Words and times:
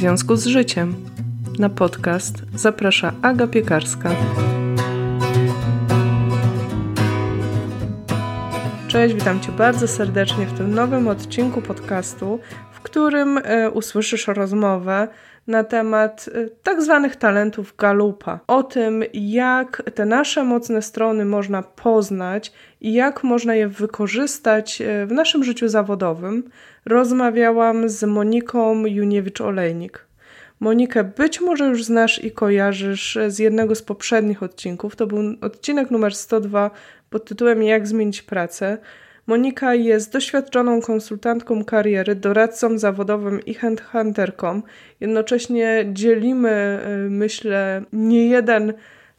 związku 0.00 0.36
z 0.36 0.46
życiem. 0.46 0.94
Na 1.58 1.68
podcast 1.68 2.34
zaprasza 2.54 3.12
Aga 3.22 3.46
Piekarska. 3.46 4.10
Cześć, 8.88 9.14
witam 9.14 9.40
Cię 9.40 9.52
bardzo 9.52 9.88
serdecznie 9.88 10.46
w 10.46 10.58
tym 10.58 10.74
nowym 10.74 11.08
odcinku 11.08 11.62
podcastu, 11.62 12.40
w 12.72 12.80
którym 12.80 13.40
e, 13.44 13.70
usłyszysz 13.70 14.26
rozmowę 14.26 15.08
na 15.46 15.64
temat 15.64 16.30
e, 16.34 16.48
tak 16.62 16.82
zwanych 16.82 17.16
talentów 17.16 17.74
Galupa. 17.76 18.40
O 18.46 18.62
tym, 18.62 19.04
jak 19.14 19.82
te 19.94 20.06
nasze 20.06 20.44
mocne 20.44 20.82
strony 20.82 21.24
można 21.24 21.62
poznać 21.62 22.52
i 22.80 22.92
jak 22.92 23.24
można 23.24 23.54
je 23.54 23.68
wykorzystać 23.68 24.80
e, 24.80 25.06
w 25.06 25.12
naszym 25.12 25.44
życiu 25.44 25.68
zawodowym, 25.68 26.50
rozmawiałam 26.84 27.88
z 27.88 28.04
Moniką 28.04 28.82
Juniewicz-Olejnik. 28.82 29.98
Monikę 30.60 31.04
być 31.04 31.40
może 31.40 31.66
już 31.66 31.84
znasz 31.84 32.24
i 32.24 32.30
kojarzysz 32.30 33.18
z 33.28 33.38
jednego 33.38 33.74
z 33.74 33.82
poprzednich 33.82 34.42
odcinków. 34.42 34.96
To 34.96 35.06
był 35.06 35.18
odcinek 35.40 35.90
numer 35.90 36.14
102 36.14 36.70
pod 37.10 37.24
tytułem 37.24 37.62
Jak 37.62 37.86
zmienić 37.86 38.22
pracę. 38.22 38.78
Monika 39.26 39.74
jest 39.74 40.12
doświadczoną 40.12 40.80
konsultantką 40.80 41.64
kariery, 41.64 42.14
doradcą 42.14 42.78
zawodowym 42.78 43.44
i 43.44 43.54
handhunterką. 43.54 44.62
Jednocześnie 45.00 45.84
dzielimy, 45.92 46.80
y, 47.06 47.10
myślę, 47.10 47.82
nie 47.92 48.28
jeden 48.28 48.72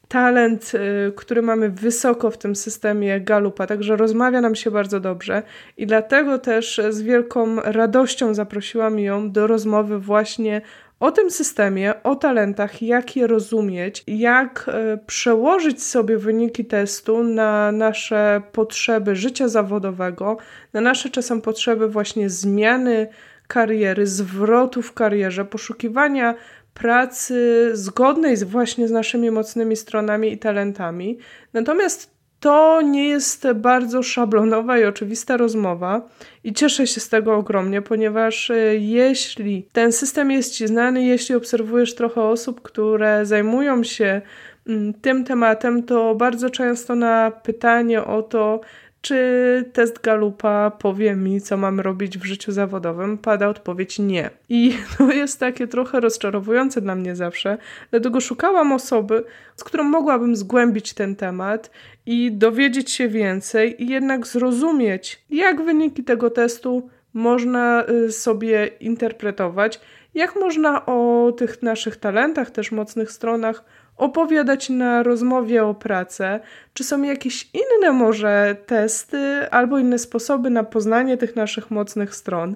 talent, 0.08 0.72
y, 0.74 1.12
który 1.16 1.42
mamy 1.42 1.70
wysoko 1.70 2.32
w 2.32 2.38
tym 2.38 2.56
systemie 2.56 3.22
Galupa, 3.22 3.68
także 3.68 3.96
rozmawia 3.96 4.42
nam 4.42 4.56
się 4.56 4.72
bardzo 4.72 5.00
dobrze 5.00 5.44
i 5.78 5.88
dlatego 5.88 6.40
też 6.40 6.82
z 6.90 7.02
wielką 7.02 7.56
radością 7.56 8.34
zaprosiłam 8.34 9.00
ją 9.00 9.32
do 9.32 9.48
rozmowy 9.48 10.00
właśnie 10.00 10.62
o 11.02 11.12
tym 11.12 11.32
systemie, 11.32 12.04
o 12.04 12.16
talentach, 12.16 12.82
jak 12.82 13.16
je 13.16 13.28
rozumieć, 13.28 14.04
jak 14.08 14.70
e, 14.74 14.98
przełożyć 15.08 15.84
sobie 15.84 16.18
wyniki 16.18 16.66
testu 16.66 17.24
na 17.24 17.72
nasze 17.72 18.42
potrzeby 18.52 19.16
życia 19.16 19.48
zawodowego, 19.48 20.38
na 20.74 20.82
nasze 20.82 21.10
czasem 21.10 21.42
potrzeby 21.42 21.88
właśnie 21.88 22.30
zmiany 22.30 23.08
kariery, 23.48 24.08
zwrotu 24.08 24.82
w 24.82 24.94
karierze, 24.94 25.46
poszukiwania 25.46 26.36
pracy 26.74 27.70
zgodnej 27.74 28.38
z 28.38 28.44
właśnie 28.44 28.88
z 28.88 28.92
naszymi 28.92 29.32
mocnymi 29.32 29.76
stronami 29.76 30.34
i 30.34 30.38
talentami. 30.38 31.18
Natomiast 31.54 32.21
to 32.42 32.82
nie 32.82 33.10
jest 33.10 33.48
bardzo 33.56 34.04
szablonowa 34.04 34.80
i 34.80 34.86
oczywista 34.86 35.38
rozmowa 35.38 36.02
i 36.44 36.54
cieszę 36.54 36.88
się 36.88 37.00
z 37.00 37.10
tego 37.10 37.36
ogromnie, 37.36 37.82
ponieważ 37.82 38.52
e, 38.52 38.56
jeśli 38.76 39.68
ten 39.72 39.92
system 39.92 40.32
jest 40.32 40.54
Ci 40.54 40.68
znany, 40.68 41.04
jeśli 41.04 41.36
obserwujesz 41.36 41.96
trochę 41.96 42.22
osób, 42.22 42.62
które 42.62 43.26
zajmują 43.26 43.84
się 43.84 44.22
mm, 44.68 44.94
tym 44.94 45.24
tematem, 45.24 45.84
to 45.84 46.16
bardzo 46.16 46.50
często 46.50 46.96
na 46.96 47.32
pytanie 47.32 48.04
o 48.04 48.22
to, 48.22 48.62
czy 49.02 49.66
test 49.74 50.02
Galupa 50.02 50.72
powie 50.72 51.16
mi, 51.16 51.42
co 51.42 51.58
mam 51.58 51.80
robić 51.80 52.18
w 52.18 52.24
życiu 52.24 52.52
zawodowym, 52.52 53.18
pada 53.18 53.48
odpowiedź 53.48 54.00
nie. 54.00 54.30
I 54.50 54.74
to 54.98 55.12
jest 55.12 55.40
takie 55.40 55.68
trochę 55.68 56.00
rozczarowujące 56.00 56.82
dla 56.82 56.96
mnie 56.96 57.16
zawsze, 57.16 57.58
dlatego 57.92 58.22
szukałam 58.22 58.72
osoby, 58.72 59.24
z 59.56 59.64
którą 59.64 59.84
mogłabym 59.84 60.36
zgłębić 60.36 60.94
ten 60.94 61.16
temat 61.16 61.72
i 62.06 62.32
dowiedzieć 62.32 62.92
się 62.92 63.08
więcej 63.08 63.84
i 63.84 63.88
jednak 63.88 64.28
zrozumieć, 64.28 65.22
jak 65.30 65.62
wyniki 65.62 66.04
tego 66.04 66.30
testu 66.30 66.90
można 67.14 67.86
y, 67.90 68.12
sobie 68.12 68.68
interpretować, 68.80 69.80
jak 70.14 70.36
można 70.36 70.86
o 70.86 71.32
tych 71.38 71.64
naszych 71.64 71.98
talentach, 71.98 72.52
też 72.52 72.72
mocnych 72.72 73.12
stronach 73.12 73.64
opowiadać 74.02 74.70
na 74.70 75.04
rozmowie 75.04 75.66
o 75.66 75.74
pracę, 75.74 76.40
czy 76.74 76.84
są 76.84 77.02
jakieś 77.02 77.50
inne 77.54 77.92
może 77.92 78.56
testy 78.66 79.50
albo 79.52 79.80
inne 79.80 80.00
sposoby 80.00 80.50
na 80.50 80.64
poznanie 80.64 81.18
tych 81.18 81.36
naszych 81.36 81.72
mocnych 81.72 82.16
stron. 82.16 82.56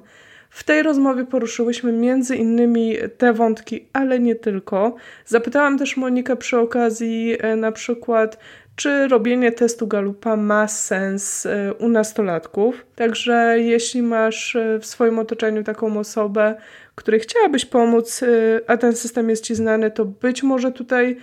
W 0.56 0.64
tej 0.64 0.84
rozmowie 0.84 1.25
poruszyłyśmy 1.25 1.92
między 1.92 2.36
innymi 2.36 2.96
te 3.18 3.34
wątki, 3.34 3.88
ale 3.94 4.19
nie 4.19 4.36
tylko. 4.36 4.96
Zapytałam 5.25 5.78
też 5.78 5.97
Monikę 5.97 6.36
przy 6.36 6.58
okazji 6.58 7.38
e, 7.40 7.56
na 7.56 7.72
przykład, 7.72 8.38
czy 8.75 9.08
robienie 9.08 9.52
testu 9.52 9.88
Galupa 9.88 10.36
ma 10.36 10.68
sens 10.68 11.46
e, 11.46 11.74
u 11.74 11.90
nastolatków. 11.90 12.86
Także 12.96 13.56
jeśli 13.59 14.02
masz 14.02 14.56
e, 14.56 14.80
w 14.80 14.86
swoim 14.86 15.19
otoczeniu 15.19 15.64
taką 15.64 16.00
osobę, 16.00 16.56
której 16.96 17.19
chciałabyś 17.19 17.66
pomóc, 17.66 18.24
a 18.68 18.78
ten 18.78 18.96
system 18.96 19.30
jest 19.30 19.44
Ci 19.44 19.56
znany, 19.56 19.92
to 19.92 20.06
być 20.06 20.44
może 20.44 20.72
tutaj 20.72 21.18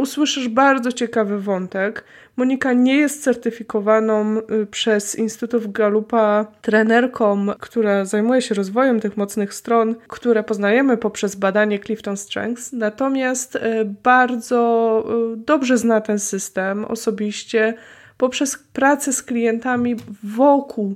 usłyszysz 0.00 0.48
bardzo 0.48 0.92
ciekawy 0.92 1.40
wątek. 1.40 2.04
Monika 2.36 2.72
nie 2.72 2.96
jest 2.96 3.22
certyfikowaną 3.22 4.38
y, 4.38 4.66
przez 4.66 5.14
Instytut 5.14 5.72
Galupa 5.72 6.46
trenerką, 6.62 7.46
która 7.60 8.04
zajmuje 8.04 8.42
się 8.42 8.54
rozwojem 8.54 9.00
tych 9.00 9.16
mocnych 9.16 9.54
stron, 9.54 9.94
które 10.08 10.44
poznajemy 10.44 10.96
poprzez 10.96 11.36
badanie 11.36 11.78
Clifton 11.78 12.16
Strengths, 12.16 12.72
natomiast 12.72 13.56
y, 13.56 13.60
bardzo 14.02 14.60
dobrze 15.36 15.78
zna 15.78 16.00
ten 16.00 16.18
system 16.18 16.84
osobiście 16.84 17.74
poprzez 18.16 18.58
pracę 18.72 19.12
z 19.12 19.22
klientami 19.22 19.96
wokół 20.22 20.94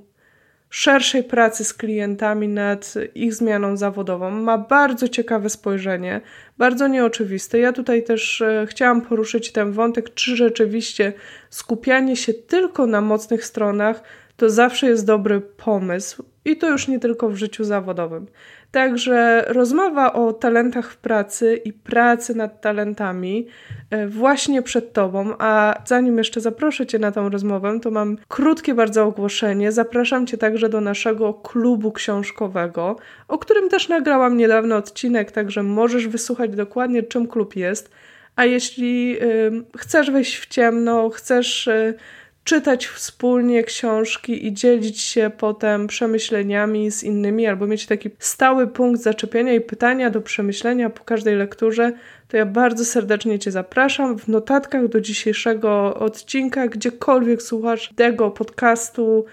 szerszej 0.74 1.24
pracy 1.24 1.64
z 1.64 1.74
klientami 1.74 2.48
nad 2.48 2.94
ich 3.14 3.34
zmianą 3.34 3.76
zawodową. 3.76 4.30
Ma 4.30 4.58
bardzo 4.58 5.08
ciekawe 5.08 5.50
spojrzenie, 5.50 6.20
bardzo 6.58 6.88
nieoczywiste. 6.88 7.58
Ja 7.58 7.72
tutaj 7.72 8.04
też 8.04 8.40
e, 8.40 8.66
chciałam 8.68 9.02
poruszyć 9.02 9.52
ten 9.52 9.72
wątek, 9.72 10.14
czy 10.14 10.36
rzeczywiście 10.36 11.12
skupianie 11.50 12.16
się 12.16 12.34
tylko 12.34 12.86
na 12.86 13.00
mocnych 13.00 13.44
stronach 13.44 14.02
to 14.36 14.50
zawsze 14.50 14.86
jest 14.86 15.06
dobry 15.06 15.40
pomysł. 15.40 16.24
I 16.44 16.56
to 16.56 16.70
już 16.70 16.88
nie 16.88 17.00
tylko 17.00 17.28
w 17.28 17.36
życiu 17.36 17.64
zawodowym. 17.64 18.26
Także 18.74 19.44
rozmowa 19.48 20.12
o 20.12 20.32
talentach 20.32 20.90
w 20.92 20.96
pracy 20.96 21.60
i 21.64 21.72
pracy 21.72 22.34
nad 22.34 22.60
talentami 22.60 23.46
e, 23.90 24.08
właśnie 24.08 24.62
przed 24.62 24.92
Tobą. 24.92 25.34
A 25.38 25.82
zanim 25.86 26.18
jeszcze 26.18 26.40
zaproszę 26.40 26.86
Cię 26.86 26.98
na 26.98 27.12
tą 27.12 27.28
rozmowę, 27.28 27.80
to 27.82 27.90
mam 27.90 28.16
krótkie 28.28 28.74
bardzo 28.74 29.04
ogłoszenie. 29.04 29.72
Zapraszam 29.72 30.26
Cię 30.26 30.38
także 30.38 30.68
do 30.68 30.80
naszego 30.80 31.34
klubu 31.34 31.92
książkowego, 31.92 32.96
o 33.28 33.38
którym 33.38 33.68
też 33.68 33.88
nagrałam 33.88 34.36
niedawno 34.36 34.76
odcinek, 34.76 35.32
także 35.32 35.62
możesz 35.62 36.08
wysłuchać 36.08 36.50
dokładnie, 36.50 37.02
czym 37.02 37.26
klub 37.26 37.56
jest. 37.56 37.90
A 38.36 38.44
jeśli 38.44 39.16
y, 39.22 39.52
chcesz 39.78 40.10
wejść 40.10 40.38
w 40.38 40.46
ciemno, 40.46 41.10
chcesz. 41.10 41.66
Y, 41.66 41.94
czytać 42.44 42.86
wspólnie 42.86 43.64
książki 43.64 44.46
i 44.46 44.52
dzielić 44.52 45.00
się 45.00 45.30
potem 45.38 45.86
przemyśleniami 45.86 46.90
z 46.90 47.02
innymi, 47.02 47.46
albo 47.46 47.66
mieć 47.66 47.86
taki 47.86 48.10
stały 48.18 48.66
punkt 48.66 49.02
zaczepienia 49.02 49.52
i 49.52 49.60
pytania 49.60 50.10
do 50.10 50.20
przemyślenia 50.20 50.90
po 50.90 51.04
każdej 51.04 51.36
lekturze, 51.36 51.92
to 52.28 52.36
ja 52.36 52.46
bardzo 52.46 52.84
serdecznie 52.84 53.38
Cię 53.38 53.50
zapraszam. 53.50 54.18
W 54.18 54.28
notatkach 54.28 54.88
do 54.88 55.00
dzisiejszego 55.00 55.94
odcinka, 55.94 56.68
gdziekolwiek 56.68 57.42
słuchasz 57.42 57.92
tego 57.96 58.30
podcastu, 58.30 59.24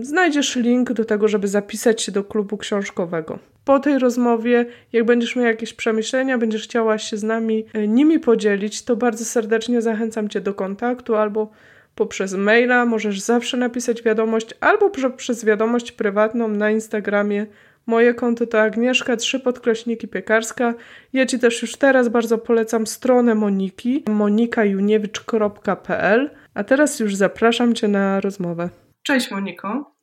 znajdziesz 0.00 0.56
link 0.56 0.92
do 0.92 1.04
tego, 1.04 1.28
żeby 1.28 1.48
zapisać 1.48 2.02
się 2.02 2.12
do 2.12 2.24
klubu 2.24 2.56
książkowego. 2.56 3.38
Po 3.64 3.80
tej 3.80 3.98
rozmowie, 3.98 4.66
jak 4.92 5.04
będziesz 5.04 5.36
miał 5.36 5.46
jakieś 5.46 5.74
przemyślenia, 5.74 6.38
będziesz 6.38 6.64
chciała 6.64 6.98
się 6.98 7.16
z 7.16 7.22
nami 7.22 7.64
e, 7.72 7.88
nimi 7.88 8.18
podzielić, 8.18 8.82
to 8.84 8.96
bardzo 8.96 9.24
serdecznie 9.24 9.82
zachęcam 9.82 10.28
Cię 10.28 10.40
do 10.40 10.54
kontaktu 10.54 11.14
albo 11.14 11.50
poprzez 11.94 12.34
maila, 12.34 12.86
możesz 12.86 13.20
zawsze 13.20 13.56
napisać 13.56 14.02
wiadomość 14.02 14.54
albo 14.60 14.90
przez 15.16 15.44
wiadomość 15.44 15.92
prywatną 15.92 16.48
na 16.48 16.70
Instagramie. 16.70 17.46
Moje 17.86 18.14
konto 18.14 18.46
to 18.46 18.62
Agnieszka, 18.62 19.16
trzy 19.16 19.40
podkreśniki 19.40 20.08
piekarska. 20.08 20.74
Ja 21.12 21.26
Ci 21.26 21.38
też 21.38 21.62
już 21.62 21.76
teraz 21.76 22.08
bardzo 22.08 22.38
polecam 22.38 22.86
stronę 22.86 23.34
Moniki, 23.34 24.04
monikajuniewicz.pl. 24.08 26.30
A 26.54 26.64
teraz 26.64 27.00
już 27.00 27.14
zapraszam 27.14 27.74
Cię 27.74 27.88
na 27.88 28.20
rozmowę. 28.20 28.68
Cześć 29.02 29.30
Moniko. 29.30 29.94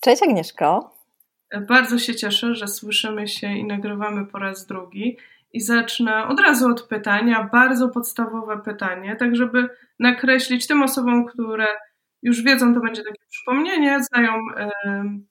Cześć 0.00 0.22
Agnieszko. 0.22 0.94
Bardzo 1.68 1.98
się 1.98 2.14
cieszę, 2.14 2.54
że 2.54 2.68
słyszymy 2.68 3.28
się 3.28 3.52
i 3.52 3.64
nagrywamy 3.64 4.26
po 4.26 4.38
raz 4.38 4.66
drugi. 4.66 5.16
I 5.52 5.60
zacznę 5.60 6.26
od 6.26 6.40
razu 6.40 6.68
od 6.68 6.82
pytania, 6.82 7.48
bardzo 7.52 7.88
podstawowe 7.88 8.60
pytanie, 8.64 9.16
tak 9.16 9.36
żeby 9.36 9.68
nakreślić 9.98 10.66
tym 10.66 10.82
osobom, 10.82 11.26
które 11.26 11.66
już 12.22 12.42
wiedzą, 12.42 12.74
to 12.74 12.80
będzie 12.80 13.02
takie 13.02 13.22
przypomnienie, 13.30 14.02
znają 14.02 14.32
y, 14.32 14.70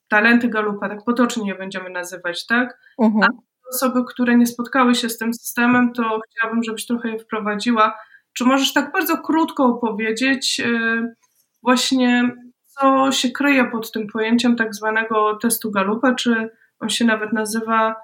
talenty 0.09 0.47
Galupa, 0.47 0.89
tak 0.89 0.99
potocznie 1.05 1.51
je 1.51 1.55
będziemy 1.55 1.89
nazywać, 1.89 2.45
tak? 2.45 2.79
Uh-huh. 3.01 3.23
A 3.23 3.27
osoby, 3.75 3.99
które 4.09 4.37
nie 4.37 4.45
spotkały 4.45 4.95
się 4.95 5.09
z 5.09 5.17
tym 5.17 5.33
systemem, 5.33 5.93
to 5.93 6.19
chciałabym, 6.29 6.63
żebyś 6.63 6.85
trochę 6.85 7.09
je 7.09 7.19
wprowadziła. 7.19 7.97
Czy 8.33 8.45
możesz 8.45 8.73
tak 8.73 8.91
bardzo 8.91 9.17
krótko 9.17 9.65
opowiedzieć 9.65 10.61
y, 10.65 11.15
właśnie, 11.63 12.35
co 12.65 13.11
się 13.11 13.31
kryje 13.31 13.65
pod 13.65 13.91
tym 13.91 14.07
pojęciem 14.13 14.55
tak 14.55 14.75
zwanego 14.75 15.37
testu 15.41 15.71
Galupa, 15.71 16.15
czy 16.15 16.49
on 16.79 16.89
się 16.89 17.05
nawet 17.05 17.33
nazywa 17.33 17.95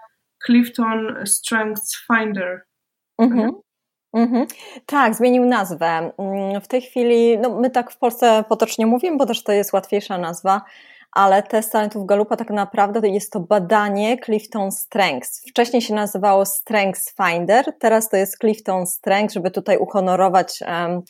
Clifton 0.45 1.25
Strengths 1.25 2.06
Finder. 2.07 2.62
Mhm. 3.18 3.51
Mhm. 4.13 4.47
Tak, 4.86 5.15
zmienił 5.15 5.45
nazwę. 5.45 6.12
Mm, 6.18 6.62
w 6.62 6.68
tej 6.68 6.81
chwili, 6.81 7.38
no 7.38 7.50
my 7.50 7.69
tak 7.69 7.92
w 7.92 7.97
Polsce 7.97 8.44
potocznie 8.50 8.86
mówimy, 8.86 9.18
bo 9.18 9.25
też 9.25 9.44
to 9.44 9.51
jest 9.51 9.74
łatwiejsza 9.74 10.18
nazwa, 10.18 10.62
ale 11.12 11.44
test 11.44 11.71
talentów 11.71 12.06
Galupa 12.06 12.36
tak 12.38 12.50
naprawdę 12.50 13.09
jest 13.09 13.31
to 13.31 13.39
badanie 13.39 14.18
Clifton 14.18 14.71
Strengths. 14.71 15.50
Wcześniej 15.50 15.81
się 15.81 15.94
nazywało 15.94 16.45
Strengths 16.45 17.15
Finder, 17.15 17.65
teraz 17.80 18.09
to 18.09 18.18
jest 18.18 18.38
Clifton 18.38 18.88
Strengths, 18.88 19.33
żeby 19.33 19.51
tutaj 19.51 19.77
uhonorować 19.77 20.59
um, 20.68 21.01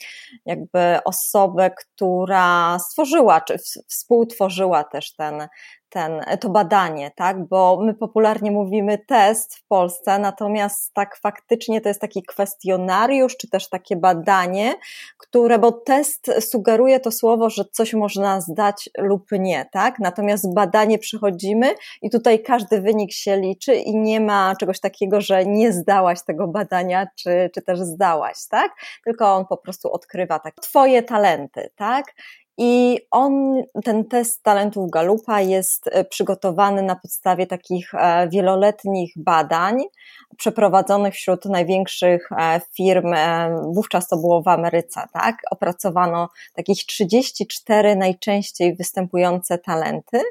jakby 0.46 0.98
osobę, 1.06 1.72
która 1.72 2.80
stworzyła, 2.80 3.42
czy 3.42 3.58
współtworzyła 3.88 4.84
też 4.84 5.16
ten, 5.16 5.48
ten, 5.96 6.38
to 6.40 6.50
badanie, 6.50 7.12
tak? 7.16 7.48
Bo 7.48 7.80
my 7.82 7.94
popularnie 7.94 8.52
mówimy 8.52 8.98
test 8.98 9.56
w 9.56 9.68
Polsce, 9.68 10.20
natomiast 10.20 10.94
tak 10.94 11.18
faktycznie 11.18 11.82
to 11.82 11.90
jest 11.90 12.02
taki 12.02 12.24
kwestionariusz, 12.24 13.38
czy 13.38 13.50
też 13.50 13.70
takie 13.70 13.96
badanie, 13.96 14.74
które, 15.18 15.60
bo 15.60 15.72
test 15.72 16.32
sugeruje 16.40 17.00
to 17.00 17.12
słowo, 17.12 17.50
że 17.50 17.66
coś 17.72 17.94
można 17.94 18.42
zdać 18.42 18.90
lub 18.98 19.32
nie, 19.32 19.66
tak? 19.72 20.00
Natomiast 20.00 20.54
badanie 20.54 21.00
przychodzimy 21.00 21.76
i 22.02 22.10
tutaj 22.10 22.44
każdy 22.44 22.82
wynik 22.82 23.14
się 23.14 23.38
liczy 23.38 23.76
i 23.76 23.96
nie 23.96 24.20
ma 24.20 24.56
czegoś 24.60 24.80
takiego, 24.80 25.22
że 25.22 25.46
nie 25.46 25.74
zdałaś 25.74 26.24
tego 26.24 26.48
badania, 26.48 27.08
czy, 27.16 27.50
czy 27.54 27.62
też 27.62 27.80
zdałaś, 27.80 28.38
tak? 28.50 28.72
Tylko 29.04 29.36
on 29.36 29.46
po 29.46 29.58
prostu 29.58 29.92
odkrywa 29.92 30.40
tak 30.40 30.56
twoje 30.56 31.04
talenty, 31.04 31.70
tak? 31.76 32.06
I 32.58 33.00
on, 33.12 33.64
ten 33.84 34.06
test 34.06 34.44
talentów 34.44 34.92
Galupa 34.92 35.42
jest 35.42 35.90
e, 35.92 36.04
przygotowany 36.04 36.82
na 36.82 36.96
podstawie 36.96 37.48
takich 37.48 37.94
e, 37.94 38.30
wieloletnich 38.30 39.14
badań 39.16 39.84
przeprowadzonych 40.38 41.14
wśród 41.14 41.46
największych 41.46 42.30
e, 42.32 42.62
firm, 42.78 43.14
wówczas 43.74 44.08
to 44.08 44.18
było 44.18 44.42
w 44.42 44.48
Ameryce, 44.48 45.02
tak? 45.14 45.38
Opracowano 45.52 46.30
takich 46.54 46.86
34 46.86 47.96
najczęściej 47.96 48.76
występujące 48.76 49.58
talenty. 49.58 50.22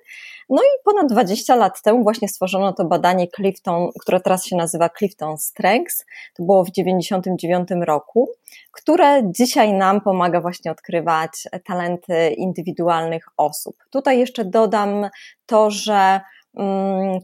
No 0.50 0.62
i 0.62 0.82
ponad 0.84 1.12
20 1.12 1.54
lat 1.54 1.82
temu 1.82 2.02
właśnie 2.02 2.28
stworzono 2.28 2.72
to 2.72 2.84
badanie 2.84 3.28
Clifton, 3.28 3.88
które 4.00 4.20
teraz 4.20 4.46
się 4.46 4.56
nazywa 4.56 4.88
Clifton 4.98 5.38
Strengths. 5.38 6.04
To 6.34 6.42
było 6.42 6.64
w 6.64 6.70
99 6.70 7.68
roku, 7.80 8.30
które 8.72 9.22
dzisiaj 9.24 9.72
nam 9.72 10.00
pomaga 10.00 10.40
właśnie 10.40 10.70
odkrywać 10.70 11.30
talenty 11.64 12.13
indywidualnych 12.36 13.24
osób. 13.36 13.76
Tutaj 13.90 14.18
jeszcze 14.18 14.44
dodam 14.44 15.08
to, 15.46 15.70
że 15.70 16.20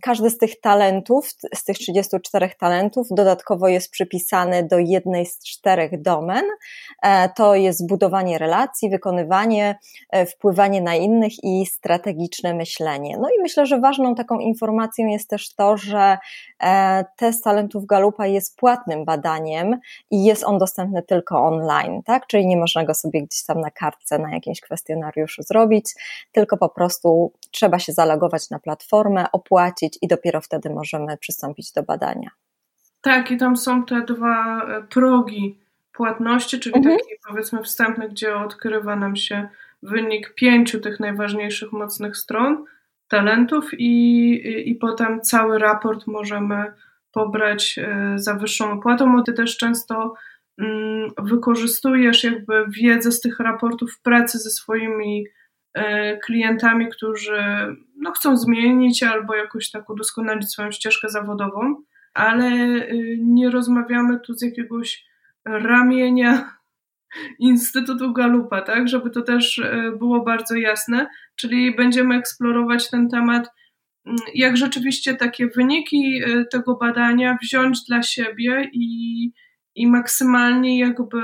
każdy 0.02 0.30
z 0.30 0.38
tych 0.38 0.60
talentów, 0.60 1.28
z 1.54 1.64
tych 1.64 1.78
34 1.78 2.50
talentów, 2.58 3.06
dodatkowo 3.10 3.68
jest 3.68 3.90
przypisany 3.90 4.64
do 4.64 4.78
jednej 4.78 5.26
z 5.26 5.38
czterech 5.38 6.02
domen. 6.02 6.44
E, 7.02 7.28
to 7.28 7.54
jest 7.54 7.86
budowanie 7.86 8.38
relacji, 8.38 8.90
wykonywanie, 8.90 9.78
e, 10.10 10.26
wpływanie 10.26 10.80
na 10.80 10.94
innych 10.94 11.32
i 11.44 11.66
strategiczne 11.66 12.54
myślenie. 12.54 13.18
No 13.18 13.28
i 13.28 13.42
myślę, 13.42 13.66
że 13.66 13.80
ważną 13.80 14.14
taką 14.14 14.38
informacją 14.38 15.06
jest 15.06 15.30
też 15.30 15.54
to, 15.54 15.76
że 15.76 16.18
e, 16.62 17.04
test 17.16 17.44
talentów 17.44 17.86
Galupa 17.86 18.26
jest 18.26 18.56
płatnym 18.56 19.04
badaniem 19.04 19.80
i 20.10 20.24
jest 20.24 20.44
on 20.44 20.58
dostępny 20.58 21.02
tylko 21.02 21.44
online, 21.44 22.02
tak? 22.02 22.26
Czyli 22.26 22.46
nie 22.46 22.56
można 22.56 22.84
go 22.84 22.94
sobie 22.94 23.22
gdzieś 23.22 23.44
tam 23.44 23.60
na 23.60 23.70
kartce, 23.70 24.18
na 24.18 24.34
jakimś 24.34 24.60
kwestionariuszu 24.60 25.42
zrobić, 25.42 25.94
tylko 26.32 26.56
po 26.56 26.68
prostu 26.68 27.32
trzeba 27.50 27.78
się 27.78 27.92
zalogować 27.92 28.50
na 28.50 28.58
platformę 28.58 29.19
opłacić 29.32 29.98
i 30.02 30.08
dopiero 30.08 30.40
wtedy 30.40 30.70
możemy 30.70 31.16
przystąpić 31.16 31.72
do 31.72 31.82
badania. 31.82 32.30
Tak, 33.00 33.30
i 33.30 33.36
tam 33.36 33.56
są 33.56 33.84
te 33.84 34.00
dwa 34.02 34.64
e, 34.64 34.82
progi 34.82 35.58
płatności, 35.92 36.60
czyli 36.60 36.76
mhm. 36.76 36.98
taki 36.98 37.10
powiedzmy 37.28 37.62
wstępny, 37.62 38.08
gdzie 38.08 38.36
odkrywa 38.36 38.96
nam 38.96 39.16
się 39.16 39.48
wynik 39.82 40.34
pięciu 40.34 40.80
tych 40.80 41.00
najważniejszych 41.00 41.72
mocnych 41.72 42.16
stron, 42.16 42.64
talentów 43.08 43.70
i, 43.72 44.30
i, 44.32 44.70
i 44.70 44.74
potem 44.74 45.20
cały 45.20 45.58
raport 45.58 46.06
możemy 46.06 46.72
pobrać 47.12 47.78
e, 47.78 48.12
za 48.16 48.34
wyższą 48.34 48.72
opłatą, 48.72 49.16
bo 49.16 49.22
ty 49.22 49.32
też 49.32 49.56
często 49.56 50.14
mm, 50.58 51.10
wykorzystujesz 51.18 52.24
jakby 52.24 52.64
wiedzę 52.68 53.12
z 53.12 53.20
tych 53.20 53.40
raportów 53.40 53.92
w 53.92 54.02
pracy 54.02 54.38
ze 54.38 54.50
swoimi 54.50 55.24
klientami, 56.24 56.88
którzy 56.88 57.42
no, 57.96 58.12
chcą 58.12 58.36
zmienić 58.36 59.02
albo 59.02 59.34
jakoś 59.34 59.70
tak 59.70 59.90
udoskonalić 59.90 60.50
swoją 60.50 60.70
ścieżkę 60.70 61.08
zawodową, 61.08 61.82
ale 62.14 62.46
y, 62.46 63.18
nie 63.20 63.50
rozmawiamy 63.50 64.20
tu 64.20 64.34
z 64.34 64.42
jakiegoś 64.42 65.04
ramienia 65.44 66.50
Instytutu 67.38 68.12
Galupa, 68.12 68.62
tak, 68.62 68.88
żeby 68.88 69.10
to 69.10 69.22
też 69.22 69.58
e, 69.58 69.92
było 69.98 70.24
bardzo 70.24 70.56
jasne, 70.56 71.06
czyli 71.36 71.76
będziemy 71.76 72.14
eksplorować 72.14 72.90
ten 72.90 73.08
temat, 73.08 73.50
mm, 74.06 74.18
jak 74.34 74.56
rzeczywiście 74.56 75.14
takie 75.14 75.46
wyniki 75.46 76.22
e, 76.24 76.44
tego 76.44 76.74
badania 76.76 77.38
wziąć 77.42 77.84
dla 77.84 78.02
siebie 78.02 78.70
i 78.72 79.32
i 79.74 79.86
maksymalnie 79.86 80.78
jakby 80.78 81.22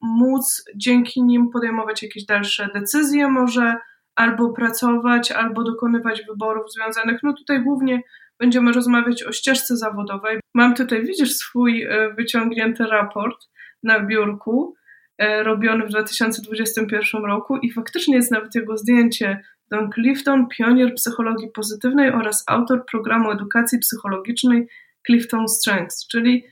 móc 0.00 0.64
dzięki 0.76 1.22
nim 1.22 1.50
podejmować 1.50 2.02
jakieś 2.02 2.24
dalsze 2.24 2.68
decyzje, 2.74 3.28
może 3.28 3.76
albo 4.16 4.52
pracować, 4.52 5.32
albo 5.32 5.64
dokonywać 5.64 6.22
wyborów 6.28 6.72
związanych. 6.72 7.20
No 7.22 7.32
tutaj 7.32 7.62
głównie 7.62 8.02
będziemy 8.38 8.72
rozmawiać 8.72 9.22
o 9.22 9.32
ścieżce 9.32 9.76
zawodowej. 9.76 10.40
Mam 10.54 10.74
tutaj, 10.74 11.06
widzisz, 11.06 11.32
swój 11.34 11.82
e, 11.82 12.14
wyciągnięty 12.14 12.86
raport 12.86 13.48
na 13.82 14.00
biurku, 14.00 14.74
e, 15.18 15.42
robiony 15.42 15.86
w 15.86 15.88
2021 15.88 17.24
roku 17.24 17.56
i 17.56 17.72
faktycznie 17.72 18.16
jest 18.16 18.30
nawet 18.30 18.54
jego 18.54 18.76
zdjęcie. 18.76 19.42
Don 19.70 19.90
Clifton, 19.92 20.48
pionier 20.48 20.94
psychologii 20.94 21.48
pozytywnej 21.54 22.10
oraz 22.10 22.44
autor 22.46 22.84
programu 22.90 23.30
edukacji 23.30 23.78
psychologicznej 23.78 24.68
Clifton 25.06 25.48
Strengths, 25.48 26.06
czyli 26.08 26.44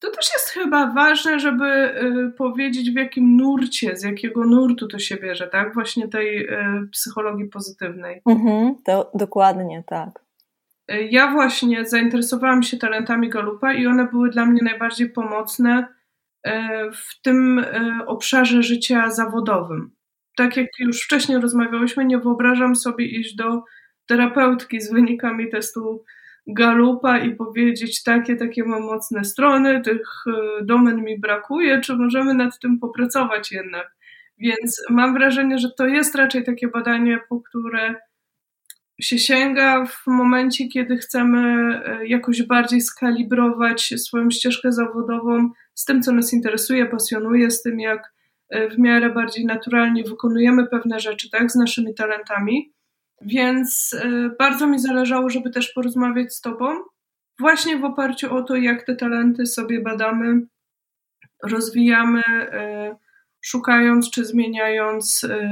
to 0.00 0.10
też 0.10 0.26
jest 0.32 0.48
chyba 0.48 0.86
ważne, 0.86 1.40
żeby 1.40 1.64
y, 1.64 2.32
powiedzieć, 2.36 2.90
w 2.90 2.94
jakim 2.94 3.36
nurcie, 3.36 3.96
z 3.96 4.02
jakiego 4.02 4.44
nurtu 4.44 4.88
to 4.88 4.98
się 4.98 5.16
bierze, 5.16 5.48
tak? 5.48 5.74
Właśnie 5.74 6.08
tej 6.08 6.46
y, 6.46 6.88
psychologii 6.92 7.48
pozytywnej. 7.48 8.22
Mhm, 8.26 8.74
to 8.84 9.10
dokładnie 9.14 9.84
tak. 9.86 10.20
Y, 10.92 11.08
ja 11.10 11.32
właśnie 11.32 11.84
zainteresowałam 11.84 12.62
się 12.62 12.76
talentami 12.76 13.28
Galupa 13.28 13.72
i 13.74 13.86
one 13.86 14.06
były 14.06 14.30
dla 14.30 14.46
mnie 14.46 14.62
najbardziej 14.62 15.10
pomocne 15.10 15.98
w 16.92 17.22
tym 17.22 17.64
obszarze 18.06 18.62
życia 18.62 19.10
zawodowym. 19.10 19.90
Tak 20.36 20.56
jak 20.56 20.66
już 20.78 21.02
wcześniej 21.02 21.40
rozmawiałyśmy, 21.40 22.04
nie 22.04 22.18
wyobrażam 22.18 22.76
sobie 22.76 23.04
iść 23.06 23.34
do 23.34 23.62
terapeutki 24.06 24.80
z 24.80 24.92
wynikami 24.92 25.50
testu 25.50 26.04
galupa 26.48 27.18
i 27.18 27.34
powiedzieć 27.34 28.02
takie, 28.02 28.36
takie 28.36 28.64
mam 28.64 28.82
mocne 28.82 29.24
strony, 29.24 29.80
tych 29.80 30.24
e, 30.26 30.64
domen 30.64 31.04
mi 31.04 31.20
brakuje, 31.20 31.80
czy 31.80 31.96
możemy 31.96 32.34
nad 32.34 32.58
tym 32.58 32.78
popracować 32.78 33.52
jednak. 33.52 33.96
Więc 34.38 34.82
mam 34.90 35.14
wrażenie, 35.14 35.58
że 35.58 35.70
to 35.70 35.86
jest 35.86 36.14
raczej 36.14 36.44
takie 36.44 36.68
badanie, 36.68 37.20
po 37.28 37.40
które 37.40 37.94
się 39.00 39.18
sięga 39.18 39.86
w 39.86 40.06
momencie, 40.06 40.68
kiedy 40.68 40.96
chcemy 40.96 41.40
e, 41.84 42.06
jakoś 42.06 42.42
bardziej 42.42 42.80
skalibrować 42.80 43.94
swoją 43.96 44.30
ścieżkę 44.30 44.72
zawodową 44.72 45.50
z 45.74 45.84
tym, 45.84 46.02
co 46.02 46.12
nas 46.12 46.32
interesuje, 46.32 46.86
pasjonuje, 46.86 47.50
z 47.50 47.62
tym, 47.62 47.80
jak 47.80 48.14
e, 48.48 48.70
w 48.70 48.78
miarę 48.78 49.10
bardziej 49.10 49.44
naturalnie 49.44 50.04
wykonujemy 50.04 50.66
pewne 50.66 51.00
rzeczy, 51.00 51.30
tak, 51.30 51.50
z 51.50 51.54
naszymi 51.54 51.94
talentami. 51.94 52.72
Więc 53.20 53.92
y, 53.92 54.30
bardzo 54.38 54.66
mi 54.66 54.78
zależało, 54.78 55.30
żeby 55.30 55.50
też 55.50 55.72
porozmawiać 55.72 56.34
z 56.34 56.40
Tobą, 56.40 56.66
właśnie 57.38 57.76
w 57.76 57.84
oparciu 57.84 58.34
o 58.34 58.42
to, 58.42 58.56
jak 58.56 58.86
te 58.86 58.96
talenty 58.96 59.46
sobie 59.46 59.82
badamy, 59.82 60.40
rozwijamy, 61.44 62.22
y, 62.22 62.96
szukając 63.40 64.10
czy 64.10 64.24
zmieniając, 64.24 65.24
y, 65.24 65.48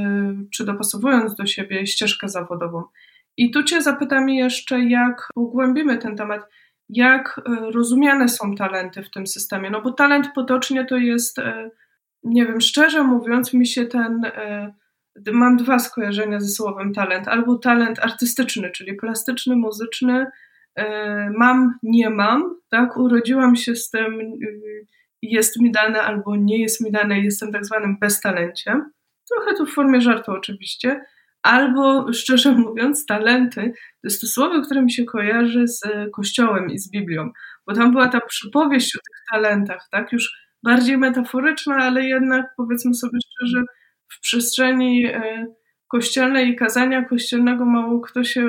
czy 0.54 0.64
dopasowując 0.64 1.36
do 1.36 1.46
siebie 1.46 1.86
ścieżkę 1.86 2.28
zawodową. 2.28 2.82
I 3.36 3.50
tu 3.50 3.62
Cię 3.62 3.82
zapytam 3.82 4.28
jeszcze, 4.28 4.80
jak 4.80 5.28
pogłębimy 5.34 5.98
ten 5.98 6.16
temat, 6.16 6.42
jak 6.88 7.40
rozumiane 7.72 8.28
są 8.28 8.54
talenty 8.54 9.02
w 9.02 9.10
tym 9.10 9.26
systemie. 9.26 9.70
No 9.70 9.82
bo 9.82 9.92
talent 9.92 10.30
potocznie 10.34 10.84
to 10.84 10.96
jest, 10.96 11.36
nie 12.24 12.46
wiem, 12.46 12.60
szczerze 12.60 13.02
mówiąc, 13.02 13.54
mi 13.54 13.66
się 13.66 13.86
ten 13.86 14.20
mam 15.32 15.56
dwa 15.56 15.78
skojarzenia 15.78 16.40
ze 16.40 16.48
słowem 16.48 16.92
talent. 16.92 17.28
Albo 17.28 17.58
talent 17.58 17.98
artystyczny, 17.98 18.70
czyli 18.70 18.94
plastyczny, 18.94 19.56
muzyczny. 19.56 20.26
E, 20.74 21.30
mam, 21.30 21.78
nie 21.82 22.10
mam, 22.10 22.56
tak? 22.70 22.96
Urodziłam 22.96 23.56
się 23.56 23.76
z 23.76 23.90
tym, 23.90 24.20
y, 24.20 24.86
jest 25.22 25.60
mi 25.60 25.72
dane 25.72 26.02
albo 26.02 26.36
nie 26.36 26.62
jest 26.62 26.80
mi 26.80 26.92
dane, 26.92 27.20
jestem 27.20 27.52
tak 27.52 27.66
zwanym 27.66 27.96
beztalenciem. 28.00 28.90
Trochę 29.30 29.54
tu 29.54 29.66
w 29.66 29.74
formie 29.74 30.00
żartu 30.00 30.32
oczywiście, 30.32 31.00
albo 31.42 32.12
szczerze 32.12 32.52
mówiąc, 32.52 33.06
talenty 33.06 33.72
to 33.72 34.08
jest 34.08 34.20
to 34.20 34.26
słowo, 34.26 34.62
które 34.62 34.82
mi 34.82 34.92
się 34.92 35.04
kojarzy 35.04 35.68
z 35.68 35.80
Kościołem 36.12 36.70
i 36.70 36.78
z 36.78 36.90
Biblią, 36.90 37.30
bo 37.66 37.74
tam 37.74 37.92
była 37.92 38.08
ta 38.08 38.20
przypowieść 38.20 38.96
o 38.96 38.98
tych 38.98 39.24
talentach, 39.32 39.88
tak? 39.90 40.12
Już 40.12 40.46
bardziej 40.62 40.98
metaforyczna, 40.98 41.76
ale 41.76 42.04
jednak 42.04 42.46
powiedzmy 42.56 42.94
sobie 42.94 43.18
szczerze, 43.26 43.64
w 44.08 44.20
przestrzeni 44.20 45.06
e, 45.06 45.46
kościelnej 45.88 46.48
i 46.48 46.56
kazania 46.56 47.04
kościelnego 47.04 47.64
mało 47.64 48.00
kto 48.00 48.24
się 48.24 48.48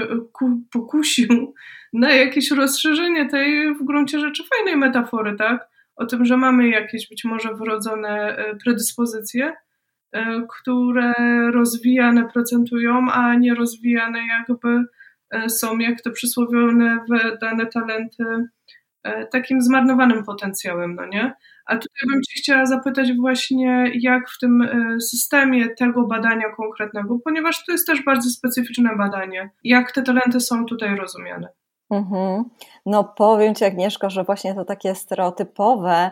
pokusił 0.71 1.53
na 1.93 2.11
jakieś 2.11 2.51
rozszerzenie 2.51 3.29
tej 3.29 3.75
w 3.75 3.83
gruncie 3.83 4.19
rzeczy 4.19 4.43
fajnej 4.55 4.77
metafory, 4.77 5.35
tak? 5.35 5.67
O 5.95 6.05
tym, 6.05 6.25
że 6.25 6.37
mamy 6.37 6.69
jakieś 6.69 7.09
być 7.09 7.23
może 7.23 7.53
wrodzone 7.53 8.37
e, 8.37 8.55
predyspozycje, 8.55 9.53
e, 10.11 10.41
które 10.49 11.13
rozwijane 11.51 12.29
procentują, 12.33 13.11
a 13.11 13.35
nie 13.35 13.55
rozwijane 13.55 14.19
jakby 14.27 14.83
są, 15.47 15.77
jak 15.77 16.01
te 16.01 16.11
przysłowione 16.11 16.99
dane 17.41 17.65
talenty, 17.65 18.23
takim 19.31 19.61
zmarnowanym 19.61 20.23
potencjałem, 20.23 20.95
no 20.95 21.05
nie? 21.05 21.33
A 21.67 21.73
tutaj 21.73 22.09
bym 22.09 22.21
Cię 22.21 22.39
chciała 22.41 22.65
zapytać 22.65 23.13
właśnie, 23.13 23.91
jak 24.01 24.29
w 24.29 24.39
tym 24.39 24.61
e, 24.61 25.01
systemie 25.01 25.69
tego 25.69 26.07
badania 26.07 26.55
konkretnego, 26.55 27.19
ponieważ 27.23 27.65
to 27.65 27.71
jest 27.71 27.87
też 27.87 28.03
bardzo 28.03 28.29
specyficzne 28.29 28.89
badanie, 28.97 29.49
jak 29.63 29.91
te 29.91 30.03
talenty 30.03 30.39
są 30.39 30.65
tutaj 30.65 30.95
rozumiane? 30.95 31.47
Mhm. 31.89 32.43
No 32.85 33.03
powiem 33.03 33.55
Ci 33.55 33.65
Agnieszko, 33.65 34.09
że 34.09 34.23
właśnie 34.23 34.55
to 34.55 34.65
takie 34.65 34.95
stereotypowe 34.95 36.11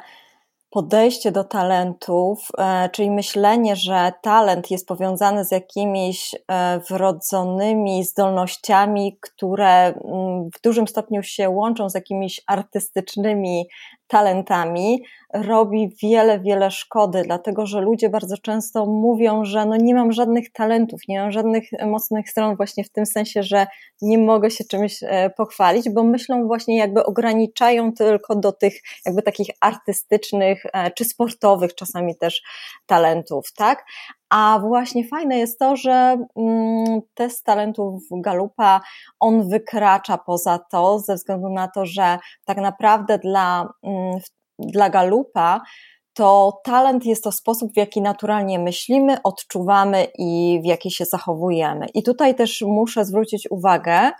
podejście 0.75 1.31
do 1.31 1.43
talentów, 1.43 2.47
e, 2.57 2.89
czyli 2.89 3.11
myślenie, 3.11 3.75
że 3.75 4.11
talent 4.21 4.71
jest 4.71 4.87
powiązany 4.87 5.45
z 5.45 5.51
jakimiś 5.51 6.35
e, 6.47 6.79
wrodzonymi 6.89 8.03
zdolnościami, 8.03 9.17
które 9.21 9.85
mm, 9.85 10.49
w 10.57 10.61
dużym 10.63 10.87
stopniu 10.87 11.23
się 11.23 11.49
łączą 11.49 11.89
z 11.89 11.95
jakimiś 11.95 12.41
artystycznymi 12.47 13.67
talentami, 14.07 15.03
robi 15.33 15.89
wiele, 16.03 16.39
wiele 16.39 16.71
szkody, 16.71 17.21
dlatego 17.25 17.65
że 17.65 17.81
ludzie 17.81 18.09
bardzo 18.09 18.37
często 18.37 18.85
mówią, 18.85 19.45
że 19.45 19.65
no 19.65 19.75
nie 19.75 19.95
mam 19.95 20.11
żadnych 20.11 20.51
talentów, 20.51 21.01
nie 21.07 21.19
mam 21.19 21.31
żadnych 21.31 21.63
mocnych 21.85 22.29
stron, 22.29 22.55
właśnie 22.55 22.83
w 22.83 22.89
tym 22.89 23.05
sensie, 23.05 23.43
że 23.43 23.67
nie 24.01 24.17
mogę 24.17 24.51
się 24.51 24.63
czymś 24.63 25.03
e, 25.03 25.29
pochwalić, 25.29 25.89
bo 25.89 26.03
myślą 26.03 26.47
właśnie 26.47 26.77
jakby 26.77 27.05
ograniczają 27.05 27.93
tylko 27.93 28.35
do 28.35 28.51
tych 28.51 28.73
jakby 29.05 29.21
takich 29.21 29.47
artystycznych 29.61 30.63
e, 30.73 30.91
czy 30.91 31.05
sportowych 31.05 31.75
czasami 31.75 32.17
też 32.17 32.41
talentów, 32.85 33.53
tak? 33.55 33.85
A 34.29 34.59
właśnie 34.59 35.07
fajne 35.07 35.37
jest 35.37 35.59
to, 35.59 35.75
że 35.75 36.17
mm, 36.35 37.01
test 37.13 37.43
talentów 37.43 38.03
Galupa, 38.11 38.81
on 39.19 39.49
wykracza 39.49 40.17
poza 40.17 40.59
to, 40.71 40.99
ze 40.99 41.15
względu 41.15 41.49
na 41.49 41.67
to, 41.67 41.85
że 41.85 42.17
tak 42.45 42.57
naprawdę 42.57 43.17
dla, 43.17 43.69
mm, 43.83 44.19
dla 44.59 44.89
Galupa 44.89 45.61
to 46.13 46.61
talent 46.63 47.05
jest 47.05 47.23
to 47.23 47.31
sposób, 47.31 47.73
w 47.73 47.77
jaki 47.77 48.01
naturalnie 48.01 48.59
myślimy, 48.59 49.17
odczuwamy 49.23 50.07
i 50.17 50.59
w 50.63 50.65
jaki 50.65 50.91
się 50.91 51.05
zachowujemy. 51.05 51.85
I 51.93 52.03
tutaj 52.03 52.35
też 52.35 52.61
muszę 52.67 53.05
zwrócić 53.05 53.47
uwagę, 53.51 54.11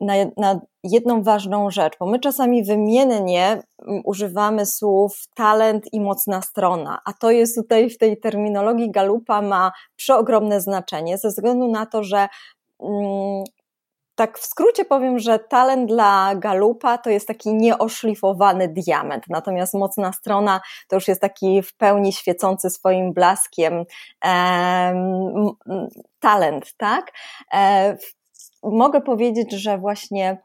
na, 0.00 0.14
na 0.36 0.60
jedną 0.84 1.22
ważną 1.22 1.70
rzecz, 1.70 1.96
bo 2.00 2.06
my 2.06 2.20
czasami 2.20 2.64
wymiennie 2.64 3.62
mm, 3.86 4.02
używamy 4.04 4.66
słów 4.66 5.24
talent 5.34 5.92
i 5.92 6.00
mocna 6.00 6.42
strona, 6.42 7.00
a 7.04 7.12
to 7.12 7.30
jest 7.30 7.56
tutaj 7.56 7.90
w 7.90 7.98
tej 7.98 8.20
terminologii 8.20 8.90
Galupa 8.90 9.42
ma 9.42 9.72
przeogromne 9.96 10.60
znaczenie 10.60 11.18
ze 11.18 11.28
względu 11.28 11.68
na 11.68 11.86
to, 11.86 12.02
że 12.02 12.28
mm, 12.82 13.44
tak 14.14 14.38
w 14.38 14.46
skrócie 14.46 14.84
powiem, 14.84 15.18
że 15.18 15.38
talent 15.38 15.88
dla 15.88 16.34
Galupa 16.34 16.98
to 16.98 17.10
jest 17.10 17.28
taki 17.28 17.54
nieoszlifowany 17.54 18.68
diament, 18.68 19.24
natomiast 19.28 19.74
mocna 19.74 20.12
strona 20.12 20.60
to 20.88 20.96
już 20.96 21.08
jest 21.08 21.20
taki 21.20 21.62
w 21.62 21.76
pełni 21.76 22.12
świecący 22.12 22.70
swoim 22.70 23.12
blaskiem 23.12 23.84
talent, 26.20 26.76
tak? 26.76 27.12
E, 27.54 27.96
mogę 28.62 29.00
powiedzieć, 29.00 29.52
że 29.52 29.78
właśnie 29.78 30.38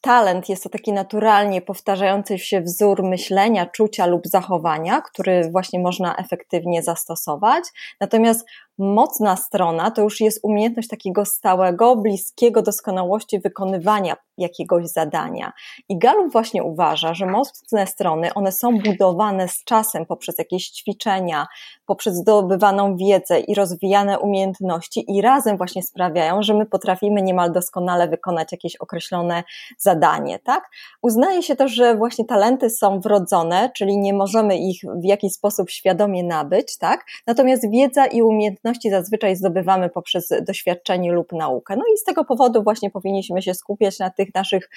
talent 0.00 0.48
jest 0.48 0.62
to 0.62 0.68
taki 0.68 0.92
naturalnie 0.92 1.62
powtarzający 1.62 2.38
się 2.38 2.60
wzór 2.60 3.02
myślenia, 3.02 3.66
czucia 3.66 4.06
lub 4.06 4.26
zachowania, 4.26 5.00
który 5.00 5.50
właśnie 5.52 5.80
można 5.80 6.16
efektywnie 6.16 6.82
zastosować. 6.82 7.64
Natomiast 8.00 8.46
mocna 8.80 9.36
strona 9.36 9.90
to 9.90 10.02
już 10.02 10.20
jest 10.20 10.40
umiejętność 10.42 10.88
takiego 10.88 11.24
stałego, 11.24 11.96
bliskiego 11.96 12.62
doskonałości 12.62 13.40
wykonywania 13.40 14.16
jakiegoś 14.38 14.86
zadania. 14.86 15.52
I 15.88 15.98
Gallup 15.98 16.32
właśnie 16.32 16.64
uważa, 16.64 17.14
że 17.14 17.26
mocne 17.26 17.86
strony, 17.86 18.34
one 18.34 18.52
są 18.52 18.78
budowane 18.78 19.48
z 19.48 19.64
czasem 19.64 20.06
poprzez 20.06 20.38
jakieś 20.38 20.70
ćwiczenia, 20.70 21.46
poprzez 21.86 22.14
zdobywaną 22.14 22.96
wiedzę 22.96 23.40
i 23.40 23.54
rozwijane 23.54 24.18
umiejętności 24.18 25.04
i 25.08 25.22
razem 25.22 25.56
właśnie 25.56 25.82
sprawiają, 25.82 26.42
że 26.42 26.54
my 26.54 26.66
potrafimy 26.66 27.22
niemal 27.22 27.52
doskonale 27.52 28.08
wykonać 28.08 28.52
jakieś 28.52 28.76
określone 28.76 29.44
zadanie, 29.78 30.38
tak? 30.38 30.70
Uznaje 31.02 31.42
się 31.42 31.56
też, 31.56 31.72
że 31.72 31.94
właśnie 31.94 32.24
talenty 32.24 32.70
są 32.70 33.00
wrodzone, 33.00 33.70
czyli 33.76 33.98
nie 33.98 34.14
możemy 34.14 34.58
ich 34.58 34.80
w 35.02 35.04
jakiś 35.04 35.32
sposób 35.32 35.70
świadomie 35.70 36.24
nabyć, 36.24 36.78
tak? 36.78 37.04
Natomiast 37.26 37.70
wiedza 37.70 38.06
i 38.06 38.22
umiejętności 38.22 38.69
zazwyczaj 38.90 39.36
zdobywamy 39.36 39.90
poprzez 39.90 40.32
doświadczenie 40.46 41.12
lub 41.12 41.32
naukę. 41.32 41.76
No 41.76 41.82
i 41.94 41.98
z 41.98 42.04
tego 42.04 42.24
powodu 42.24 42.62
właśnie 42.62 42.90
powinniśmy 42.90 43.42
się 43.42 43.54
skupiać 43.54 43.98
na 43.98 44.10
tych 44.10 44.34
naszych 44.34 44.70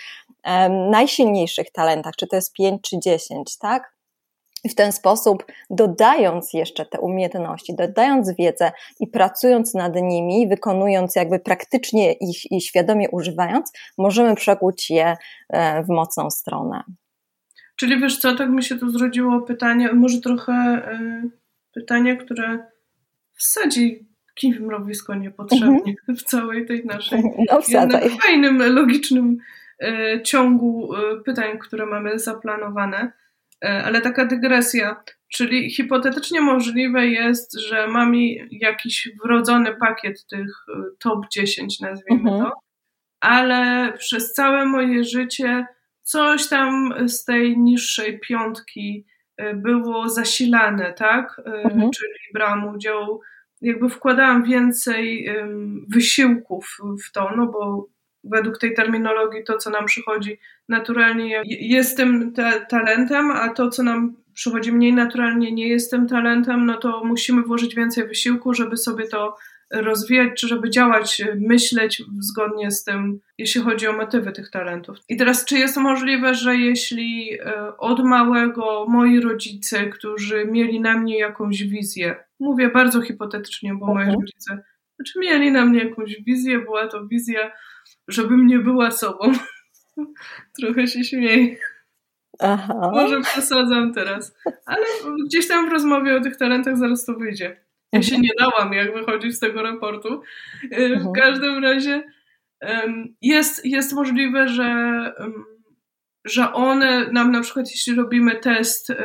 um, 0.46 0.90
najsilniejszych 0.90 1.72
talentach, 1.72 2.16
czy 2.16 2.28
to 2.28 2.36
jest 2.36 2.54
5 2.54 2.82
czy 2.82 3.00
10, 3.00 3.58
tak? 3.58 3.94
I 4.64 4.70
w 4.70 4.76
ten 4.76 4.92
sposób, 4.92 5.46
dodając 5.70 6.54
jeszcze 6.54 6.86
te 6.86 7.00
umiejętności, 7.00 7.76
dodając 7.76 8.36
wiedzę 8.36 8.72
i 9.00 9.08
pracując 9.08 9.74
nad 9.74 9.96
nimi, 9.96 10.48
wykonując 10.48 11.16
jakby 11.16 11.40
praktycznie 11.40 12.14
ich 12.14 12.52
i 12.52 12.62
świadomie 12.62 13.10
używając, 13.10 13.72
możemy 13.98 14.36
przekuć 14.36 14.90
je 14.90 15.18
e, 15.50 15.84
w 15.84 15.90
mocną 15.90 16.30
stronę. 16.30 16.84
Czyli 17.76 18.00
wiesz 18.00 18.18
co, 18.18 18.36
tak 18.36 18.50
mi 18.50 18.64
się 18.64 18.78
tu 18.78 18.90
zrodziło 18.90 19.42
pytanie, 19.42 19.94
może 19.94 20.22
trochę 20.22 20.82
y, 20.94 21.30
pytanie, 21.74 22.18
które 22.18 22.73
wsadzi 23.44 24.08
kij 24.36 24.54
w 24.54 24.62
mrowisko 24.62 25.16
niepotrzebnie 25.16 25.96
w 26.20 26.24
całej 26.24 26.66
tej 26.66 26.86
naszej 26.86 27.24
no, 27.52 27.62
fajnym, 28.22 28.58
logicznym 28.58 29.38
y, 29.84 30.22
ciągu 30.24 30.96
y, 30.96 31.24
pytań, 31.26 31.60
które 31.60 31.86
mamy 31.86 32.20
zaplanowane. 32.20 33.12
E, 33.66 33.84
ale 33.84 34.02
taka 34.02 34.26
dygresja, 34.26 35.04
czyli 35.34 35.72
hipotetycznie 35.72 36.42
możliwe 36.42 37.08
jest, 37.08 37.60
że 37.60 37.88
mam 37.88 38.14
jakiś 38.52 39.10
wrodzony 39.24 39.76
pakiet 39.76 40.26
tych 40.26 40.66
e, 40.70 40.82
top 41.00 41.26
10, 41.32 41.80
nazwijmy 41.80 42.32
mhm. 42.32 42.42
to, 42.42 42.54
ale 43.20 43.94
przez 43.98 44.34
całe 44.34 44.66
moje 44.66 45.04
życie 45.04 45.66
coś 46.02 46.50
tam 46.50 46.94
z 47.06 47.26
tej 47.26 47.58
niższej 47.58 48.20
piątki 48.20 49.06
e, 49.38 49.54
było 49.54 50.10
zasilane, 50.10 50.94
tak? 50.94 51.42
Mhm. 51.46 51.92
Czyli 51.92 52.34
brałam 52.34 52.68
udział, 52.68 53.22
jakby 53.64 53.90
wkładałam 53.90 54.44
więcej 54.44 55.30
wysiłków 55.88 56.78
w 57.08 57.12
to, 57.12 57.30
no 57.38 57.48
bo 57.48 57.88
według 58.24 58.58
tej 58.58 58.74
terminologii 58.74 59.44
to, 59.44 59.58
co 59.58 59.70
nam 59.70 59.86
przychodzi 59.86 60.40
naturalnie, 60.70 61.42
jest 61.46 61.98
tym 61.98 62.34
ta 62.34 62.60
talentem, 62.60 63.32
a 63.32 63.50
to, 63.50 63.70
co 63.70 63.84
nam 63.84 64.16
przychodzi 64.34 64.72
mniej 64.72 64.94
naturalnie, 64.94 65.52
nie 65.52 65.68
jest 65.68 65.92
tym 65.92 66.08
talentem, 66.08 66.66
no 66.66 66.78
to 66.78 67.04
musimy 67.04 67.42
włożyć 67.42 67.76
więcej 67.76 68.08
wysiłku, 68.08 68.54
żeby 68.54 68.78
sobie 68.78 69.08
to 69.08 69.36
rozwijać, 69.74 70.30
czy 70.40 70.48
żeby 70.48 70.70
działać, 70.70 71.22
myśleć 71.36 72.04
zgodnie 72.20 72.72
z 72.72 72.84
tym, 72.84 73.20
jeśli 73.38 73.62
chodzi 73.62 73.88
o 73.88 73.94
motywy 73.94 74.32
tych 74.32 74.50
talentów. 74.50 74.98
I 75.10 75.18
teraz, 75.18 75.46
czy 75.46 75.58
jest 75.58 75.78
możliwe, 75.78 76.36
że 76.36 76.56
jeśli 76.56 77.40
e, 77.40 77.78
od 77.78 78.04
małego 78.04 78.86
moi 78.90 79.20
rodzice, 79.20 79.86
którzy 79.86 80.46
mieli 80.46 80.80
na 80.80 80.98
mnie 80.98 81.20
jakąś 81.20 81.64
wizję, 81.64 82.16
mówię 82.40 82.70
bardzo 82.70 83.02
hipotetycznie, 83.02 83.74
bo 83.76 83.94
moi 83.94 84.06
rodzice, 84.06 84.64
znaczy 84.96 85.20
mieli 85.20 85.52
na 85.52 85.66
mnie 85.66 85.84
jakąś 85.84 86.24
wizję, 86.24 86.60
była 86.60 86.88
to 86.88 87.08
wizja 87.08 87.52
żebym 88.08 88.48
nie 88.48 88.60
była 88.60 88.92
sobą. 88.92 89.32
Trochę 90.60 90.88
się 90.88 91.04
śmieję. 91.04 91.56
Aha. 92.40 92.92
Może 92.94 93.22
przesadzam 93.22 93.94
teraz. 93.94 94.36
Ale 94.66 94.86
gdzieś 95.26 95.48
tam 95.48 95.70
w 95.70 95.72
rozmowie 95.72 96.16
o 96.16 96.22
tych 96.22 96.38
talentach 96.38 96.78
zaraz 96.78 97.06
to 97.06 97.14
wyjdzie. 97.14 97.66
Ja 97.94 98.02
się 98.02 98.18
nie 98.18 98.30
dałam, 98.40 98.74
jak 98.74 98.94
wychodzić 98.94 99.36
z 99.36 99.40
tego 99.40 99.64
raportu. 99.64 100.22
Y, 100.64 100.70
w 100.70 100.94
mhm. 100.94 101.14
każdym 101.14 101.64
razie 101.64 102.04
jest, 103.22 103.66
jest 103.66 103.94
możliwe, 103.94 104.48
że, 104.48 105.12
że 106.26 106.54
one 106.54 107.12
nam 107.12 107.32
na 107.32 107.42
przykład, 107.42 107.72
jeśli 107.72 107.96
robimy 107.96 108.36
test 108.36 108.90
y, 108.90 108.96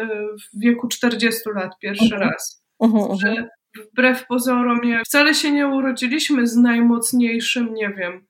w 0.55 0.61
wieku 0.61 0.89
40 0.89 1.41
lat 1.55 1.79
pierwszy 1.79 2.15
mhm. 2.15 2.23
raz, 2.23 2.65
że 3.21 3.49
wbrew 3.77 4.27
pozorom, 4.27 4.81
wcale 5.05 5.35
się 5.35 5.53
nie 5.53 5.69
urodziliśmy 5.69 6.47
z 6.47 6.57
najmocniejszym, 6.57 7.75
nie 7.75 7.89
wiem, 7.89 8.27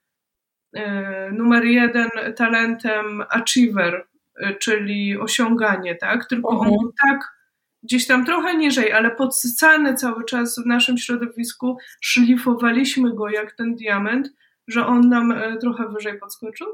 e, 0.74 1.30
numer 1.32 1.64
jeden 1.64 2.08
talentem 2.36 3.24
achiever, 3.30 4.06
czyli 4.60 5.18
osiąganie, 5.18 5.94
tak? 5.94 6.28
Tylko 6.28 6.48
on 6.48 6.68
mhm. 6.68 6.90
tak 7.08 7.37
gdzieś 7.88 8.06
tam 8.06 8.24
trochę 8.24 8.56
niżej, 8.56 8.92
ale 8.92 9.10
podsycany 9.10 9.94
cały 9.94 10.24
czas 10.24 10.58
w 10.58 10.66
naszym 10.66 10.98
środowisku, 10.98 11.76
szlifowaliśmy 12.00 13.14
go 13.14 13.28
jak 13.28 13.56
ten 13.56 13.74
diament, 13.74 14.28
że 14.66 14.86
on 14.86 15.08
nam 15.08 15.32
e, 15.32 15.56
trochę 15.56 15.88
wyżej 15.88 16.18
podskoczył? 16.18 16.66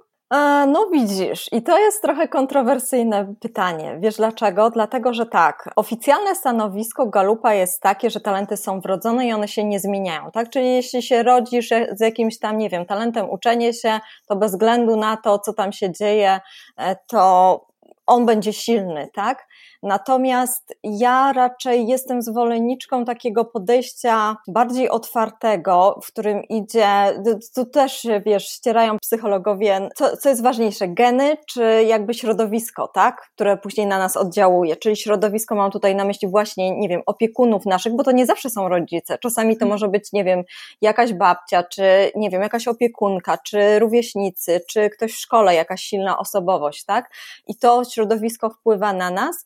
No 0.66 0.88
widzisz, 0.92 1.52
i 1.52 1.62
to 1.62 1.78
jest 1.78 2.02
trochę 2.02 2.28
kontrowersyjne 2.28 3.34
pytanie. 3.40 3.98
Wiesz 4.00 4.16
dlaczego? 4.16 4.70
Dlatego, 4.70 5.14
że 5.14 5.26
tak, 5.26 5.70
oficjalne 5.76 6.34
stanowisko 6.34 7.06
Galupa 7.06 7.54
jest 7.54 7.80
takie, 7.80 8.10
że 8.10 8.20
talenty 8.20 8.56
są 8.56 8.80
wrodzone 8.80 9.26
i 9.26 9.32
one 9.32 9.48
się 9.48 9.64
nie 9.64 9.80
zmieniają, 9.80 10.30
tak? 10.30 10.50
Czyli 10.50 10.74
jeśli 10.74 11.02
się 11.02 11.22
rodzisz 11.22 11.68
z 11.92 12.00
jakimś 12.00 12.38
tam, 12.38 12.58
nie 12.58 12.70
wiem, 12.70 12.86
talentem 12.86 13.30
uczenie 13.30 13.72
się, 13.72 14.00
to 14.28 14.36
bez 14.36 14.52
względu 14.52 14.96
na 14.96 15.16
to, 15.16 15.38
co 15.38 15.52
tam 15.52 15.72
się 15.72 15.92
dzieje, 15.92 16.40
e, 16.78 16.96
to 17.08 17.60
on 18.06 18.26
będzie 18.26 18.52
silny, 18.52 19.08
tak? 19.14 19.46
Natomiast 19.84 20.74
ja 20.82 21.32
raczej 21.32 21.86
jestem 21.86 22.22
zwolenniczką 22.22 23.04
takiego 23.04 23.44
podejścia 23.44 24.36
bardziej 24.48 24.88
otwartego, 24.90 26.00
w 26.02 26.06
którym 26.06 26.44
idzie, 26.44 26.86
tu 27.54 27.66
też 27.66 28.06
wiesz, 28.26 28.48
ścierają 28.48 28.98
psychologowie, 28.98 29.88
co, 29.94 30.16
co 30.16 30.28
jest 30.28 30.42
ważniejsze, 30.42 30.88
geny 30.88 31.36
czy 31.48 31.84
jakby 31.86 32.14
środowisko, 32.14 32.88
tak? 32.88 33.30
Które 33.34 33.56
później 33.56 33.86
na 33.86 33.98
nas 33.98 34.16
oddziałuje. 34.16 34.76
Czyli 34.76 34.96
środowisko 34.96 35.54
mam 35.54 35.70
tutaj 35.70 35.94
na 35.94 36.04
myśli 36.04 36.28
właśnie, 36.28 36.78
nie 36.78 36.88
wiem, 36.88 37.02
opiekunów 37.06 37.66
naszych, 37.66 37.96
bo 37.96 38.04
to 38.04 38.12
nie 38.12 38.26
zawsze 38.26 38.50
są 38.50 38.68
rodzice. 38.68 39.18
Czasami 39.18 39.56
to 39.56 39.64
mhm. 39.64 39.70
może 39.70 39.88
być, 39.88 40.12
nie 40.12 40.24
wiem, 40.24 40.42
jakaś 40.80 41.12
babcia, 41.12 41.62
czy 41.62 41.82
nie 42.14 42.30
wiem, 42.30 42.42
jakaś 42.42 42.68
opiekunka, 42.68 43.38
czy 43.38 43.78
rówieśnicy, 43.78 44.60
czy 44.68 44.90
ktoś 44.90 45.12
w 45.12 45.18
szkole, 45.18 45.54
jakaś 45.54 45.82
silna 45.82 46.18
osobowość, 46.18 46.84
tak? 46.84 47.10
I 47.46 47.56
to 47.56 47.84
środowisko 47.84 48.50
wpływa 48.50 48.92
na 48.92 49.10
nas. 49.10 49.44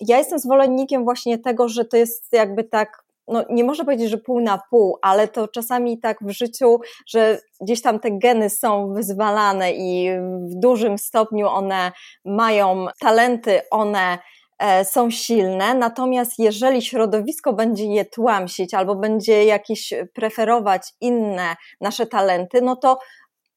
Ja 0.00 0.18
jestem 0.18 0.38
zwolennikiem 0.38 1.04
właśnie 1.04 1.38
tego, 1.38 1.68
że 1.68 1.84
to 1.84 1.96
jest 1.96 2.32
jakby 2.32 2.64
tak 2.64 3.04
no 3.30 3.44
nie 3.50 3.64
można 3.64 3.84
powiedzieć, 3.84 4.10
że 4.10 4.18
pół 4.18 4.40
na 4.40 4.60
pół, 4.70 4.98
ale 5.02 5.28
to 5.28 5.48
czasami 5.48 5.98
tak 5.98 6.18
w 6.20 6.30
życiu, 6.30 6.80
że 7.06 7.38
gdzieś 7.60 7.82
tam 7.82 8.00
te 8.00 8.10
geny 8.10 8.50
są 8.50 8.92
wyzwalane 8.92 9.72
i 9.72 10.10
w 10.50 10.60
dużym 10.60 10.98
stopniu 10.98 11.48
one 11.48 11.92
mają 12.24 12.86
talenty, 13.00 13.60
one 13.70 14.18
e, 14.58 14.84
są 14.84 15.10
silne, 15.10 15.74
natomiast 15.74 16.38
jeżeli 16.38 16.82
środowisko 16.82 17.52
będzie 17.52 17.84
je 17.84 18.04
tłamsić 18.04 18.74
albo 18.74 18.96
będzie 18.96 19.44
jakieś 19.44 19.94
preferować 20.14 20.92
inne 21.00 21.56
nasze 21.80 22.06
talenty, 22.06 22.62
no 22.62 22.76
to 22.76 22.98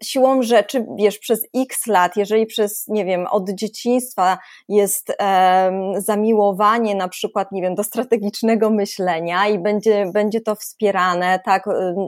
siłą 0.04 0.42
rzeczy, 0.42 0.86
wiesz, 0.98 1.20
przez 1.20 1.48
x 1.56 1.88
lat, 1.88 2.18
jeżeli 2.18 2.46
przez, 2.46 2.88
nie 2.88 3.06
wiem, 3.06 3.28
od 3.28 3.50
dzieciństwa 3.50 4.38
jest 4.70 5.18
zamiłowanie 5.98 6.96
na 6.96 7.08
przykład, 7.08 7.52
nie 7.52 7.62
wiem, 7.62 7.76
do 7.76 7.84
strategicznego 7.84 8.70
myślenia 8.70 9.48
i 9.48 9.60
będzie, 9.60 10.06
będzie 10.14 10.42
to 10.42 10.56
wspierane, 10.56 11.40
tak, 11.46 11.66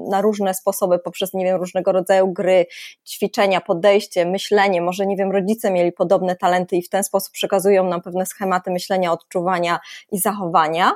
na 0.09 0.21
różne 0.21 0.53
sposoby, 0.53 0.99
poprzez, 0.99 1.33
nie 1.33 1.45
wiem, 1.45 1.57
różnego 1.57 1.91
rodzaju 1.91 2.33
gry, 2.33 2.65
ćwiczenia, 3.07 3.61
podejście, 3.61 4.25
myślenie, 4.25 4.81
może, 4.81 5.05
nie 5.05 5.15
wiem, 5.15 5.31
rodzice 5.31 5.71
mieli 5.71 5.91
podobne 5.91 6.35
talenty 6.35 6.75
i 6.75 6.81
w 6.81 6.89
ten 6.89 7.03
sposób 7.03 7.33
przekazują 7.33 7.83
nam 7.83 8.01
pewne 8.01 8.25
schematy 8.25 8.71
myślenia, 8.71 9.11
odczuwania 9.11 9.79
i 10.11 10.19
zachowania, 10.19 10.91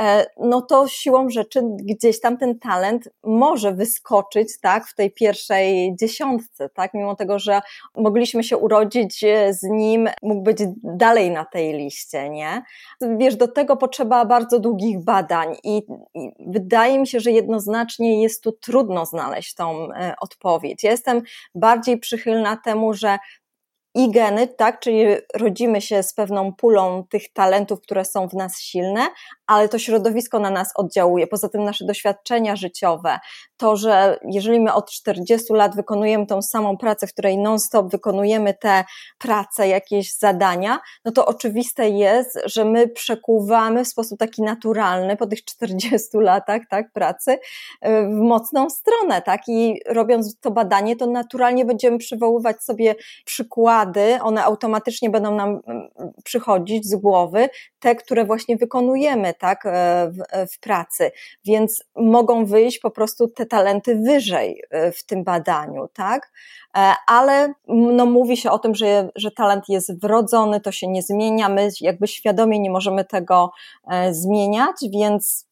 E, 0.00 0.26
no 0.40 0.62
to 0.62 0.88
siłą 0.88 1.30
rzeczy 1.30 1.62
gdzieś 1.82 2.20
tam 2.20 2.38
ten 2.38 2.58
talent 2.58 3.08
może 3.22 3.72
wyskoczyć, 3.72 4.48
tak, 4.60 4.86
w 4.86 4.94
tej 4.94 5.10
pierwszej 5.10 5.96
dziesiątce, 6.00 6.41
tak, 6.74 6.94
mimo 6.94 7.16
tego, 7.16 7.38
że 7.38 7.60
mogliśmy 7.96 8.44
się 8.44 8.56
urodzić 8.56 9.24
e, 9.24 9.54
z 9.54 9.62
nim, 9.62 10.08
mógł 10.22 10.42
być 10.42 10.58
dalej 10.82 11.30
na 11.30 11.44
tej 11.44 11.72
liście, 11.72 12.30
nie? 12.30 12.62
Wiesz, 13.16 13.36
do 13.36 13.48
tego 13.48 13.76
potrzeba 13.76 14.24
bardzo 14.24 14.60
długich 14.60 15.04
badań 15.04 15.56
i, 15.64 15.82
i 16.14 16.30
wydaje 16.46 16.98
mi 16.98 17.06
się, 17.06 17.20
że 17.20 17.30
jednoznacznie 17.30 18.22
jest 18.22 18.42
tu 18.42 18.52
trudno 18.52 19.06
znaleźć 19.06 19.54
tą 19.54 19.92
e, 19.92 20.14
odpowiedź. 20.20 20.84
Jestem 20.84 21.22
bardziej 21.54 21.98
przychylna 21.98 22.56
temu, 22.56 22.94
że 22.94 23.18
i 23.94 24.10
geny, 24.10 24.48
tak, 24.48 24.80
czyli 24.80 25.04
rodzimy 25.34 25.80
się 25.80 26.02
z 26.02 26.14
pewną 26.14 26.52
pulą 26.52 27.04
tych 27.10 27.32
talentów, 27.32 27.80
które 27.80 28.04
są 28.04 28.28
w 28.28 28.34
nas 28.34 28.60
silne, 28.60 29.06
ale 29.52 29.68
to 29.68 29.78
środowisko 29.78 30.38
na 30.38 30.50
nas 30.50 30.72
oddziałuje. 30.74 31.26
Poza 31.26 31.48
tym 31.48 31.64
nasze 31.64 31.84
doświadczenia 31.84 32.56
życiowe, 32.56 33.18
to, 33.56 33.76
że 33.76 34.18
jeżeli 34.24 34.60
my 34.60 34.74
od 34.74 34.90
40 34.90 35.52
lat 35.52 35.76
wykonujemy 35.76 36.26
tą 36.26 36.42
samą 36.42 36.76
pracę, 36.76 37.06
w 37.06 37.12
której 37.12 37.38
non-stop 37.38 37.90
wykonujemy 37.90 38.54
te 38.54 38.84
prace, 39.18 39.68
jakieś 39.68 40.16
zadania, 40.18 40.80
no 41.04 41.12
to 41.12 41.26
oczywiste 41.26 41.88
jest, 41.88 42.38
że 42.44 42.64
my 42.64 42.88
przekuwamy 42.88 43.84
w 43.84 43.88
sposób 43.88 44.18
taki 44.18 44.42
naturalny 44.42 45.16
po 45.16 45.26
tych 45.26 45.44
40 45.44 46.08
latach, 46.14 46.62
tak, 46.70 46.92
pracy 46.92 47.38
w 47.82 48.20
mocną 48.20 48.70
stronę, 48.70 49.22
tak, 49.22 49.40
i 49.48 49.80
robiąc 49.86 50.40
to 50.40 50.50
badanie, 50.50 50.96
to 50.96 51.06
naturalnie 51.06 51.64
będziemy 51.64 51.98
przywoływać 51.98 52.62
sobie 52.62 52.94
przykłady, 53.24 54.18
one 54.22 54.44
automatycznie 54.44 55.10
będą 55.10 55.34
nam 55.34 55.60
mm, 55.66 55.88
przychodzić 56.24 56.86
z 56.86 56.94
głowy, 56.94 57.48
te, 57.78 57.94
które 57.94 58.24
właśnie 58.24 58.56
wykonujemy, 58.56 59.34
tak, 59.42 59.66
e, 59.66 59.70
w, 60.10 60.22
e, 60.30 60.46
w 60.46 60.58
pracy, 60.58 61.10
więc 61.44 61.84
mogą 61.96 62.44
wyjść 62.44 62.78
po 62.78 62.90
prostu 62.90 63.28
te 63.28 63.46
talenty 63.46 63.96
wyżej 63.96 64.62
e, 64.70 64.92
w 64.92 65.04
tym 65.06 65.24
badaniu, 65.24 65.88
tak, 65.92 66.32
ale 67.06 67.54
no, 67.68 68.06
mówi 68.06 68.36
się 68.36 68.50
o 68.50 68.58
tym, 68.58 68.74
że, 68.74 69.08
że 69.16 69.30
talent 69.30 69.68
jest 69.68 70.00
wrodzony, 70.00 70.60
to 70.60 70.72
się 70.72 70.88
nie 70.88 71.02
zmienia, 71.02 71.48
my 71.48 71.68
jakby 71.80 72.06
świadomie 72.06 72.58
nie 72.58 72.70
możemy 72.70 73.04
tego 73.04 73.52
zmieniać, 74.10 74.76
więc 74.92 75.48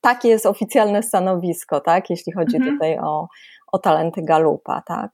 takie 0.00 0.28
jest 0.28 0.46
oficjalne 0.46 1.02
stanowisko, 1.02 1.80
tak, 1.80 2.10
jeśli 2.10 2.32
chodzi 2.32 2.56
mhm. 2.56 2.74
tutaj 2.74 2.98
o, 2.98 3.28
o 3.72 3.78
talenty 3.78 4.22
Galupa, 4.22 4.82
tak. 4.86 5.10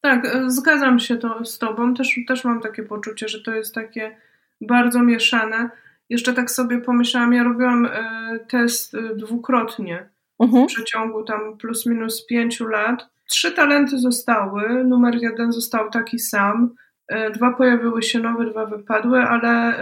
Tak, 0.00 0.36
zgadzam 0.46 0.98
się 0.98 1.16
to 1.16 1.44
z 1.44 1.58
Tobą. 1.58 1.94
Też, 1.94 2.20
też 2.28 2.44
mam 2.44 2.60
takie 2.60 2.82
poczucie, 2.82 3.28
że 3.28 3.42
to 3.42 3.50
jest 3.52 3.74
takie 3.74 4.16
bardzo 4.60 5.02
mieszane. 5.02 5.70
Jeszcze 6.08 6.34
tak 6.34 6.50
sobie 6.50 6.80
pomyślałam, 6.80 7.32
ja 7.32 7.44
robiłam 7.44 7.86
e, 7.86 8.38
test 8.48 8.94
e, 8.94 9.16
dwukrotnie 9.16 10.08
mhm. 10.40 10.64
w 10.64 10.66
przeciągu 10.66 11.24
tam 11.24 11.58
plus 11.58 11.86
minus 11.86 12.26
pięciu 12.26 12.68
lat. 12.68 13.08
Trzy 13.28 13.52
talenty 13.52 13.98
zostały, 13.98 14.84
numer 14.84 15.14
jeden 15.22 15.52
został 15.52 15.90
taki 15.90 16.18
sam, 16.18 16.74
e, 17.08 17.30
dwa 17.30 17.52
pojawiły 17.52 18.02
się 18.02 18.18
nowe, 18.18 18.50
dwa 18.50 18.66
wypadły, 18.66 19.20
ale 19.20 19.74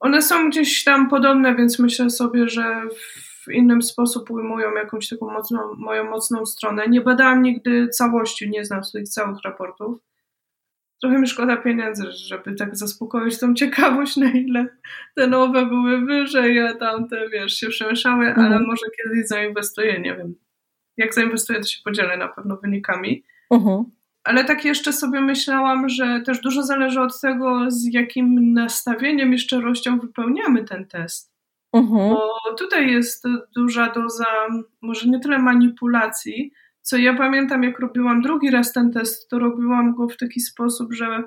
one 0.00 0.22
są 0.22 0.50
gdzieś 0.50 0.84
tam 0.84 1.10
podobne, 1.10 1.54
więc 1.54 1.78
myślę 1.78 2.10
sobie, 2.10 2.48
że 2.48 2.82
w 3.44 3.52
innym 3.52 3.82
sposób 3.82 4.30
ujmują 4.30 4.74
jakąś 4.74 5.08
taką 5.08 5.30
mocną, 5.30 5.58
moją 5.78 6.10
mocną 6.10 6.46
stronę. 6.46 6.88
Nie 6.88 7.00
badałam 7.00 7.42
nigdy 7.42 7.88
całości, 7.88 8.50
nie 8.50 8.64
znam 8.64 8.84
swoich 8.84 9.08
całych 9.08 9.38
raportów 9.44 10.11
trochę 11.02 11.18
mi 11.18 11.26
szkoda 11.26 11.56
pieniędzy, 11.56 12.12
żeby 12.12 12.54
tak 12.54 12.76
zaspokoić 12.76 13.38
tą 13.38 13.54
ciekawość, 13.54 14.16
na 14.16 14.30
ile 14.30 14.66
te 15.16 15.26
nowe 15.26 15.66
były 15.66 16.04
wyżej, 16.04 16.60
a 16.60 16.74
tamte, 16.74 17.28
wiesz, 17.28 17.54
się 17.54 17.68
przemieszały, 17.68 18.26
mhm. 18.26 18.46
ale 18.46 18.58
może 18.58 18.86
kiedyś 18.96 19.26
zainwestuję, 19.28 20.00
nie 20.00 20.16
wiem. 20.16 20.34
Jak 20.96 21.14
zainwestuję, 21.14 21.60
to 21.60 21.66
się 21.66 21.80
podzielę 21.84 22.16
na 22.16 22.28
pewno 22.28 22.56
wynikami. 22.56 23.24
Mhm. 23.50 23.84
Ale 24.24 24.44
tak 24.44 24.64
jeszcze 24.64 24.92
sobie 24.92 25.20
myślałam, 25.20 25.88
że 25.88 26.20
też 26.26 26.40
dużo 26.40 26.62
zależy 26.62 27.00
od 27.00 27.20
tego, 27.20 27.70
z 27.70 27.94
jakim 27.94 28.52
nastawieniem 28.52 29.34
i 29.34 29.38
szczerością 29.38 29.98
wypełniamy 29.98 30.64
ten 30.64 30.86
test. 30.86 31.32
Mhm. 31.72 32.10
Bo 32.10 32.30
tutaj 32.58 32.92
jest 32.92 33.24
duża 33.56 33.92
doza, 33.92 34.26
może 34.82 35.08
nie 35.08 35.20
tyle 35.20 35.38
manipulacji, 35.38 36.52
co 36.82 36.96
ja 36.96 37.14
pamiętam, 37.14 37.62
jak 37.62 37.78
robiłam 37.78 38.22
drugi 38.22 38.50
raz 38.50 38.72
ten 38.72 38.92
test, 38.92 39.28
to 39.28 39.38
robiłam 39.38 39.94
go 39.94 40.08
w 40.08 40.16
taki 40.16 40.40
sposób, 40.40 40.92
że 40.92 41.22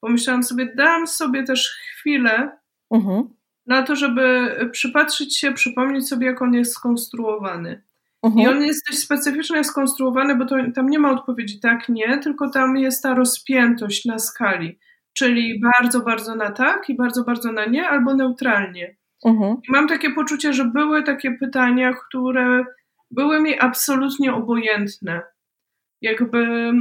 pomyślałam 0.00 0.42
sobie, 0.42 0.74
dam 0.76 1.06
sobie 1.06 1.44
też 1.44 1.68
chwilę 1.68 2.50
mhm. 2.90 3.22
na 3.66 3.82
to, 3.82 3.96
żeby 3.96 4.50
przypatrzyć 4.72 5.38
się, 5.38 5.52
przypomnieć 5.52 6.08
sobie, 6.08 6.26
jak 6.26 6.42
on 6.42 6.54
jest 6.54 6.72
skonstruowany. 6.72 7.82
Mhm. 8.22 8.42
I 8.42 8.48
on 8.48 8.62
jest 8.62 8.86
dość 8.88 8.98
specyficznie 8.98 9.64
skonstruowany, 9.64 10.36
bo 10.36 10.46
to, 10.46 10.56
tam 10.74 10.90
nie 10.90 10.98
ma 10.98 11.10
odpowiedzi 11.10 11.60
tak, 11.60 11.88
nie, 11.88 12.18
tylko 12.18 12.50
tam 12.50 12.76
jest 12.76 13.02
ta 13.02 13.14
rozpiętość 13.14 14.04
na 14.04 14.18
skali, 14.18 14.78
czyli 15.12 15.60
bardzo, 15.60 16.00
bardzo 16.00 16.34
na 16.34 16.50
tak 16.50 16.90
i 16.90 16.96
bardzo, 16.96 17.24
bardzo 17.24 17.52
na 17.52 17.66
nie, 17.66 17.88
albo 17.88 18.14
neutralnie. 18.14 18.96
Mhm. 19.24 19.56
I 19.68 19.72
mam 19.72 19.88
takie 19.88 20.10
poczucie, 20.10 20.52
że 20.52 20.64
były 20.64 21.02
takie 21.02 21.30
pytania, 21.30 21.92
które 21.92 22.64
były 23.10 23.40
mi 23.40 23.60
absolutnie 23.60 24.34
obojętne. 24.34 25.22
Jakby 26.02 26.72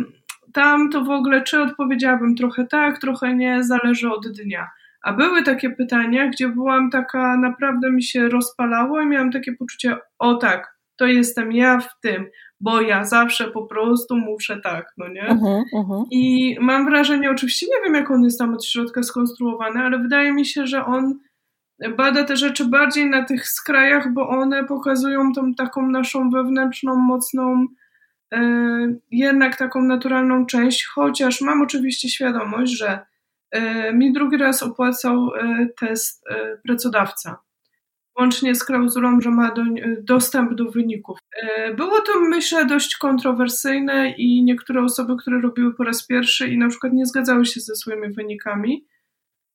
tam 0.53 0.89
to 0.89 1.03
w 1.03 1.09
ogóle, 1.09 1.41
czy 1.41 1.61
odpowiedziałabym 1.61 2.35
trochę 2.35 2.67
tak, 2.67 3.01
trochę 3.01 3.35
nie, 3.35 3.63
zależy 3.63 4.11
od 4.11 4.27
dnia. 4.27 4.67
A 5.03 5.13
były 5.13 5.43
takie 5.43 5.69
pytania, 5.69 6.27
gdzie 6.27 6.47
byłam 6.47 6.89
taka, 6.89 7.37
naprawdę 7.37 7.91
mi 7.91 8.03
się 8.03 8.29
rozpalało 8.29 9.01
i 9.01 9.05
miałam 9.05 9.31
takie 9.31 9.53
poczucie, 9.53 9.97
o 10.19 10.35
tak, 10.35 10.77
to 10.97 11.05
jestem 11.05 11.51
ja 11.51 11.79
w 11.79 11.99
tym, 12.01 12.25
bo 12.59 12.81
ja 12.81 13.03
zawsze 13.05 13.51
po 13.51 13.65
prostu 13.65 14.15
muszę 14.15 14.61
tak, 14.63 14.93
no 14.97 15.07
nie? 15.07 15.23
Uh-huh, 15.23 15.63
uh-huh. 15.73 16.03
I 16.11 16.55
mam 16.59 16.85
wrażenie, 16.85 17.31
oczywiście 17.31 17.65
nie 17.65 17.83
wiem, 17.85 17.95
jak 17.95 18.11
on 18.11 18.23
jest 18.23 18.39
tam 18.39 18.53
od 18.53 18.65
środka 18.65 19.03
skonstruowany, 19.03 19.79
ale 19.79 19.99
wydaje 19.99 20.33
mi 20.33 20.45
się, 20.45 20.67
że 20.67 20.85
on 20.85 21.19
bada 21.97 22.23
te 22.23 22.37
rzeczy 22.37 22.65
bardziej 22.65 23.09
na 23.09 23.23
tych 23.23 23.47
skrajach, 23.47 24.13
bo 24.13 24.29
one 24.29 24.63
pokazują 24.63 25.33
tą 25.33 25.53
taką 25.53 25.89
naszą 25.89 26.29
wewnętrzną, 26.29 26.95
mocną, 26.95 27.67
e, 28.33 28.39
jednak 29.11 29.55
taką 29.57 29.81
naturalną 29.81 30.45
część, 30.45 30.85
chociaż 30.85 31.41
mam 31.41 31.61
oczywiście 31.61 32.09
świadomość, 32.09 32.77
że 32.77 32.99
e, 33.51 33.93
mi 33.93 34.13
drugi 34.13 34.37
raz 34.37 34.63
opłacał 34.63 35.35
e, 35.35 35.67
test 35.79 36.23
pracodawca 36.63 37.37
łącznie 38.19 38.55
z 38.55 38.63
klauzulą, 38.63 39.21
że 39.21 39.29
ma 39.31 39.51
do, 39.51 39.63
dostęp 40.01 40.53
do 40.53 40.71
wyników. 40.71 41.17
Było 41.75 42.01
to, 42.01 42.19
myślę, 42.19 42.65
dość 42.65 42.97
kontrowersyjne 42.97 44.13
i 44.17 44.43
niektóre 44.43 44.83
osoby, 44.83 45.15
które 45.17 45.41
robiły 45.41 45.73
po 45.73 45.83
raz 45.83 46.07
pierwszy 46.07 46.47
i 46.47 46.57
na 46.57 46.69
przykład 46.69 46.93
nie 46.93 47.05
zgadzały 47.05 47.45
się 47.45 47.59
ze 47.59 47.75
swoimi 47.75 48.13
wynikami, 48.13 48.85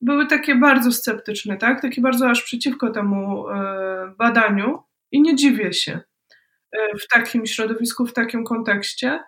były 0.02 0.26
takie 0.26 0.54
bardzo 0.54 0.92
sceptyczne, 0.92 1.56
tak? 1.56 1.82
Takie 1.82 2.00
bardzo 2.00 2.30
aż 2.30 2.42
przeciwko 2.42 2.90
temu 2.90 3.48
e, 3.48 4.14
badaniu 4.18 4.82
i 5.12 5.22
nie 5.22 5.36
dziwię 5.36 5.72
się 5.72 6.00
e, 6.72 6.98
w 6.98 7.08
takim 7.08 7.46
środowisku, 7.46 8.06
w 8.06 8.12
takim 8.12 8.44
kontekście, 8.44 9.20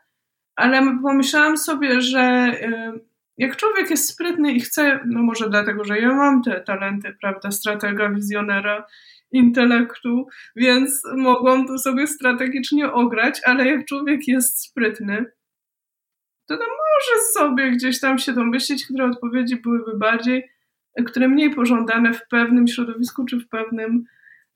ale 0.56 0.98
pomyślałam 1.02 1.58
sobie, 1.58 2.00
że 2.00 2.54
jak 3.38 3.56
człowiek 3.56 3.90
jest 3.90 4.08
sprytny 4.08 4.52
i 4.52 4.60
chce, 4.60 5.00
no 5.06 5.22
może 5.22 5.50
dlatego, 5.50 5.84
że 5.84 5.98
ja 5.98 6.14
mam 6.14 6.42
te 6.42 6.60
talenty, 6.60 7.16
prawda, 7.20 7.50
stratega, 7.50 8.10
wizjonera 8.10 8.86
intelektu, 9.32 10.26
więc 10.56 11.02
mogłam 11.16 11.66
to 11.66 11.78
sobie 11.78 12.06
strategicznie 12.06 12.92
ograć, 12.92 13.40
ale 13.44 13.66
jak 13.66 13.86
człowiek 13.86 14.28
jest 14.28 14.62
sprytny, 14.62 15.24
to, 16.48 16.56
to 16.56 16.64
może 16.64 17.22
sobie 17.32 17.70
gdzieś 17.70 18.00
tam 18.00 18.18
się 18.18 18.32
domyślić, 18.32 18.84
które 18.84 19.04
odpowiedzi 19.04 19.56
byłyby 19.56 19.98
bardziej, 19.98 20.50
które 21.02 21.28
mniej 21.28 21.54
pożądane 21.54 22.12
w 22.12 22.28
pewnym 22.28 22.68
środowisku 22.68 23.24
czy 23.24 23.40
w 23.40 23.48
pewnym 23.48 24.04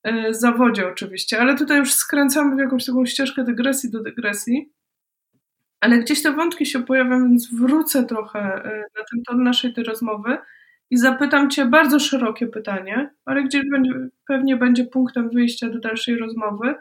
e, 0.02 0.34
zawodzie 0.34 0.88
oczywiście. 0.88 1.40
Ale 1.40 1.56
tutaj 1.56 1.78
już 1.78 1.92
skręcamy 1.92 2.56
w 2.56 2.58
jakąś 2.58 2.84
taką 2.84 3.06
ścieżkę 3.06 3.44
dygresji 3.44 3.90
do 3.90 4.02
dygresji. 4.02 4.72
Ale 5.80 5.98
gdzieś 5.98 6.22
te 6.22 6.32
wątki 6.32 6.66
się 6.66 6.82
pojawiają, 6.82 7.28
więc 7.28 7.54
wrócę 7.54 8.04
trochę 8.04 8.38
e, 8.40 8.78
na 8.78 9.04
ten 9.10 9.22
ton 9.26 9.42
naszej 9.42 9.72
tej 9.72 9.84
rozmowy 9.84 10.38
i 10.90 10.96
zapytam 10.96 11.50
Cię 11.50 11.66
bardzo 11.66 12.00
szerokie 12.00 12.46
pytanie, 12.46 13.10
ale 13.24 13.42
gdzieś 13.42 13.62
będzie, 13.70 13.92
pewnie 14.26 14.56
będzie 14.56 14.84
punktem 14.84 15.30
wyjścia 15.30 15.68
do 15.70 15.78
dalszej 15.78 16.18
rozmowy. 16.18 16.74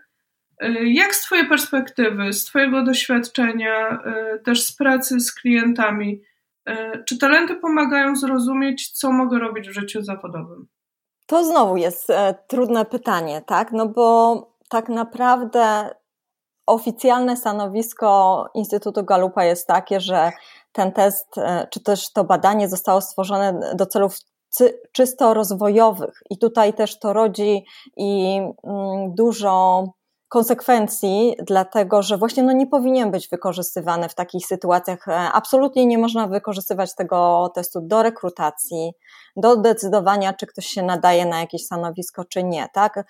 Y, 0.63 0.89
jak 0.89 1.15
z 1.15 1.21
Twojej 1.21 1.47
perspektywy, 1.47 2.33
z 2.33 2.45
Twojego 2.45 2.83
doświadczenia, 2.83 4.03
też 4.43 4.63
z 4.63 4.75
pracy 4.75 5.19
z 5.19 5.33
klientami, 5.33 6.21
czy 7.05 7.17
talenty 7.17 7.55
pomagają 7.55 8.15
zrozumieć, 8.15 8.91
co 8.91 9.11
mogę 9.11 9.39
robić 9.39 9.69
w 9.69 9.73
życiu 9.73 10.01
zawodowym? 10.01 10.67
To 11.25 11.43
znowu 11.43 11.77
jest 11.77 12.09
e, 12.09 12.35
trudne 12.47 12.85
pytanie, 12.85 13.41
tak? 13.45 13.71
No 13.71 13.87
bo 13.87 14.41
tak 14.69 14.89
naprawdę 14.89 15.89
oficjalne 16.67 17.37
stanowisko 17.37 18.45
Instytutu 18.55 19.03
Galupa 19.03 19.43
jest 19.43 19.67
takie, 19.67 19.99
że 19.99 20.31
ten 20.71 20.91
test, 20.91 21.37
e, 21.37 21.67
czy 21.71 21.83
też 21.83 22.13
to 22.13 22.23
badanie 22.23 22.69
zostało 22.69 23.01
stworzone 23.01 23.59
do 23.75 23.85
celów 23.85 24.17
czysto 24.91 25.33
rozwojowych 25.33 26.21
i 26.29 26.37
tutaj 26.37 26.73
też 26.73 26.99
to 26.99 27.13
rodzi 27.13 27.65
i 27.97 28.39
mm, 28.63 29.15
dużo 29.15 29.83
konsekwencji, 30.29 31.35
dlatego 31.47 32.01
że 32.01 32.17
właśnie 32.17 32.43
no 32.43 32.51
nie 32.51 32.67
powinien 32.67 33.11
być 33.11 33.27
wykorzystywany 33.27 34.09
w 34.09 34.15
takich 34.15 34.45
sytuacjach. 34.45 35.07
E, 35.07 35.11
absolutnie 35.13 35.85
nie 35.85 35.97
można 35.97 36.27
wykorzystywać 36.27 36.95
tego 36.95 37.49
testu 37.55 37.81
do 37.81 38.03
rekrutacji, 38.03 38.91
do 39.35 39.55
decydowania, 39.55 40.33
czy 40.33 40.47
ktoś 40.47 40.65
się 40.65 40.83
nadaje 40.83 41.25
na 41.25 41.39
jakieś 41.39 41.65
stanowisko, 41.65 42.25
czy 42.25 42.43
nie. 42.43 42.67
Tak? 42.73 43.05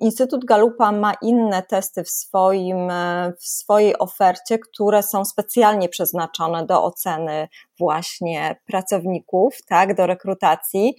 Instytut 0.00 0.44
Galupa 0.44 0.92
ma 0.92 1.14
inne 1.22 1.62
testy 1.62 2.04
w, 2.04 2.10
swoim, 2.10 2.90
e, 2.90 3.32
w 3.38 3.44
swojej 3.44 3.98
ofercie, 3.98 4.58
które 4.58 5.02
są 5.02 5.24
specjalnie 5.24 5.88
przeznaczone 5.88 6.66
do 6.66 6.84
oceny 6.84 7.48
właśnie 7.78 8.60
pracowników, 8.66 9.56
tak, 9.68 9.94
do 9.94 10.06
rekrutacji. 10.06 10.94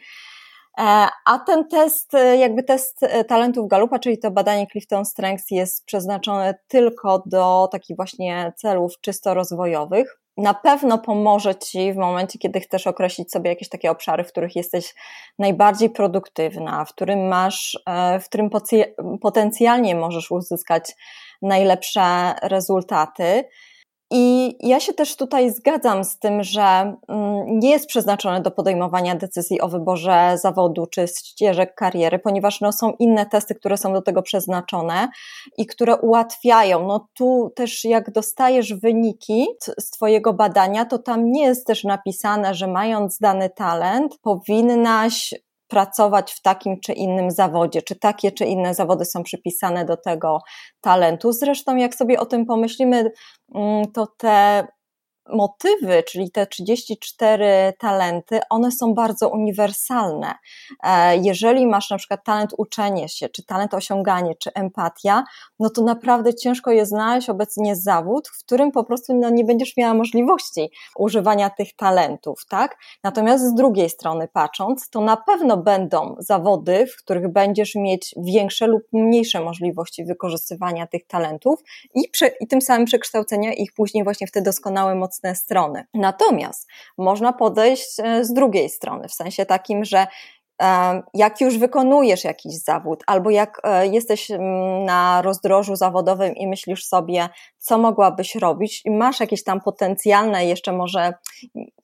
E, 0.78 1.08
a 1.26 1.40
ten 1.40 1.68
test, 1.68 2.14
e, 2.14 2.38
jakby 2.38 2.64
test 2.64 3.00
talentów 3.28 3.68
Galupa, 3.68 4.00
czyli 4.00 4.18
to 4.18 4.32
badanie 4.32 4.68
Clifton 4.68 5.06
Strengths 5.06 5.52
jest 5.52 5.86
przeznaczone 5.86 6.56
tylko 6.68 7.24
do 7.26 7.70
takich 7.72 7.96
właśnie 7.96 8.54
celów 8.58 9.02
czysto 9.02 9.34
rozwojowych 9.34 10.22
na 10.38 10.54
pewno 10.54 10.98
pomoże 10.98 11.56
Ci 11.56 11.94
w 11.94 11.98
momencie, 11.98 12.40
kiedy 12.40 12.60
chcesz 12.60 12.88
określić 12.88 13.32
sobie 13.32 13.50
jakieś 13.50 13.70
takie 13.70 13.92
obszary, 13.92 14.24
w 14.24 14.32
których 14.32 14.56
jesteś 14.56 14.96
najbardziej 15.40 15.90
produktywna, 15.90 16.86
w 16.86 16.90
którym 16.90 17.28
masz, 17.28 17.80
e, 17.86 18.20
w 18.20 18.26
którym 18.26 18.50
potencjalnie 19.22 19.96
możesz 19.96 20.32
uzyskać 20.32 20.96
najlepsze 21.42 22.36
rezultaty. 22.42 23.44
I 24.14 24.56
ja 24.60 24.80
się 24.80 24.94
też 24.94 25.16
tutaj 25.16 25.52
zgadzam 25.52 26.04
z 26.04 26.20
tym, 26.20 26.44
że 26.44 26.62
mm, 26.62 27.60
nie 27.60 27.70
jest 27.70 27.88
przeznaczone 27.88 28.42
do 28.42 28.52
podejmowania 28.52 29.16
decyzji 29.16 29.62
o 29.62 29.70
wyborze 29.70 30.38
zawodu 30.38 30.88
czy 30.88 31.08
ścieżek 31.08 31.76
kariery, 31.76 32.20
ponieważ 32.20 32.62
no, 32.62 32.72
są 32.72 32.94
inne 33.00 33.26
testy, 33.26 33.56
które 33.56 33.78
są 33.78 33.94
do 33.94 34.02
tego 34.02 34.22
przeznaczone 34.22 35.08
i 35.58 35.66
które 35.66 35.98
ułatwiają. 35.98 36.88
No 36.88 37.08
tu 37.14 37.52
też 37.56 37.86
jak 37.86 38.12
dostajesz 38.12 38.74
wyniki 38.74 39.48
z 39.80 39.90
Twojego 39.90 40.34
badania, 40.34 40.86
to 40.86 41.00
tam 41.00 41.32
nie 41.32 41.44
jest 41.44 41.68
też 41.68 41.84
napisane, 41.84 42.54
że 42.54 42.68
mając 42.68 43.18
dany 43.18 43.50
talent, 43.50 44.18
powinnaś 44.22 45.34
pracować 45.72 46.34
w 46.34 46.42
takim 46.42 46.80
czy 46.80 46.94
innym 46.94 47.32
zawodzie, 47.32 47.82
czy 47.82 47.96
takie 47.96 48.32
czy 48.32 48.46
inne 48.46 48.74
zawody 48.74 49.06
są 49.06 49.24
przypisane 49.24 49.86
do 49.86 49.98
tego 49.98 50.40
talentu. 50.82 51.32
Zresztą, 51.32 51.76
jak 51.76 51.96
sobie 51.96 52.20
o 52.20 52.26
tym 52.26 52.46
pomyślimy, 52.46 53.12
mm, 53.56 53.92
to 53.92 54.08
te 54.18 54.68
motywy, 55.30 56.04
czyli 56.04 56.32
te 56.32 56.48
34 56.48 57.74
talenty, 57.80 58.40
one 58.50 58.72
są 58.72 58.94
bardzo 58.94 59.30
uniwersalne. 59.30 60.34
E, 60.84 61.18
jeżeli 61.18 61.68
masz 61.68 61.90
na 61.90 61.98
przykład 61.98 62.24
talent 62.24 62.54
uczenie 62.58 63.10
się, 63.10 63.30
czy 63.30 63.46
talent 63.46 63.74
osiąganie, 63.74 64.36
czy 64.36 64.54
empatia, 64.54 65.24
no 65.60 65.70
to 65.70 65.82
naprawdę 65.82 66.34
ciężko 66.34 66.72
jest 66.72 66.90
znaleźć 66.92 67.30
obecnie 67.30 67.76
zawód, 67.76 68.28
w 68.28 68.40
którym 68.44 68.72
po 68.72 68.84
prostu 68.84 69.14
no, 69.14 69.30
nie 69.30 69.44
będziesz 69.44 69.78
miała 69.78 69.94
możliwości 69.94 70.72
używania 70.98 71.50
tych 71.50 71.76
talentów, 71.76 72.46
tak? 72.50 72.78
Natomiast 73.04 73.44
z 73.44 73.54
drugiej 73.54 73.90
strony 73.90 74.28
patrząc, 74.34 74.90
to 74.90 75.02
na 75.02 75.18
pewno 75.18 75.58
będą 75.58 76.16
zawody, 76.20 76.88
w 76.88 77.04
których 77.04 77.32
będziesz 77.32 77.76
mieć 77.76 78.16
większe 78.18 78.68
lub 78.68 78.82
mniejsze 78.94 79.42
możliwości 79.42 80.06
wykorzystywania 80.06 80.88
tych 80.88 81.08
talentów 81.08 81.60
i, 81.96 82.10
prze, 82.10 82.28
i 82.28 82.48
tym 82.48 82.62
samym 82.62 82.86
przekształcenia 82.86 83.54
ich 83.54 83.74
później 83.74 84.04
właśnie 84.04 84.28
w 84.28 84.32
te 84.32 84.42
doskonałe, 84.42 84.96
mocne 84.96 85.11
mocne 85.12 85.36
strony. 85.36 85.86
Natomiast 85.94 86.68
można 86.98 87.34
podejść 87.34 88.00
e, 88.00 88.26
z 88.26 88.34
drugiej 88.34 88.70
strony, 88.70 89.08
w 89.08 89.14
sensie 89.14 89.46
takim, 89.46 89.86
że 89.86 90.08
jak 91.14 91.42
już 91.42 91.58
wykonujesz 91.58 92.24
jakiś 92.24 92.54
zawód, 92.54 93.04
albo 93.08 93.30
jak 93.30 93.62
e, 93.64 93.88
jesteś 93.88 94.32
mm, 94.32 94.86
na 94.86 95.22
rozdrożu 95.22 95.76
zawodowym 95.76 96.36
i 96.36 96.48
myślisz 96.48 96.86
sobie, 96.86 97.30
co 97.58 97.78
mogłabyś 97.78 98.36
robić, 98.36 98.82
i 98.86 98.92
masz 98.92 99.20
jakieś 99.20 99.44
tam 99.44 99.62
potencjalne, 99.62 100.46
jeszcze 100.46 100.72
może 100.72 101.14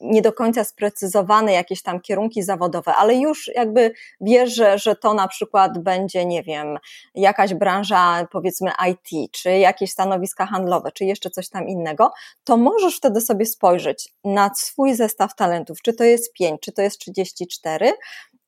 nie 0.01 0.21
do 0.21 0.33
końca 0.33 0.63
sprecyzowane 0.63 1.53
jakieś 1.53 1.81
tam 1.81 2.01
kierunki 2.01 2.43
zawodowe, 2.43 2.95
ale 2.95 3.15
już 3.15 3.51
jakby 3.55 3.91
wiesz, 4.21 4.55
że, 4.55 4.79
że 4.79 4.95
to 4.95 5.13
na 5.13 5.27
przykład 5.27 5.77
będzie, 5.77 6.25
nie 6.25 6.43
wiem, 6.43 6.77
jakaś 7.15 7.53
branża, 7.53 8.27
powiedzmy 8.31 8.71
IT, 8.91 9.31
czy 9.31 9.57
jakieś 9.57 9.91
stanowiska 9.91 10.45
handlowe, 10.45 10.91
czy 10.91 11.05
jeszcze 11.05 11.29
coś 11.29 11.49
tam 11.49 11.67
innego, 11.67 12.11
to 12.43 12.57
możesz 12.57 12.97
wtedy 12.97 13.21
sobie 13.21 13.45
spojrzeć 13.45 14.09
na 14.23 14.51
swój 14.55 14.95
zestaw 14.95 15.35
talentów, 15.35 15.81
czy 15.81 15.93
to 15.93 16.03
jest 16.03 16.33
5, 16.33 16.61
czy 16.61 16.71
to 16.71 16.81
jest 16.81 16.99
34 16.99 17.93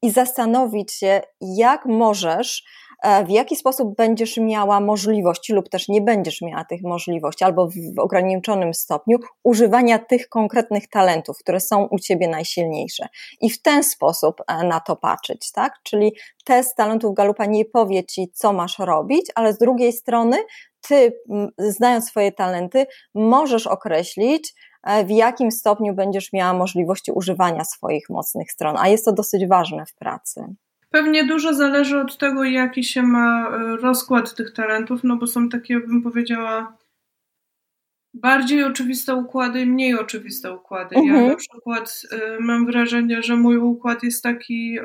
i 0.02 0.12
zastanowić 0.12 0.94
się, 0.94 1.22
jak 1.42 1.86
możesz, 1.86 2.64
e, 3.04 3.26
w 3.26 3.30
jaki 3.30 3.56
sposób 3.56 3.96
będziesz 3.96 4.38
miała 4.38 4.80
możliwości 4.80 5.54
lub 5.54 5.70
też 5.70 5.88
nie 5.88 6.02
będziesz 6.02 6.42
miała 6.42 6.66
tych 6.66 6.82
możliwości, 6.84 7.44
albo 7.44 7.68
w 7.68 8.00
ograniczonym 8.00 8.74
stopniu 8.74 9.18
używania 9.44 10.00
tych 10.00 10.30
konkretnych 10.30 10.90
talentów, 10.90 11.38
które 11.40 11.60
są 11.60 11.88
u 11.92 12.00
ciebie 12.00 12.28
najsilniejsze. 12.28 13.08
I 13.42 13.50
w 13.50 13.62
ten 13.62 13.84
sposób 13.84 14.42
e, 14.48 14.64
na 14.64 14.80
to 14.80 14.96
patrzeć, 14.96 15.52
tak? 15.52 15.74
Czyli 15.84 16.14
test 16.46 16.76
talentów 16.76 17.16
Galupa 17.16 17.46
nie 17.46 17.66
powie 17.66 18.04
ci, 18.04 18.32
co 18.34 18.54
masz 18.54 18.80
robić, 18.80 19.26
ale 19.36 19.54
z 19.54 19.58
drugiej 19.58 19.94
strony 19.94 20.38
ty, 20.88 21.22
znając 21.58 22.08
swoje 22.08 22.32
talenty, 22.32 22.86
możesz 23.16 23.68
określić, 23.68 24.54
w 25.06 25.10
jakim 25.10 25.52
stopniu 25.52 25.94
będziesz 25.94 26.34
miała 26.34 26.54
możliwości 26.54 27.12
używania 27.12 27.64
swoich 27.64 28.10
mocnych 28.10 28.52
stron, 28.52 28.76
a 28.78 28.88
jest 28.88 29.06
to 29.06 29.12
dosyć 29.12 29.48
ważne 29.48 29.86
w 29.86 29.96
pracy. 29.96 30.56
Pewnie 30.90 31.26
dużo 31.26 31.54
zależy 31.54 32.00
od 32.00 32.18
tego, 32.18 32.44
jaki 32.44 32.84
się 32.84 33.04
ma 33.04 33.50
e, 33.50 33.78
rozkład 33.78 34.36
tych 34.36 34.54
talentów, 34.54 35.04
no 35.04 35.18
bo 35.18 35.28
są 35.28 35.50
takie, 35.50 35.80
bym 35.80 36.02
powiedziała, 36.02 36.78
bardziej 38.14 38.64
oczywiste 38.64 39.16
układy 39.16 39.62
i 39.62 39.66
mniej 39.66 40.00
oczywiste 40.00 40.54
układy. 40.54 40.96
Mhm. 40.96 41.24
Ja 41.24 41.30
na 41.30 41.36
przykład 41.36 42.02
y, 42.14 42.18
mam 42.40 42.66
wrażenie, 42.66 43.24
że 43.24 43.36
mój 43.36 43.58
układ 43.58 44.04
jest 44.04 44.24
taki. 44.24 44.80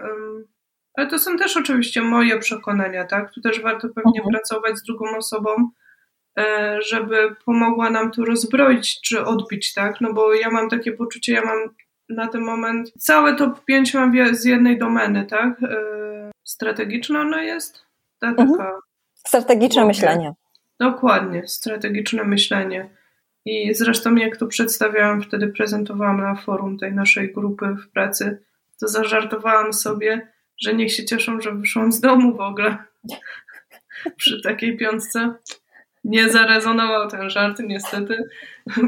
Ale 0.94 1.06
to 1.06 1.18
są 1.18 1.36
też 1.36 1.56
oczywiście 1.56 2.02
moje 2.02 2.38
przekonania, 2.38 3.04
tak? 3.04 3.32
Tu 3.34 3.40
też 3.40 3.60
warto 3.60 3.88
pewnie 3.88 4.20
mhm. 4.20 4.32
pracować 4.32 4.78
z 4.78 4.82
drugą 4.82 5.16
osobą, 5.16 5.50
żeby 6.88 7.36
pomogła 7.44 7.90
nam 7.90 8.10
tu 8.10 8.24
rozbroić 8.24 9.00
czy 9.00 9.24
odbić, 9.24 9.74
tak? 9.74 10.00
No 10.00 10.12
bo 10.12 10.34
ja 10.34 10.50
mam 10.50 10.70
takie 10.70 10.92
poczucie, 10.92 11.32
ja 11.32 11.44
mam 11.44 11.58
na 12.08 12.28
ten 12.28 12.42
moment 12.42 12.92
całe 12.98 13.36
top 13.36 13.64
5 13.64 13.94
mam 13.94 14.34
z 14.34 14.44
jednej 14.44 14.78
domeny, 14.78 15.26
tak? 15.26 15.62
Y, 15.62 16.30
strategiczna 16.44 17.20
ona 17.20 17.42
jest? 17.42 17.82
Ta 18.18 18.26
mhm. 18.26 18.50
taka. 18.50 18.78
Strategiczne 19.14 19.84
myślenie. 19.84 20.34
Dokładnie, 20.80 21.48
strategiczne 21.48 22.24
myślenie. 22.24 22.90
I 23.44 23.74
zresztą 23.74 24.14
jak 24.14 24.36
to 24.36 24.46
przedstawiałam, 24.46 25.22
wtedy 25.22 25.48
prezentowałam 25.48 26.20
na 26.20 26.34
forum 26.34 26.78
tej 26.78 26.92
naszej 26.92 27.32
grupy 27.32 27.66
w 27.66 27.88
pracy, 27.90 28.42
to 28.80 28.88
zażartowałam 28.88 29.72
sobie, 29.72 30.28
że 30.58 30.74
niech 30.74 30.92
się 30.92 31.04
cieszą, 31.04 31.40
że 31.40 31.52
wyszłam 31.52 31.92
z 31.92 32.00
domu 32.00 32.36
w 32.36 32.40
ogóle 32.40 32.76
przy 34.16 34.42
takiej 34.42 34.76
piątce. 34.76 35.34
Nie 36.04 36.28
zarezonował 36.28 37.08
ten 37.08 37.30
żart, 37.30 37.58
niestety. 37.58 38.16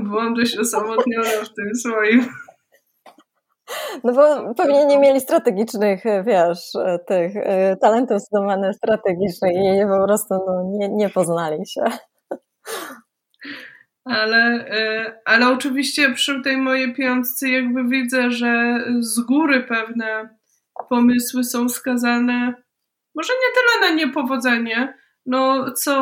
Byłam 0.04 0.34
dość 0.34 0.58
osamotniona 0.58 1.44
w 1.44 1.54
tym 1.54 1.74
swoim. 1.74 2.26
No 4.04 4.12
bo 4.12 4.54
pewnie 4.54 4.86
nie 4.86 4.98
mieli 4.98 5.20
strategicznych, 5.20 6.04
wiesz, 6.26 6.58
tych 7.06 7.36
y, 7.36 7.76
talentów 7.80 8.20
z 8.20 8.28
domeny 8.30 8.74
strategicznej 8.74 9.54
i 9.54 9.86
po 9.88 10.06
prostu 10.06 10.34
no, 10.34 10.62
nie, 10.78 10.88
nie 10.88 11.10
poznali 11.10 11.66
się 11.66 11.84
ale, 14.06 14.68
e, 14.70 15.14
ale 15.24 15.48
oczywiście 15.48 16.10
przy 16.10 16.42
tej 16.42 16.56
mojej 16.56 16.94
piątce 16.94 17.48
jakby 17.48 17.84
widzę, 17.84 18.30
że 18.30 18.78
z 18.98 19.20
góry 19.20 19.64
pewne 19.64 20.36
pomysły 20.88 21.44
są 21.44 21.68
skazane 21.68 22.54
może 23.14 23.32
nie 23.32 23.54
tyle 23.54 23.90
na 23.90 23.96
niepowodzenie, 23.96 24.94
no 25.26 25.72
co 25.72 26.00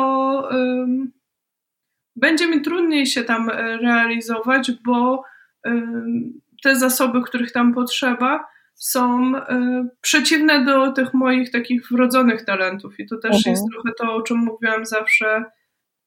um, 0.51 1.11
będzie 2.15 2.47
mi 2.47 2.61
trudniej 2.61 3.05
się 3.05 3.23
tam 3.23 3.49
e, 3.49 3.77
realizować, 3.77 4.71
bo 4.85 5.23
um, 5.65 6.41
te 6.63 6.75
zasoby, 6.75 7.21
których 7.21 7.51
tam 7.51 7.73
potrzeba, 7.73 8.45
są 8.75 9.31
um, 9.31 9.89
przeciwne 10.01 10.65
do 10.65 10.91
tych 10.91 11.13
moich 11.13 11.51
takich 11.51 11.87
wrodzonych 11.91 12.45
talentów. 12.45 12.99
I 12.99 13.07
to 13.07 13.17
też 13.17 13.35
mhm. 13.35 13.53
jest 13.53 13.63
trochę 13.71 13.89
to, 13.97 14.13
o 14.13 14.21
czym 14.21 14.37
mówiłam 14.37 14.85
zawsze 14.85 15.45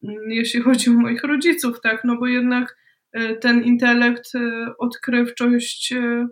Mm, 0.03 0.31
jeśli 0.31 0.61
chodzi 0.61 0.91
o 0.91 0.93
moich 0.93 1.25
rodziców, 1.25 1.81
tak, 1.81 2.05
no 2.05 2.17
bo 2.17 2.27
jednak 2.27 2.77
e, 3.13 3.37
ten 3.37 3.65
intelekt, 3.65 4.35
e, 4.35 4.73
odkrywczość 4.79 5.93
e, 5.93 6.27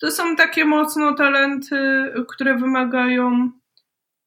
to 0.00 0.10
są 0.10 0.36
takie 0.36 0.64
mocno 0.64 1.14
talenty, 1.14 1.76
które 2.28 2.54
wymagają 2.58 3.50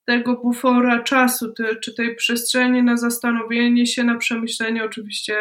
tego 0.05 0.35
bufora 0.35 1.03
czasu, 1.03 1.53
te, 1.53 1.75
czy 1.75 1.93
tej 1.93 2.15
przestrzeni 2.15 2.83
na 2.83 2.97
zastanowienie 2.97 3.85
się, 3.85 4.03
na 4.03 4.17
przemyślenie. 4.17 4.83
Oczywiście, 4.83 5.35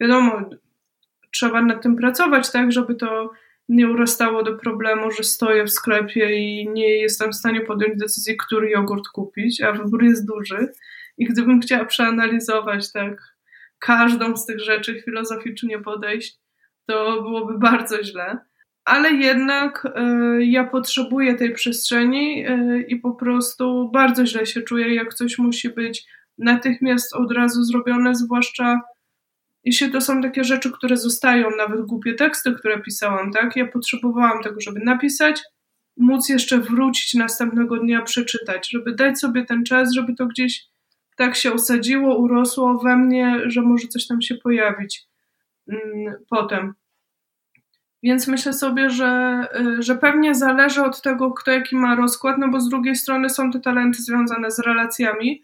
wiadomo, 0.00 0.50
trzeba 1.32 1.62
nad 1.62 1.82
tym 1.82 1.96
pracować, 1.96 2.52
tak, 2.52 2.72
żeby 2.72 2.94
to 2.94 3.30
nie 3.68 3.88
urastało 3.88 4.42
do 4.42 4.54
problemu, 4.54 5.10
że 5.10 5.24
stoję 5.24 5.64
w 5.64 5.70
sklepie 5.70 6.36
i 6.38 6.68
nie 6.68 6.96
jestem 6.96 7.32
w 7.32 7.36
stanie 7.36 7.60
podjąć 7.60 7.98
decyzji, 7.98 8.36
który 8.36 8.70
jogurt 8.70 9.08
kupić, 9.08 9.62
a 9.62 9.72
wybór 9.72 10.04
jest 10.04 10.26
duży. 10.26 10.72
I 11.18 11.26
gdybym 11.26 11.60
chciała 11.60 11.84
przeanalizować 11.84 12.92
tak 12.92 13.36
każdą 13.78 14.36
z 14.36 14.46
tych 14.46 14.60
rzeczy, 14.60 15.02
filozoficznie 15.04 15.78
podejść, 15.78 16.38
to 16.86 17.22
byłoby 17.22 17.58
bardzo 17.58 18.02
źle. 18.04 18.38
Ale 18.86 19.10
jednak 19.10 19.84
y, 19.84 20.44
ja 20.44 20.64
potrzebuję 20.64 21.34
tej 21.34 21.52
przestrzeni 21.52 22.46
y, 22.48 22.84
i 22.88 22.96
po 22.96 23.14
prostu 23.14 23.90
bardzo 23.92 24.26
źle 24.26 24.46
się 24.46 24.62
czuję, 24.62 24.94
jak 24.94 25.14
coś 25.14 25.38
musi 25.38 25.70
być 25.70 26.06
natychmiast 26.38 27.14
od 27.14 27.32
razu 27.32 27.62
zrobione, 27.62 28.14
zwłaszcza 28.14 28.80
jeśli 29.64 29.90
to 29.90 30.00
są 30.00 30.22
takie 30.22 30.44
rzeczy, 30.44 30.72
które 30.72 30.96
zostają, 30.96 31.50
nawet 31.56 31.80
głupie 31.80 32.14
teksty, 32.14 32.52
które 32.52 32.80
pisałam, 32.80 33.32
tak? 33.32 33.56
Ja 33.56 33.66
potrzebowałam 33.66 34.42
tego, 34.42 34.60
żeby 34.60 34.80
napisać, 34.80 35.42
móc 35.96 36.28
jeszcze 36.28 36.58
wrócić 36.58 37.14
następnego 37.14 37.76
dnia, 37.76 38.02
przeczytać, 38.02 38.70
żeby 38.70 38.94
dać 38.94 39.18
sobie 39.18 39.44
ten 39.44 39.64
czas, 39.64 39.94
żeby 39.94 40.14
to 40.14 40.26
gdzieś 40.26 40.64
tak 41.16 41.36
się 41.36 41.52
usadziło, 41.52 42.16
urosło 42.18 42.78
we 42.78 42.96
mnie, 42.96 43.40
że 43.46 43.62
może 43.62 43.88
coś 43.88 44.06
tam 44.06 44.22
się 44.22 44.34
pojawić 44.34 45.06
mm, 45.68 46.14
potem. 46.30 46.74
Więc 48.02 48.28
myślę 48.28 48.52
sobie, 48.52 48.90
że, 48.90 49.42
y, 49.78 49.82
że 49.82 49.96
pewnie 49.96 50.34
zależy 50.34 50.82
od 50.82 51.02
tego, 51.02 51.30
kto 51.30 51.50
jaki 51.50 51.76
ma 51.76 51.96
rozkład, 51.96 52.38
no 52.38 52.48
bo 52.48 52.60
z 52.60 52.68
drugiej 52.68 52.96
strony 52.96 53.30
są 53.30 53.50
te 53.50 53.60
talenty 53.60 54.02
związane 54.02 54.50
z 54.50 54.58
relacjami, 54.58 55.42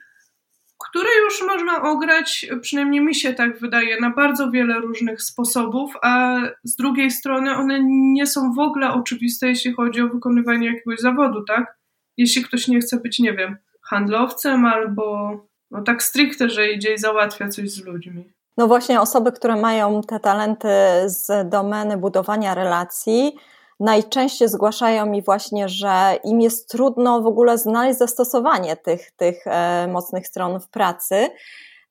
które 0.89 1.09
już 1.25 1.43
można 1.47 1.83
ograć, 1.83 2.47
przynajmniej 2.61 3.01
mi 3.01 3.15
się 3.15 3.35
tak 3.35 3.59
wydaje, 3.59 4.01
na 4.01 4.11
bardzo 4.11 4.51
wiele 4.51 4.81
różnych 4.81 5.23
sposobów, 5.23 5.95
a 6.03 6.41
z 6.65 6.77
drugiej 6.77 7.11
strony 7.11 7.57
one 7.57 7.81
nie 7.89 8.27
są 8.27 8.53
w 8.53 8.59
ogóle 8.59 8.93
oczywiste, 8.93 9.49
jeśli 9.49 9.73
chodzi 9.73 10.03
o 10.03 10.09
wykonywanie 10.09 10.67
jakiegoś 10.67 10.99
zawodu, 10.99 11.45
tak? 11.45 11.79
Jeśli 12.17 12.45
ktoś 12.45 12.69
nie 12.69 12.81
chce 12.81 13.01
być, 13.01 13.19
nie 13.19 13.33
wiem, 13.33 13.57
handlowcem 13.83 14.65
albo 14.67 15.37
no 15.71 15.83
tak 15.83 16.03
stricte, 16.03 16.51
że 16.51 16.73
idzie 16.73 16.95
i 16.95 16.99
załatwia 16.99 17.49
coś 17.49 17.71
z 17.71 17.87
ludźmi. 17.87 18.25
No 18.57 18.69
właśnie 18.69 19.01
osoby, 19.01 19.33
które 19.33 19.57
mają 19.57 20.01
te 20.01 20.21
talenty 20.21 20.69
z 21.05 21.49
domeny 21.49 21.97
budowania 21.97 22.55
relacji, 22.55 23.37
najczęściej 23.81 24.49
zgłaszają 24.49 25.07
mi 25.07 25.23
właśnie, 25.23 25.69
że 25.69 26.19
im 26.25 26.41
jest 26.41 26.69
trudno 26.69 27.21
w 27.21 27.27
ogóle 27.27 27.59
znaleźć 27.59 27.99
zastosowanie 27.99 28.77
tych, 28.77 29.11
tych 29.11 29.47
e, 29.47 29.89
mocnych 29.93 30.27
stron 30.27 30.61
w 30.61 30.69
pracy. 30.69 31.29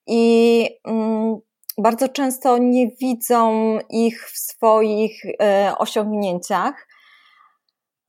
I 0.07 0.65
mm, 0.85 1.37
bardzo 1.77 2.09
często 2.09 2.57
nie 2.57 2.87
widzą 2.87 3.77
ich 3.89 4.29
w 4.29 4.37
swoich 4.37 5.23
e, 5.41 5.73
osiągnięciach 5.77 6.87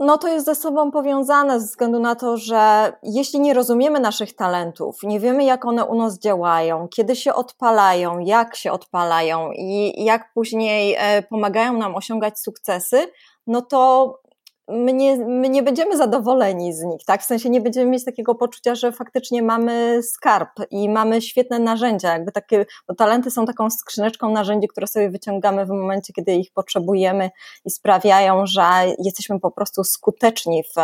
no 0.03 0.19
to 0.19 0.29
jest 0.29 0.47
ze 0.47 0.55
sobą 0.55 0.91
powiązane 0.91 1.61
ze 1.61 1.67
względu 1.67 2.01
na 2.01 2.15
to, 2.15 2.37
że 2.37 2.93
jeśli 3.03 3.41
nie 3.41 3.55
rozumiemy 3.55 4.01
naszych 4.01 4.37
talentów, 4.37 4.99
nie 5.03 5.21
wiemy 5.21 5.45
jak 5.45 5.65
one 5.65 5.85
u 5.85 5.95
nas 5.95 6.19
działają, 6.19 6.89
kiedy 6.89 7.17
się 7.17 7.35
odpalają, 7.35 8.19
jak 8.19 8.57
się 8.57 8.73
odpalają 8.73 9.51
i 9.53 10.05
jak 10.05 10.33
później 10.35 10.97
e, 10.99 11.23
pomagają 11.23 11.73
nam 11.73 11.95
osiągać 11.95 12.39
sukcesy, 12.39 13.07
no 13.47 13.63
to 13.63 14.22
my 14.69 14.93
nie, 14.93 15.17
my 15.17 15.49
nie 15.49 15.63
będziemy 15.63 15.97
zadowoleni 15.97 16.73
z 16.75 16.83
nich, 16.83 17.05
tak? 17.07 17.23
W 17.23 17.25
sensie 17.25 17.51
nie 17.51 17.61
będziemy 17.61 17.91
mieć 17.91 18.05
takiego 18.05 18.35
poczucia, 18.35 18.75
że 18.75 18.93
faktycznie 18.93 19.43
mamy 19.43 20.03
skarb 20.03 20.49
i 20.71 20.89
mamy 20.89 21.23
świetne 21.23 21.59
narzędzia, 21.59 22.13
jakby 22.13 22.33
takie, 22.33 22.67
bo 22.89 22.95
talenty 22.95 23.31
są 23.31 23.47
taką 23.47 23.71
skrzyneczką 23.71 24.33
narzędzi, 24.33 24.69
które 24.69 24.87
sobie 24.87 25.11
wyciągamy 25.11 25.67
w 25.67 25.69
momencie, 25.69 26.13
kiedy 26.13 26.33
ich 26.33 26.53
potrzebujemy 26.53 27.31
i 27.65 27.71
sprawiają, 27.71 28.47
że 28.47 28.63
jesteśmy 28.99 29.41
po 29.41 29.51
prostu 29.51 29.85
skuteczni 29.85 30.63
w, 30.63 30.81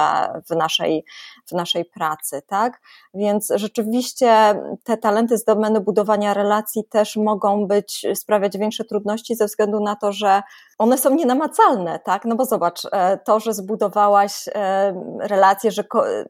w, 0.50 0.56
naszej, 0.56 1.04
w 1.46 1.52
naszej 1.52 1.84
pracy, 1.84 2.42
tak? 2.46 2.80
Więc 3.14 3.52
rzeczywiście 3.54 4.60
te 4.84 4.96
talenty 4.96 5.38
z 5.38 5.44
domeny 5.44 5.80
budowania 5.80 6.34
relacji 6.34 6.84
też 6.84 7.16
mogą 7.16 7.66
być, 7.66 8.06
sprawiać 8.14 8.58
większe 8.58 8.84
trudności 8.84 9.34
ze 9.34 9.46
względu 9.46 9.80
na 9.80 9.96
to, 9.96 10.12
że 10.12 10.42
one 10.78 10.98
są 10.98 11.14
nienamacalne, 11.14 11.98
tak? 11.98 12.24
No 12.24 12.36
bo 12.36 12.44
zobacz, 12.44 12.80
e, 12.92 13.18
to, 13.18 13.40
że 13.40 13.54
zbudowałaś 13.54 14.48
e, 14.54 14.94
relację, 15.20 15.70
że 15.70 15.84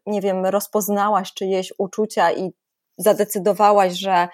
nie 0.06 0.20
wiem, 0.20 0.46
rozpoznałaś 0.46 1.34
czyjeś 1.34 1.72
uczucia 1.78 2.32
i 2.32 2.50
zadecydowałaś, 3.00 3.92
że 3.92 4.28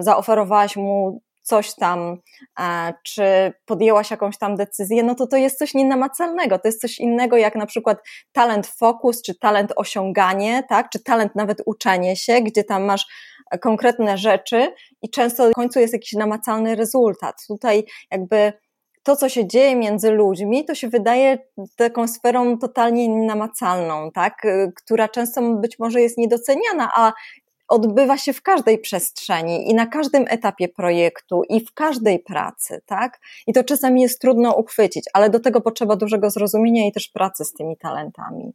zaoferowałaś 0.00 0.76
mu 0.76 1.20
coś 1.42 1.74
tam, 1.74 2.16
e, 2.60 2.94
czy 3.04 3.52
podjęłaś 3.64 4.10
jakąś 4.10 4.38
tam 4.38 4.56
decyzję, 4.56 5.02
no 5.02 5.14
to 5.14 5.26
to 5.26 5.36
jest 5.36 5.58
coś 5.58 5.74
nienamacalnego. 5.74 6.58
To 6.58 6.68
jest 6.68 6.80
coś 6.80 6.98
innego 6.98 7.36
jak 7.36 7.54
na 7.54 7.66
przykład 7.66 7.98
talent 8.32 8.66
fokus, 8.66 9.22
czy 9.22 9.38
talent 9.38 9.72
osiąganie, 9.76 10.62
tak? 10.68 10.90
Czy 10.90 11.02
talent 11.02 11.34
nawet 11.34 11.62
uczenie 11.66 12.16
się, 12.16 12.40
gdzie 12.40 12.64
tam 12.64 12.84
masz 12.84 13.06
konkretne 13.60 14.18
rzeczy 14.18 14.74
i 15.02 15.10
często 15.10 15.50
w 15.50 15.52
końcu 15.52 15.80
jest 15.80 15.92
jakiś 15.92 16.12
namacalny 16.12 16.74
rezultat. 16.74 17.34
Tutaj 17.48 17.84
jakby 18.10 18.52
to, 19.02 19.16
co 19.16 19.28
się 19.28 19.46
dzieje 19.46 19.76
między 19.76 20.10
ludźmi, 20.10 20.64
to 20.64 20.74
się 20.74 20.88
wydaje 20.88 21.38
taką 21.76 22.08
sferą 22.08 22.58
totalnie 22.58 23.26
namacalną, 23.26 24.10
tak? 24.10 24.42
która 24.76 25.08
często 25.08 25.42
być 25.42 25.78
może 25.78 26.00
jest 26.00 26.18
niedoceniana, 26.18 26.90
a 26.94 27.12
odbywa 27.68 28.16
się 28.16 28.32
w 28.32 28.42
każdej 28.42 28.78
przestrzeni 28.78 29.70
i 29.70 29.74
na 29.74 29.86
każdym 29.86 30.24
etapie 30.28 30.68
projektu 30.68 31.42
i 31.48 31.66
w 31.66 31.72
każdej 31.74 32.18
pracy, 32.18 32.80
tak? 32.86 33.20
I 33.46 33.52
to 33.52 33.64
czasami 33.64 34.02
jest 34.02 34.20
trudno 34.20 34.54
uchwycić, 34.54 35.04
ale 35.14 35.30
do 35.30 35.40
tego 35.40 35.60
potrzeba 35.60 35.96
dużego 35.96 36.30
zrozumienia 36.30 36.86
i 36.86 36.92
też 36.92 37.08
pracy 37.08 37.44
z 37.44 37.52
tymi 37.52 37.76
talentami. 37.76 38.52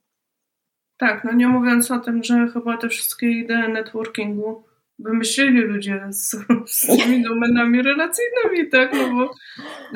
Tak, 0.98 1.24
no 1.24 1.32
nie 1.32 1.48
mówiąc 1.48 1.92
o 1.92 2.00
tym, 2.00 2.24
że 2.24 2.48
chyba 2.54 2.78
te 2.78 2.90
wszystkie 2.90 3.32
idee 3.32 3.68
networkingu 3.74 4.64
wymyślili 5.00 5.62
ludzie 5.62 6.06
z, 6.10 6.36
z 6.66 6.88
tymi 6.88 7.24
domenami 7.24 7.82
relacyjnymi, 7.82 8.70
tak? 8.70 8.94
No 8.94 9.16
bo 9.16 9.34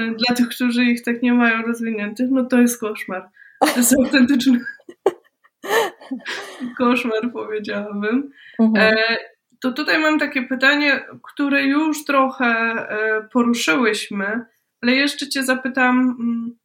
e, 0.04 0.12
dla 0.12 0.36
tych, 0.36 0.50
którzy 0.50 0.86
ich 0.86 1.04
tak 1.04 1.22
nie 1.22 1.34
mają 1.34 1.62
rozwiniętych, 1.62 2.28
no 2.32 2.46
to 2.46 2.62
jest 2.62 2.80
koszmar. 2.80 3.30
To 3.60 3.78
jest 3.78 3.96
autentyczny 4.00 4.60
koszmar, 6.78 7.32
powiedziałabym. 7.34 8.32
Mhm. 8.60 8.94
E, 8.94 9.18
to 9.62 9.72
tutaj 9.72 10.00
mam 10.00 10.20
takie 10.20 10.44
pytanie, 10.44 11.06
które 11.24 11.64
już 11.64 12.06
trochę 12.06 12.46
e, 12.46 13.28
poruszyłyśmy, 13.34 14.46
ale 14.82 14.92
jeszcze 14.92 15.30
Cię 15.30 15.44
zapytam, 15.44 16.00
mm, 16.00 16.58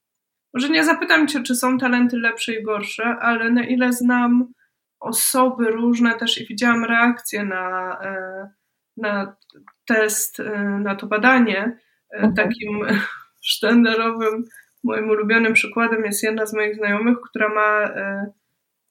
może 0.54 0.68
nie 0.68 0.84
zapytam 0.84 1.28
Cię, 1.28 1.42
czy 1.42 1.54
są 1.54 1.78
talenty 1.78 2.16
lepsze 2.16 2.54
i 2.54 2.62
gorsze, 2.62 3.04
ale 3.04 3.50
na 3.50 3.64
ile 3.64 3.92
znam 3.92 4.52
osoby 5.00 5.70
różne 5.70 6.14
też 6.14 6.40
i 6.40 6.46
widziałam 6.46 6.84
reakcje 6.84 7.44
na, 7.44 7.98
e, 8.02 8.48
na 8.96 9.36
test, 9.86 10.42
na 10.78 10.96
to 10.96 11.06
badanie. 11.06 11.78
Mhm. 12.12 12.34
Takim 12.34 12.80
sztandarowym, 13.52 14.44
moim 14.84 15.10
ulubionym 15.10 15.52
przykładem 15.52 16.04
jest 16.04 16.22
jedna 16.22 16.46
z 16.46 16.54
moich 16.54 16.76
znajomych, 16.76 17.16
która 17.30 17.48
ma 17.48 17.88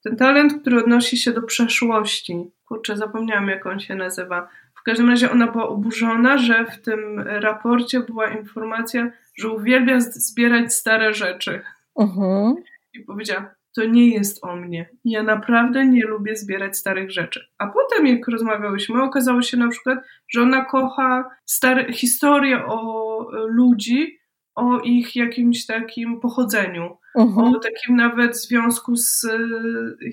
ten 0.05 0.15
talent, 0.15 0.61
który 0.61 0.79
odnosi 0.79 1.17
się 1.17 1.31
do 1.31 1.41
przeszłości. 1.41 2.51
Kurczę, 2.67 2.97
zapomniałam, 2.97 3.47
jak 3.47 3.65
on 3.65 3.79
się 3.79 3.95
nazywa. 3.95 4.47
W 4.79 4.83
każdym 4.83 5.09
razie 5.09 5.31
ona 5.31 5.51
była 5.51 5.67
oburzona, 5.67 6.37
że 6.37 6.65
w 6.65 6.81
tym 6.81 7.19
raporcie 7.19 7.99
była 7.99 8.27
informacja, 8.27 9.11
że 9.37 9.49
uwielbia 9.49 9.99
zbierać 9.99 10.73
stare 10.73 11.13
rzeczy. 11.13 11.61
Uh-huh. 11.95 12.53
I 12.93 12.99
powiedziała, 12.99 13.55
to 13.75 13.85
nie 13.85 14.09
jest 14.09 14.43
o 14.43 14.55
mnie. 14.55 14.89
Ja 15.05 15.23
naprawdę 15.23 15.85
nie 15.85 16.05
lubię 16.05 16.35
zbierać 16.35 16.77
starych 16.77 17.11
rzeczy. 17.11 17.45
A 17.57 17.67
potem, 17.67 18.07
jak 18.07 18.27
rozmawiałyśmy, 18.27 19.03
okazało 19.03 19.41
się 19.41 19.57
na 19.57 19.67
przykład, 19.67 19.99
że 20.29 20.41
ona 20.41 20.65
kocha 20.65 21.29
stare, 21.45 21.93
historie 21.93 22.65
o 22.65 23.29
ludzi, 23.47 24.19
o 24.55 24.79
ich 24.79 25.15
jakimś 25.15 25.65
takim 25.65 26.19
pochodzeniu, 26.19 26.97
uh-huh. 27.17 27.55
o 27.55 27.59
takim 27.59 27.95
nawet 27.95 28.37
związku 28.41 28.95
z, 28.95 29.25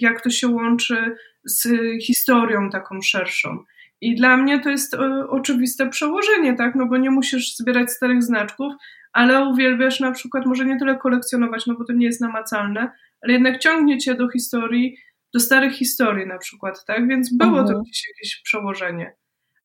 jak 0.00 0.20
to 0.20 0.30
się 0.30 0.48
łączy 0.48 1.16
z 1.44 1.68
historią 2.02 2.70
taką 2.70 3.00
szerszą. 3.02 3.58
I 4.00 4.14
dla 4.14 4.36
mnie 4.36 4.60
to 4.60 4.70
jest 4.70 4.94
e, 4.94 5.28
oczywiste 5.28 5.88
przełożenie, 5.88 6.54
tak? 6.54 6.74
No 6.74 6.86
bo 6.86 6.96
nie 6.96 7.10
musisz 7.10 7.56
zbierać 7.56 7.90
starych 7.90 8.22
znaczków, 8.22 8.72
ale 9.12 9.44
uwielbiasz 9.44 10.00
na 10.00 10.12
przykład, 10.12 10.46
może 10.46 10.64
nie 10.64 10.78
tyle 10.78 10.98
kolekcjonować, 10.98 11.66
no 11.66 11.74
bo 11.74 11.84
to 11.84 11.92
nie 11.92 12.06
jest 12.06 12.20
namacalne, 12.20 12.92
ale 13.22 13.32
jednak 13.32 13.58
ciągnie 13.58 13.98
cię 13.98 14.14
do 14.14 14.28
historii, 14.28 14.96
do 15.34 15.40
starych 15.40 15.72
historii 15.72 16.26
na 16.26 16.38
przykład, 16.38 16.84
tak? 16.84 17.08
Więc 17.08 17.36
było 17.36 17.50
uh-huh. 17.50 17.66
to 17.66 17.68
mhm. 17.68 17.82
gdzieś 17.82 18.02
jakieś 18.08 18.42
przełożenie. 18.42 19.16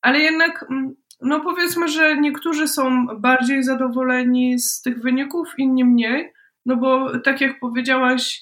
Ale 0.01 0.19
jednak 0.19 0.65
mm, 0.71 0.95
no 1.21 1.39
powiedzmy, 1.39 1.87
że 1.87 2.17
niektórzy 2.17 2.67
są 2.67 3.07
bardziej 3.07 3.63
zadowoleni 3.63 4.59
z 4.59 4.81
tych 4.81 5.01
wyników, 5.01 5.47
inni 5.57 5.85
mniej, 5.85 6.33
no 6.65 6.77
bo 6.77 7.19
tak 7.19 7.41
jak 7.41 7.59
powiedziałaś, 7.59 8.41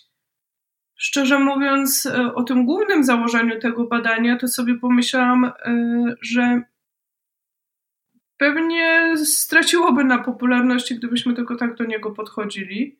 szczerze 0.95 1.39
mówiąc, 1.39 2.05
e, 2.05 2.33
o 2.33 2.43
tym 2.43 2.65
głównym 2.65 3.03
założeniu 3.03 3.59
tego 3.59 3.87
badania, 3.87 4.37
to 4.37 4.47
sobie 4.47 4.75
pomyślałam, 4.79 5.45
e, 5.45 5.51
że 6.21 6.61
pewnie 8.37 9.13
straciłoby 9.17 10.03
na 10.03 10.23
popularności, 10.23 10.95
gdybyśmy 10.95 11.33
tylko 11.33 11.55
tak 11.55 11.75
do 11.75 11.85
niego 11.85 12.11
podchodzili. 12.11 12.99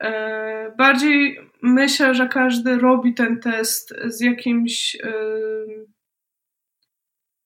E, 0.00 0.74
bardziej 0.76 1.40
myślę, 1.62 2.14
że 2.14 2.28
każdy 2.28 2.78
robi 2.78 3.14
ten 3.14 3.40
test 3.40 3.94
z 4.04 4.20
jakimś 4.20 4.96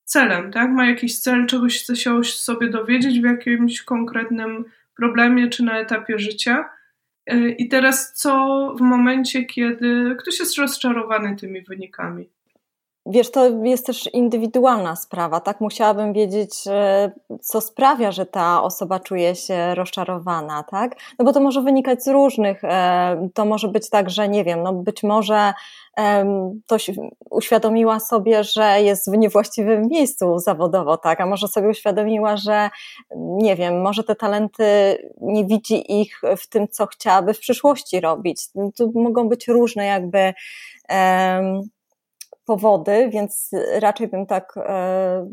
celem, 0.04 0.52
tak? 0.52 0.70
Ma 0.70 0.86
jakiś 0.86 1.18
cel, 1.18 1.46
czegoś 1.46 1.82
chce 1.82 1.96
się 1.96 2.24
sobie 2.24 2.68
dowiedzieć 2.68 3.20
w 3.20 3.24
jakimś 3.24 3.82
konkretnym 3.82 4.64
problemie 4.96 5.48
czy 5.48 5.64
na 5.64 5.78
etapie 5.78 6.18
życia. 6.18 6.68
Y, 7.32 7.50
I 7.58 7.68
teraz 7.68 8.12
co 8.12 8.74
w 8.78 8.80
momencie, 8.80 9.44
kiedy 9.44 10.16
ktoś 10.18 10.38
jest 10.38 10.58
rozczarowany 10.58 11.36
tymi 11.36 11.62
wynikami? 11.62 12.28
Wiesz, 13.06 13.30
to 13.30 13.48
jest 13.48 13.86
też 13.86 14.06
indywidualna 14.12 14.96
sprawa, 14.96 15.40
tak? 15.40 15.60
Musiałabym 15.60 16.12
wiedzieć, 16.12 16.54
co 17.40 17.60
sprawia, 17.60 18.12
że 18.12 18.26
ta 18.26 18.62
osoba 18.62 19.00
czuje 19.00 19.34
się 19.34 19.74
rozczarowana, 19.74 20.62
tak? 20.62 20.96
No 21.18 21.24
bo 21.24 21.32
to 21.32 21.40
może 21.40 21.62
wynikać 21.62 22.04
z 22.04 22.08
różnych, 22.08 22.64
e, 22.64 23.28
to 23.34 23.44
może 23.44 23.68
być 23.68 23.90
tak, 23.90 24.10
że 24.10 24.28
nie 24.28 24.44
wiem, 24.44 24.62
no 24.62 24.72
być 24.72 25.02
może 25.02 25.54
ktoś 26.66 26.90
uświadomiła 27.30 28.00
sobie, 28.00 28.44
że 28.44 28.82
jest 28.82 29.10
w 29.10 29.16
niewłaściwym 29.16 29.82
miejscu 29.88 30.38
zawodowo, 30.38 30.96
tak? 30.96 31.20
A 31.20 31.26
może 31.26 31.48
sobie 31.48 31.68
uświadomiła, 31.68 32.36
że 32.36 32.70
nie 33.16 33.56
wiem, 33.56 33.82
może 33.82 34.04
te 34.04 34.14
talenty 34.14 34.64
nie 35.20 35.44
widzi 35.44 36.00
ich 36.00 36.20
w 36.38 36.48
tym, 36.48 36.68
co 36.68 36.86
chciałaby 36.86 37.34
w 37.34 37.38
przyszłości 37.38 38.00
robić. 38.00 38.42
Tu 38.76 38.92
mogą 38.94 39.28
być 39.28 39.48
różne 39.48 39.86
jakby 39.86 40.34
powody, 42.44 43.08
więc 43.12 43.50
raczej 43.80 44.08
bym 44.08 44.26
tak 44.26 44.54
e, 44.56 45.26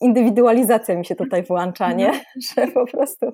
indywidualizacja 0.00 0.96
mi 0.96 1.04
się 1.04 1.16
tutaj 1.16 1.42
włącza, 1.42 1.92
nie? 1.92 2.06
Mhm. 2.06 2.24
że 2.56 2.66
po 2.66 2.86
prostu 2.86 3.26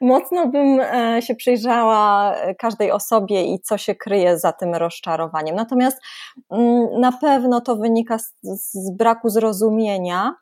mocno 0.00 0.48
bym 0.48 0.80
e, 0.80 1.22
się 1.22 1.34
przyjrzała 1.34 2.34
każdej 2.58 2.92
osobie 2.92 3.42
i 3.42 3.60
co 3.60 3.78
się 3.78 3.94
kryje 3.94 4.38
za 4.38 4.52
tym 4.52 4.74
rozczarowaniem. 4.74 5.56
Natomiast 5.56 5.98
mm, 6.50 7.00
na 7.00 7.12
pewno 7.12 7.60
to 7.60 7.76
wynika 7.76 8.18
z, 8.18 8.34
z 8.42 8.96
braku 8.96 9.28
zrozumienia 9.28 10.34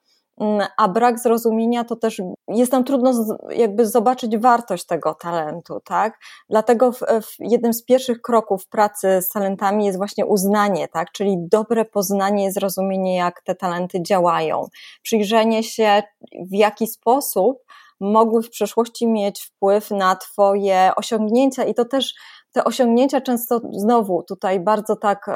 a 0.76 0.88
brak 0.88 1.18
zrozumienia 1.18 1.84
to 1.84 1.96
też 1.96 2.22
jest 2.48 2.72
nam 2.72 2.84
trudno 2.84 3.12
jakby 3.50 3.86
zobaczyć 3.86 4.38
wartość 4.38 4.86
tego 4.86 5.14
talentu, 5.14 5.80
tak? 5.84 6.18
Dlatego 6.50 6.92
w, 6.92 6.98
w 7.22 7.36
jednym 7.40 7.72
z 7.72 7.84
pierwszych 7.84 8.20
kroków 8.22 8.68
pracy 8.68 9.22
z 9.22 9.28
talentami 9.28 9.86
jest 9.86 9.98
właśnie 9.98 10.26
uznanie, 10.26 10.88
tak? 10.88 11.12
Czyli 11.12 11.36
dobre 11.38 11.84
poznanie, 11.84 12.52
zrozumienie, 12.52 13.16
jak 13.16 13.42
te 13.42 13.54
talenty 13.54 14.02
działają, 14.02 14.66
przyjrzenie 15.02 15.62
się, 15.62 16.02
w 16.50 16.54
jaki 16.54 16.86
sposób 16.86 17.58
mogły 18.00 18.42
w 18.42 18.50
przyszłości 18.50 19.06
mieć 19.06 19.42
wpływ 19.42 19.90
na 19.90 20.16
Twoje 20.16 20.90
osiągnięcia 20.96 21.64
i 21.64 21.74
to 21.74 21.84
też 21.84 22.14
te 22.56 22.64
osiągnięcia 22.64 23.20
często 23.20 23.60
znowu 23.72 24.22
tutaj 24.22 24.60
bardzo 24.60 24.96
tak, 24.96 25.26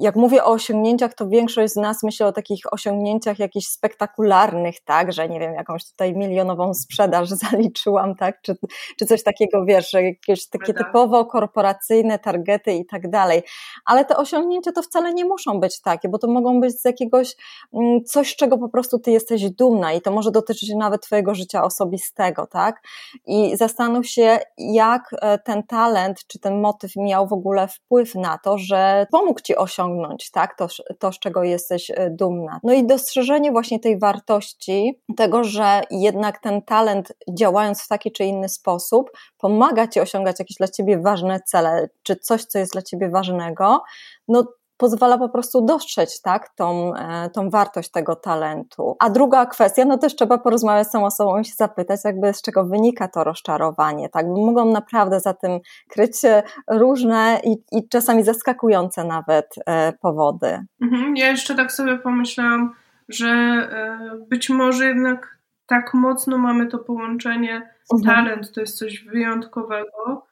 jak 0.00 0.16
mówię 0.16 0.44
o 0.44 0.46
osiągnięciach, 0.46 1.14
to 1.14 1.28
większość 1.28 1.72
z 1.72 1.76
nas 1.76 2.02
myśli 2.02 2.24
o 2.24 2.32
takich 2.32 2.72
osiągnięciach 2.72 3.38
jakichś 3.38 3.66
spektakularnych, 3.66 4.80
tak, 4.84 5.12
że 5.12 5.28
nie 5.28 5.40
wiem, 5.40 5.54
jakąś 5.54 5.90
tutaj 5.90 6.14
milionową 6.14 6.74
sprzedaż 6.74 7.28
zaliczyłam, 7.50 8.14
tak, 8.14 8.42
czy, 8.42 8.56
czy 8.98 9.06
coś 9.06 9.22
takiego, 9.22 9.64
wiesz, 9.64 9.92
jakieś 9.92 10.48
takie 10.48 10.74
typowo 10.74 11.24
korporacyjne 11.24 12.18
targety 12.18 12.72
i 12.72 12.86
tak 12.86 13.10
dalej. 13.10 13.42
Ale 13.84 14.04
te 14.04 14.16
osiągnięcia 14.16 14.72
to 14.72 14.82
wcale 14.82 15.14
nie 15.14 15.24
muszą 15.24 15.60
być 15.60 15.80
takie, 15.80 16.08
bo 16.08 16.18
to 16.18 16.28
mogą 16.28 16.60
być 16.60 16.80
z 16.80 16.84
jakiegoś 16.84 17.36
mm, 17.72 18.04
coś, 18.04 18.36
czego 18.36 18.58
po 18.58 18.68
prostu 18.68 18.98
ty 18.98 19.10
jesteś 19.10 19.50
dumna 19.50 19.92
i 19.92 20.00
to 20.00 20.10
może 20.10 20.30
dotyczyć 20.30 20.74
nawet 20.74 21.02
twojego 21.02 21.34
życia 21.34 21.64
osobistego, 21.64 22.46
tak? 22.46 22.82
I 23.26 23.56
zastanów 23.56 24.06
się, 24.06 24.38
jak 24.58 25.14
e, 25.20 25.38
ten 25.38 25.62
talent, 25.62 26.26
czy 26.26 26.38
ten 26.44 26.60
motyw 26.60 26.96
miał 26.96 27.26
w 27.26 27.32
ogóle 27.32 27.68
wpływ 27.68 28.14
na 28.14 28.38
to, 28.38 28.58
że 28.58 29.06
pomógł 29.10 29.40
ci 29.40 29.56
osiągnąć 29.56 30.30
tak, 30.30 30.56
to, 30.58 30.66
to, 30.98 31.12
z 31.12 31.18
czego 31.18 31.44
jesteś 31.44 31.90
e, 31.90 32.10
dumna. 32.10 32.60
No 32.62 32.72
i 32.72 32.86
dostrzeżenie 32.86 33.52
właśnie 33.52 33.80
tej 33.80 33.98
wartości, 33.98 35.00
tego, 35.16 35.44
że 35.44 35.82
jednak 35.90 36.38
ten 36.38 36.62
talent 36.62 37.12
działając 37.30 37.82
w 37.82 37.88
taki 37.88 38.12
czy 38.12 38.24
inny 38.24 38.48
sposób 38.48 39.10
pomaga 39.38 39.88
ci 39.88 40.00
osiągać 40.00 40.38
jakieś 40.38 40.56
dla 40.56 40.68
ciebie 40.68 40.98
ważne 40.98 41.40
cele, 41.40 41.88
czy 42.02 42.16
coś, 42.16 42.44
co 42.44 42.58
jest 42.58 42.72
dla 42.72 42.82
ciebie 42.82 43.08
ważnego, 43.08 43.82
no 44.28 44.44
pozwala 44.76 45.18
po 45.18 45.28
prostu 45.28 45.64
dostrzec 45.64 46.22
tak, 46.22 46.48
tą, 46.56 46.94
e, 46.94 47.30
tą 47.30 47.50
wartość 47.50 47.90
tego 47.90 48.16
talentu. 48.16 48.96
A 49.00 49.10
druga 49.10 49.46
kwestia, 49.46 49.84
no 49.84 49.98
też 49.98 50.16
trzeba 50.16 50.38
porozmawiać 50.38 50.88
z 50.88 50.90
tą 50.90 51.04
osobą 51.06 51.38
i 51.38 51.44
się 51.44 51.54
zapytać, 51.56 52.00
jakby 52.04 52.34
z 52.34 52.42
czego 52.42 52.64
wynika 52.64 53.08
to 53.08 53.24
rozczarowanie. 53.24 54.08
Tak? 54.08 54.26
Mogą 54.26 54.72
naprawdę 54.72 55.20
za 55.20 55.34
tym 55.34 55.60
kryć 55.88 56.20
się 56.20 56.42
różne 56.70 57.40
i, 57.44 57.78
i 57.78 57.88
czasami 57.88 58.22
zaskakujące 58.22 59.04
nawet 59.04 59.54
e, 59.66 59.92
powody. 59.92 60.58
Mhm, 60.82 61.16
ja 61.16 61.28
jeszcze 61.28 61.54
tak 61.54 61.72
sobie 61.72 61.98
pomyślałam, 61.98 62.74
że 63.08 63.28
e, 63.28 63.98
być 64.28 64.50
może 64.50 64.86
jednak 64.86 65.38
tak 65.66 65.94
mocno 65.94 66.38
mamy 66.38 66.66
to 66.66 66.78
połączenie, 66.78 67.70
mhm. 67.92 68.14
talent 68.16 68.52
to 68.52 68.60
jest 68.60 68.78
coś 68.78 69.04
wyjątkowego, 69.04 70.26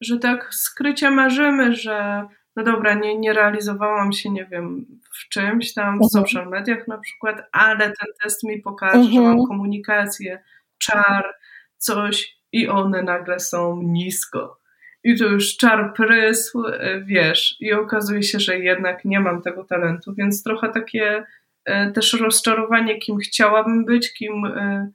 że 0.00 0.18
tak 0.18 0.54
skrycie 0.54 1.10
marzymy, 1.10 1.74
że 1.74 2.26
no 2.58 2.64
dobra, 2.64 2.94
nie, 2.94 3.18
nie 3.18 3.32
realizowałam 3.32 4.12
się, 4.12 4.30
nie 4.30 4.44
wiem, 4.44 4.86
w 5.12 5.28
czymś 5.28 5.74
tam, 5.74 5.98
w 5.98 6.02
mhm. 6.02 6.08
social 6.08 6.48
mediach 6.48 6.88
na 6.88 6.98
przykład, 6.98 7.48
ale 7.52 7.84
ten 7.84 8.08
test 8.22 8.44
mi 8.44 8.62
pokaże, 8.62 8.94
mhm. 8.94 9.14
że 9.14 9.20
mam 9.20 9.30
mhm. 9.30 9.48
komunikację, 9.48 10.42
czar, 10.78 11.34
coś 11.76 12.38
i 12.52 12.68
one 12.68 13.02
nagle 13.02 13.40
są 13.40 13.82
nisko. 13.82 14.58
I 15.04 15.18
to 15.18 15.24
już 15.24 15.56
czar 15.56 15.94
prysł, 15.94 16.64
e, 16.66 17.00
wiesz, 17.00 17.56
i 17.60 17.72
okazuje 17.72 18.22
się, 18.22 18.40
że 18.40 18.58
jednak 18.58 19.04
nie 19.04 19.20
mam 19.20 19.42
tego 19.42 19.64
talentu, 19.64 20.14
więc 20.14 20.42
trochę 20.42 20.68
takie 20.68 21.24
e, 21.64 21.90
też 21.90 22.12
rozczarowanie, 22.12 22.98
kim 22.98 23.18
chciałabym 23.18 23.84
być, 23.84 24.12
kim 24.12 24.44
e, 24.44 24.90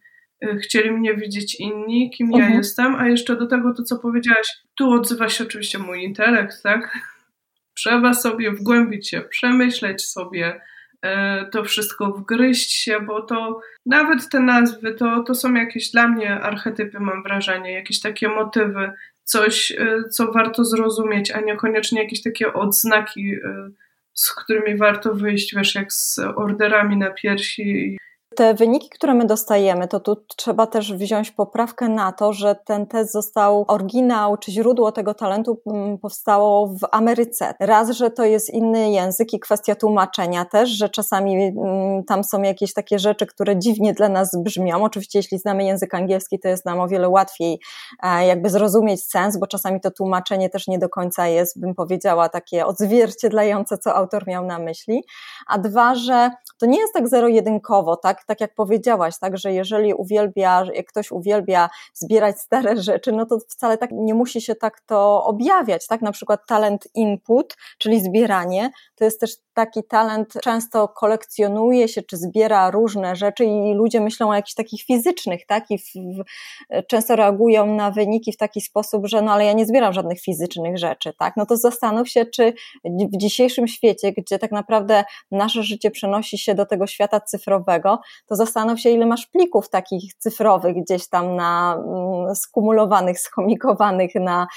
chcieli 0.62 0.92
mnie 0.92 1.16
widzieć 1.16 1.60
inni, 1.60 2.12
kim 2.12 2.28
mhm. 2.28 2.52
ja 2.52 2.58
jestem, 2.58 2.96
a 2.96 3.08
jeszcze 3.08 3.36
do 3.36 3.48
tego 3.48 3.74
to, 3.74 3.84
co 3.84 4.00
powiedziałaś, 4.00 4.48
tu 4.76 4.92
odzywa 4.92 5.30
się 5.30 5.44
oczywiście 5.44 5.80
mój 5.80 6.04
intelekt, 6.04 6.64
tak? 6.64 7.13
Trzeba 7.74 8.14
sobie 8.14 8.52
wgłębić 8.52 9.10
się, 9.10 9.22
przemyśleć 9.22 10.06
sobie 10.06 10.62
e, 11.02 11.46
to 11.46 11.64
wszystko, 11.64 12.12
wgryźć 12.12 12.74
się, 12.74 13.00
bo 13.00 13.22
to 13.22 13.62
nawet 13.86 14.30
te 14.30 14.40
nazwy 14.40 14.94
to, 14.94 15.24
to 15.24 15.36
są 15.36 15.54
jakieś 15.54 15.92
dla 15.92 16.08
mnie 16.08 16.32
archetypy, 16.32 17.00
mam 17.00 17.24
wrażenie, 17.24 17.74
jakieś 17.74 18.02
takie 18.02 18.28
motywy, 18.28 18.92
coś, 19.24 19.72
e, 19.72 20.04
co 20.10 20.32
warto 20.32 20.66
zrozumieć, 20.66 21.32
a 21.32 21.42
niekoniecznie 21.42 22.04
jakieś 22.04 22.22
takie 22.22 22.54
odznaki, 22.54 23.34
e, 23.34 23.70
z 24.14 24.32
którymi 24.32 24.78
warto 24.78 25.14
wyjść, 25.14 25.56
wiesz, 25.56 25.76
jak 25.76 25.94
z 25.94 26.20
orderami 26.36 26.98
na 26.98 27.12
piersi 27.12 27.98
te 28.36 28.54
wyniki, 28.54 28.90
które 28.90 29.14
my 29.14 29.26
dostajemy, 29.26 29.88
to 29.88 30.00
tu 30.00 30.16
trzeba 30.38 30.68
też 30.68 30.94
wziąć 30.94 31.32
poprawkę 31.32 31.90
na 31.90 32.12
to, 32.12 32.34
że 32.34 32.56
ten 32.66 32.86
test 32.88 33.12
został, 33.12 33.66
oryginał 33.68 34.38
czy 34.38 34.52
źródło 34.52 34.92
tego 34.92 35.14
talentu 35.14 35.62
mm, 35.68 35.98
powstało 35.98 36.68
w 36.68 36.80
Ameryce. 36.92 37.54
Raz, 37.60 37.90
że 37.90 38.12
to 38.12 38.26
jest 38.26 38.50
inny 38.50 38.92
język 38.92 39.34
i 39.34 39.40
kwestia 39.40 39.76
tłumaczenia 39.76 40.46
też, 40.46 40.70
że 40.70 40.90
czasami 40.90 41.44
mm, 41.44 42.04
tam 42.04 42.24
są 42.24 42.42
jakieś 42.42 42.74
takie 42.74 43.00
rzeczy, 43.00 43.26
które 43.26 43.60
dziwnie 43.60 43.94
dla 43.94 44.10
nas 44.10 44.32
brzmią. 44.44 44.84
Oczywiście, 44.84 45.20
jeśli 45.20 45.38
znamy 45.40 45.64
język 45.64 45.94
angielski, 45.94 46.40
to 46.40 46.48
jest 46.48 46.66
nam 46.66 46.80
o 46.80 46.88
wiele 46.88 47.10
łatwiej 47.10 47.60
e, 48.04 48.28
jakby 48.28 48.50
zrozumieć 48.50 49.06
sens, 49.06 49.38
bo 49.38 49.48
czasami 49.48 49.82
to 49.82 49.92
tłumaczenie 49.92 50.50
też 50.50 50.68
nie 50.68 50.80
do 50.80 50.90
końca 50.90 51.28
jest, 51.28 51.60
bym 51.60 51.76
powiedziała, 51.76 52.30
takie 52.30 52.66
odzwierciedlające, 52.66 53.78
co 53.78 53.96
autor 53.96 54.28
miał 54.28 54.46
na 54.46 54.60
myśli. 54.60 55.04
A 55.48 55.58
dwa, 55.58 55.96
że 55.96 56.32
to 56.60 56.66
nie 56.66 56.80
jest 56.80 56.94
tak 56.94 57.08
zero-jedynkowo, 57.08 57.98
tak? 57.98 58.23
Tak 58.26 58.42
jak 58.42 58.56
powiedziałaś, 58.56 59.20
tak, 59.20 59.38
że 59.38 59.54
jeżeli 59.54 59.94
uwielbia, 59.94 60.66
jak 60.74 60.86
ktoś 60.86 61.12
uwielbia 61.12 61.70
zbierać 61.94 62.40
stare 62.40 62.78
rzeczy, 62.90 63.12
no 63.12 63.26
to 63.26 63.40
wcale 63.40 63.78
tak 63.78 63.90
nie 63.94 64.14
musi 64.14 64.42
się 64.42 64.56
tak 64.56 64.82
to 64.82 65.24
objawiać, 65.26 65.88
tak? 65.88 66.02
Na 66.02 66.12
przykład 66.12 66.48
talent 66.48 66.88
input, 66.96 67.56
czyli 67.78 68.02
zbieranie, 68.02 68.72
to 68.96 69.06
jest 69.06 69.20
też 69.20 69.32
taki 69.54 69.84
talent 69.84 70.34
często 70.44 70.88
kolekcjonuje 70.88 71.88
się 71.88 72.02
czy 72.02 72.18
zbiera 72.18 72.72
różne 72.72 73.16
rzeczy 73.16 73.46
i 73.46 73.74
ludzie 73.74 74.02
myślą 74.02 74.30
o 74.30 74.34
jakichś 74.34 74.54
takich 74.54 74.82
fizycznych, 74.82 75.46
tak? 75.46 75.72
I 75.72 75.78
w, 75.78 75.84
w, 75.94 76.24
często 76.88 77.16
reagują 77.16 77.76
na 77.76 77.92
wyniki 77.92 78.32
w 78.32 78.38
taki 78.38 78.62
sposób, 78.62 79.08
że 79.08 79.22
no 79.22 79.32
ale 79.32 79.46
ja 79.46 79.54
nie 79.54 79.66
zbieram 79.66 79.94
żadnych 79.94 80.22
fizycznych 80.22 80.78
rzeczy, 80.78 81.14
tak? 81.20 81.38
No 81.38 81.46
to 81.46 81.58
zastanów 81.58 82.10
się, 82.10 82.26
czy 82.26 82.54
w 82.86 83.18
dzisiejszym 83.18 83.68
świecie, 83.68 84.12
gdzie 84.12 84.40
tak 84.40 84.52
naprawdę 84.52 85.04
nasze 85.32 85.64
życie 85.64 85.92
przenosi 85.92 86.38
się 86.38 86.56
do 86.56 86.66
tego 86.66 86.88
świata 86.88 87.20
cyfrowego, 87.20 88.00
to 88.26 88.36
zastanów 88.36 88.80
się, 88.80 88.90
ile 88.90 89.06
masz 89.06 89.28
plików 89.28 89.70
takich 89.70 90.14
cyfrowych 90.14 90.76
gdzieś 90.76 91.10
tam 91.10 91.36
na 91.36 91.76
mm, 91.76 92.36
skumulowanych, 92.36 93.20
schomikowanych 93.20 94.16
na, 94.16 94.48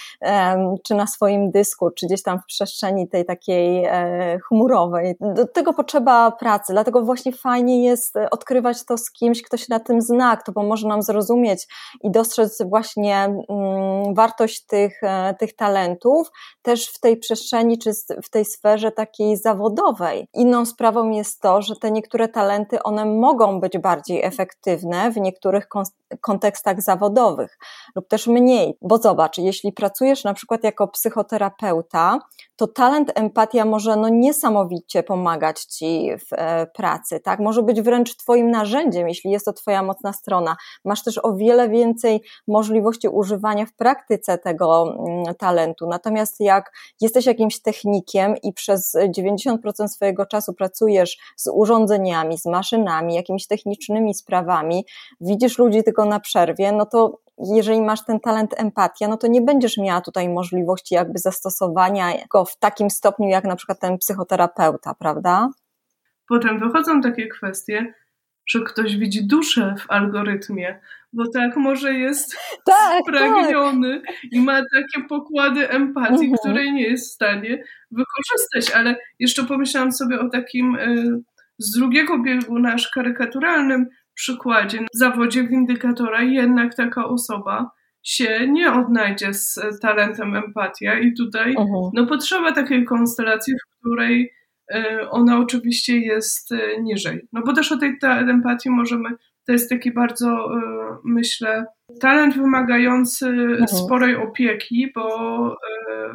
czy 0.85 0.95
na 0.95 1.07
swoim 1.07 1.51
dysku, 1.51 1.91
czy 1.91 2.07
gdzieś 2.07 2.23
tam 2.23 2.39
w 2.39 2.47
przestrzeni 2.47 3.09
tej 3.09 3.25
takiej 3.25 3.85
e, 3.85 4.39
chmurowej. 4.39 5.17
Do 5.21 5.47
tego 5.47 5.73
potrzeba 5.73 6.31
pracy, 6.31 6.73
dlatego 6.73 7.03
właśnie 7.03 7.33
fajnie 7.33 7.85
jest 7.85 8.15
odkrywać 8.31 8.85
to 8.85 8.99
z 8.99 9.11
kimś, 9.11 9.43
kto 9.43 9.57
się 9.57 9.67
na 9.71 9.81
tym 9.81 10.03
zna, 10.03 10.37
kto 10.37 10.53
pomoże 10.53 10.89
nam 10.89 11.03
zrozumieć 11.03 11.67
i 12.03 12.11
dostrzec 12.11 12.63
właśnie 12.69 13.25
mm, 13.25 14.15
wartość 14.15 14.67
tych, 14.67 15.03
e, 15.03 15.35
tych 15.35 15.57
talentów 15.57 16.31
też 16.67 16.89
w 16.89 17.01
tej 17.01 17.17
przestrzeni, 17.17 17.79
czy 17.79 17.91
w 18.23 18.31
tej 18.31 18.45
sferze 18.45 18.93
takiej 18.93 19.37
zawodowej. 19.37 20.29
Inną 20.35 20.67
sprawą 20.67 21.11
jest 21.11 21.41
to, 21.41 21.63
że 21.63 21.77
te 21.77 21.91
niektóre 21.91 22.29
talenty, 22.29 22.83
one 22.83 23.05
mogą 23.05 23.61
być 23.61 23.79
bardziej 23.79 24.25
efektywne 24.25 25.11
w 25.11 25.17
niektórych 25.17 25.69
kontekstach 26.21 26.83
zawodowych 26.83 27.59
lub 27.97 28.09
też 28.09 28.27
mniej. 28.27 28.79
Bo 28.83 28.99
zobacz, 28.99 29.39
jeśli 29.39 29.73
pracujesz 29.73 30.25
na 30.25 30.35
przykład 30.35 30.65
jako 30.65 30.89
psychoterapeuta, 30.89 32.19
to 32.57 32.67
talent 32.67 33.13
empatia 33.15 33.65
może 33.65 33.97
no 33.97 34.09
niesamowicie 34.09 35.03
pomagać 35.03 35.65
ci 35.65 36.11
w 36.19 36.33
e, 36.33 36.67
pracy, 36.67 37.21
tak? 37.21 37.41
Może 37.41 37.63
być 37.63 37.83
wręcz 37.83 38.17
twoim 38.17 38.51
narzędziem, 38.51 39.09
jeśli 39.09 39.31
jest 39.31 39.45
to 39.45 39.53
twoja 39.53 39.83
mocna 39.83 40.13
strona. 40.13 40.57
Masz 40.85 41.05
też 41.05 41.19
o 41.23 41.35
wiele 41.35 41.69
więcej 41.69 42.23
możliwości 42.49 43.09
używania 43.09 43.67
w 43.67 43.73
praktyce 43.73 44.39
tego 44.39 44.95
mm, 44.99 45.35
talentu. 45.35 45.87
Natomiast 45.87 46.41
jak 46.41 46.73
jesteś 47.01 47.27
jakimś 47.27 47.63
technikiem 47.63 48.35
i 48.43 48.53
przez 48.53 48.97
90% 49.19 49.89
swojego 49.89 50.27
czasu 50.27 50.55
pracujesz 50.55 51.19
z 51.37 51.51
urządzeniami, 51.53 52.39
z 52.39 52.47
maszynami, 52.47 53.15
jakimiś 53.15 53.47
technicznymi 53.47 54.15
sprawami, 54.15 54.87
widzisz 55.21 55.59
ludzi 55.59 55.85
tylko 55.85 56.05
na 56.05 56.21
przerwie, 56.21 56.73
no 56.73 56.87
to 56.87 57.26
jeżeli 57.39 57.83
masz 57.83 58.05
ten 58.05 58.21
talent 58.21 58.55
empatia, 58.57 59.09
no 59.09 59.17
to 59.17 59.27
nie 59.27 59.41
będziesz 59.41 59.79
miała 59.79 60.01
tutaj 60.01 60.29
możliwości 60.29 60.95
jakby 60.95 61.19
zastosowania 61.19 62.13
go 62.31 62.45
w 62.45 62.59
takim 62.59 62.91
stopniu, 62.91 63.29
jak 63.29 63.45
na 63.45 63.57
przykład 63.57 63.81
ten 63.81 63.99
psychoterapeuta, 63.99 64.95
prawda? 64.95 65.49
Potem 66.29 66.59
wychodzą 66.59 67.01
takie 67.01 67.29
kwestie, 67.29 67.95
że 68.47 68.61
ktoś 68.61 68.97
widzi 68.97 69.27
duszę 69.27 69.75
w 69.79 69.91
algorytmie, 69.91 70.81
bo 71.13 71.29
tak 71.29 71.57
może 71.57 71.95
jest 71.95 72.37
tak, 72.67 73.03
spragniony 73.03 74.01
tak. 74.07 74.15
i 74.33 74.41
ma 74.41 74.57
takie 74.57 75.07
pokłady 75.09 75.71
empatii, 75.71 76.13
mhm. 76.13 76.33
której 76.39 76.73
nie 76.73 76.89
jest 76.89 77.11
w 77.11 77.15
stanie 77.15 77.63
wykorzystać. 77.91 78.77
Ale 78.81 78.97
jeszcze 79.19 79.45
pomyślałam 79.45 79.93
sobie 79.93 80.21
o 80.21 80.29
takim 80.29 80.75
y, 80.77 81.23
z 81.59 81.71
drugiego 81.79 82.19
biegu 82.19 82.59
nasz 82.59 82.91
karykaturalnym 82.91 83.87
przykładzie, 84.17 84.79
w 84.95 84.99
zawodzie 84.99 85.49
windykatora 85.49 86.23
jednak 86.23 86.75
taka 86.75 87.05
osoba 87.05 87.71
się 88.03 88.49
nie 88.49 88.73
odnajdzie 88.73 89.35
z 89.35 89.61
talentem 89.83 90.37
empatia 90.37 90.99
i 90.99 91.15
tutaj 91.15 91.55
uh-huh. 91.55 91.91
no, 91.95 92.07
potrzeba 92.07 92.53
takiej 92.53 92.85
konstelacji, 92.85 93.55
w 93.55 93.79
której 93.79 94.33
y, 94.75 95.11
ona 95.11 95.39
oczywiście 95.39 95.99
jest 95.99 96.53
y, 96.53 96.83
niżej. 96.83 97.29
No 97.33 97.43
bo 97.47 97.53
też 97.53 97.73
o 97.73 97.77
tej 97.77 97.99
empatii 98.03 98.71
możemy, 98.71 99.11
to 99.47 99.53
jest 99.53 99.71
taki 99.71 99.93
bardzo, 99.93 100.57
y, 100.57 100.61
myślę, 101.05 101.67
talent 102.01 102.37
wymagający 102.37 103.27
uh-huh. 103.27 103.67
sporej 103.67 104.17
opieki, 104.17 104.93
bo, 104.95 105.57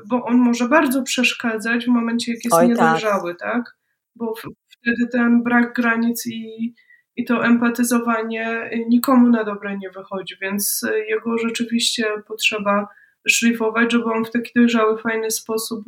bo 0.10 0.26
on 0.26 0.38
może 0.38 0.70
bardzo 0.70 1.04
przeszkadzać 1.04 1.86
w 1.86 1.90
momencie, 1.90 2.32
jak 2.32 2.46
jest 2.46 2.56
Oj, 2.56 2.68
tak. 2.68 2.70
niedojrzały, 2.70 3.36
tak. 3.36 3.54
tak? 3.54 3.78
Bo 4.16 4.34
wtedy 4.70 5.08
ten 5.12 5.44
brak 5.44 5.74
granic 5.74 6.28
i 6.28 6.74
i 7.22 7.26
to 7.26 7.46
empatyzowanie 7.46 8.70
nikomu 8.88 9.30
na 9.30 9.44
dobre 9.44 9.78
nie 9.78 9.90
wychodzi, 9.90 10.36
więc 10.42 10.86
jego 11.10 11.38
rzeczywiście 11.38 12.06
potrzeba 12.28 12.88
szlifować, 13.28 13.92
żeby 13.92 14.06
on 14.06 14.26
w 14.26 14.32
taki 14.32 14.52
dojrzały, 14.56 14.98
fajny 14.98 15.32
sposób 15.32 15.86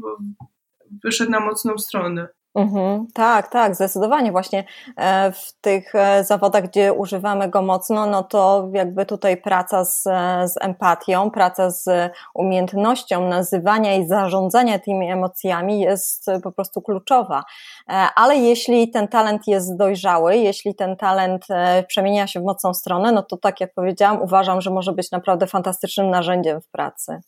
wyszedł 1.04 1.32
na 1.32 1.40
mocną 1.40 1.78
stronę. 1.78 2.28
Mhm, 2.56 3.08
tak, 3.14 3.48
tak, 3.48 3.76
zdecydowanie. 3.76 4.32
Właśnie 4.32 4.64
e, 4.98 5.32
w 5.32 5.62
tych 5.62 5.96
e, 5.96 6.24
zawodach, 6.24 6.64
gdzie 6.64 6.94
używamy 6.94 7.50
go 7.50 7.62
mocno, 7.62 8.06
no 8.06 8.24
to 8.24 8.70
jakby 8.74 9.06
tutaj 9.06 9.38
praca 9.38 9.86
z, 9.86 10.04
z 10.46 10.54
empatią, 10.62 11.32
praca 11.32 11.70
z 11.70 12.12
umiejętnością 12.34 13.30
nazywania 13.30 13.96
i 13.96 14.08
zarządzania 14.08 14.80
tymi 14.80 15.12
emocjami 15.12 15.80
jest 15.80 16.26
po 16.44 16.52
prostu 16.52 16.82
kluczowa. 16.82 17.44
E, 17.90 17.94
ale 18.16 18.36
jeśli 18.36 18.92
ten 18.92 19.08
talent 19.08 19.48
jest 19.48 19.78
dojrzały, 19.78 20.38
jeśli 20.38 20.76
ten 20.76 20.98
talent 20.98 21.46
przemienia 21.88 22.28
się 22.28 22.40
w 22.40 22.44
mocną 22.44 22.74
stronę, 22.74 23.12
no 23.12 23.24
to 23.24 23.38
tak 23.38 23.62
jak 23.62 23.74
powiedziałam, 23.74 24.22
uważam, 24.22 24.62
że 24.62 24.70
może 24.70 24.94
być 24.94 25.12
naprawdę 25.12 25.48
fantastycznym 25.48 26.10
narzędziem 26.10 26.62
w 26.62 26.68
pracy. 26.68 27.20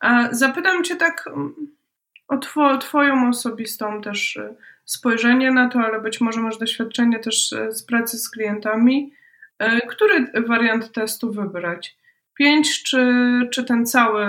A 0.00 0.28
zapytam 0.30 0.84
Cię 0.84 0.96
tak 0.96 1.24
o 2.28 2.36
two, 2.36 2.78
Twoją 2.78 3.28
osobistą 3.28 4.00
też 4.00 4.36
y, 4.36 4.54
spojrzenie 4.84 5.50
na 5.50 5.68
to, 5.68 5.78
ale 5.78 6.00
być 6.00 6.20
może 6.20 6.40
masz 6.40 6.58
doświadczenie 6.58 7.18
też 7.18 7.52
y, 7.52 7.72
z 7.72 7.82
pracy 7.82 8.18
z 8.18 8.30
klientami. 8.30 9.12
Y, 9.62 9.86
który 9.88 10.26
wariant 10.46 10.92
testu 10.92 11.32
wybrać? 11.32 11.98
Pięć 12.34 12.82
czy, 12.82 13.02
czy 13.52 13.64
ten 13.64 13.86
cały? 13.86 14.26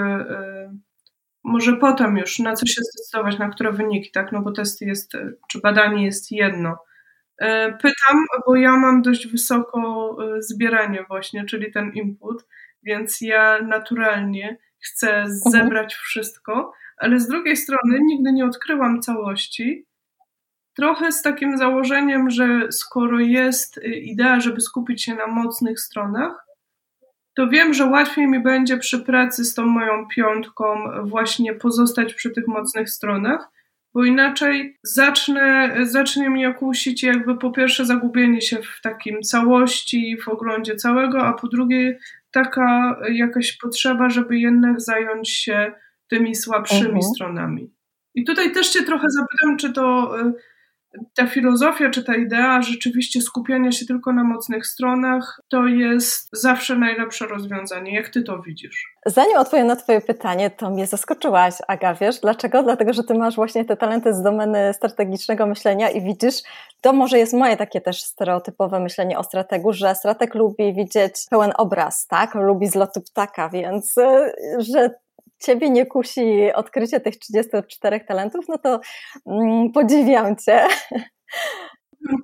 Może 1.43 1.73
potem 1.73 2.17
już 2.17 2.39
na 2.39 2.53
co 2.53 2.65
się 2.65 2.81
zdecydować, 2.81 3.39
na 3.39 3.49
które 3.49 3.71
wyniki, 3.71 4.11
tak? 4.11 4.31
No 4.31 4.41
bo 4.41 4.51
test 4.51 4.81
jest, 4.81 5.11
czy 5.49 5.59
badanie 5.59 6.05
jest 6.05 6.31
jedno. 6.31 6.77
Pytam, 7.81 8.25
bo 8.45 8.55
ja 8.55 8.77
mam 8.77 9.01
dość 9.01 9.27
wysoko 9.27 10.17
zbieranie 10.39 11.05
właśnie, 11.07 11.45
czyli 11.45 11.71
ten 11.71 11.91
input, 11.93 12.45
więc 12.83 13.21
ja 13.21 13.61
naturalnie 13.61 14.57
chcę 14.79 15.17
mhm. 15.17 15.39
zebrać 15.45 15.95
wszystko, 15.95 16.73
ale 16.97 17.19
z 17.19 17.27
drugiej 17.27 17.57
strony 17.57 17.99
nigdy 18.01 18.31
nie 18.31 18.45
odkryłam 18.45 19.01
całości. 19.01 19.85
Trochę 20.73 21.11
z 21.11 21.21
takim 21.21 21.57
założeniem, 21.57 22.29
że 22.29 22.71
skoro 22.71 23.19
jest 23.19 23.77
y, 23.77 23.81
idea, 23.81 24.39
żeby 24.39 24.61
skupić 24.61 25.03
się 25.03 25.15
na 25.15 25.27
mocnych 25.27 25.79
stronach, 25.79 26.45
to 27.33 27.47
wiem, 27.47 27.73
że 27.73 27.85
łatwiej 27.85 28.27
mi 28.27 28.39
będzie 28.39 28.77
przy 28.77 28.99
pracy 28.99 29.45
z 29.45 29.53
tą 29.53 29.65
moją 29.65 30.07
piątką 30.07 30.65
właśnie 31.03 31.53
pozostać 31.53 32.13
przy 32.13 32.29
tych 32.29 32.47
mocnych 32.47 32.89
stronach, 32.89 33.49
bo 33.93 34.05
inaczej 34.05 34.77
zacznę, 34.83 35.75
zacznie 35.81 36.29
mnie 36.29 36.53
kusić 36.53 37.03
jakby 37.03 37.37
po 37.37 37.51
pierwsze 37.51 37.85
zagubienie 37.85 38.41
się 38.41 38.57
w 38.57 38.81
takim 38.81 39.21
całości, 39.21 40.17
w 40.17 40.27
oglądzie 40.27 40.75
całego, 40.75 41.25
a 41.25 41.33
po 41.33 41.47
drugie 41.47 41.99
taka 42.31 42.99
jakaś 43.11 43.57
potrzeba, 43.57 44.09
żeby 44.09 44.39
jednak 44.39 44.81
zająć 44.81 45.29
się 45.29 45.71
tymi 46.07 46.35
słabszymi 46.35 46.85
mhm. 46.85 47.01
stronami. 47.01 47.73
I 48.15 48.23
tutaj 48.23 48.51
też 48.51 48.69
Cię 48.69 48.83
trochę 48.83 49.07
zapytam, 49.09 49.57
czy 49.57 49.73
to 49.73 50.15
y, 50.21 50.33
ta 51.15 51.27
filozofia 51.27 51.89
czy 51.89 52.03
ta 52.03 52.15
idea 52.15 52.61
rzeczywiście 52.61 53.21
skupiania 53.21 53.71
się 53.71 53.85
tylko 53.85 54.13
na 54.13 54.23
mocnych 54.23 54.67
stronach 54.67 55.41
to 55.49 55.67
jest 55.67 56.29
zawsze 56.33 56.75
najlepsze 56.75 57.27
rozwiązanie. 57.27 57.95
Jak 57.95 58.09
ty 58.09 58.23
to 58.23 58.41
widzisz? 58.41 58.93
Zanim 59.05 59.37
odpowiem 59.37 59.67
na 59.67 59.75
Twoje 59.75 60.01
pytanie, 60.01 60.49
to 60.49 60.69
mnie 60.69 60.87
zaskoczyłaś, 60.87 61.55
Aga, 61.67 61.93
wiesz 61.93 62.19
dlaczego? 62.19 62.63
Dlatego, 62.63 62.93
że 62.93 63.03
Ty 63.03 63.13
masz 63.13 63.35
właśnie 63.35 63.65
te 63.65 63.77
talenty 63.77 64.13
z 64.13 64.21
domeny 64.21 64.73
strategicznego 64.73 65.45
myślenia 65.45 65.89
i 65.89 66.01
widzisz, 66.01 66.35
to 66.81 66.93
może 66.93 67.19
jest 67.19 67.33
moje 67.33 67.57
takie 67.57 67.81
też 67.81 68.01
stereotypowe 68.01 68.79
myślenie 68.79 69.17
o 69.19 69.23
strategu, 69.23 69.73
że 69.73 69.95
strateg 69.95 70.35
lubi 70.35 70.73
widzieć 70.73 71.13
pełen 71.29 71.51
obraz, 71.57 72.07
tak? 72.07 72.35
Lubi 72.35 72.67
z 72.67 72.75
lotu 72.75 73.01
ptaka, 73.01 73.49
więc 73.49 73.97
e, 73.97 74.33
że 74.57 74.89
ciebie 75.39 75.69
nie 75.69 75.85
kusi 75.85 76.53
odkrycie 76.53 76.99
tych 76.99 77.19
34 77.19 77.99
talentów, 77.99 78.45
no 78.49 78.57
to 78.57 78.81
mm, 79.25 79.71
podziwiam 79.71 80.35
cię. 80.35 80.67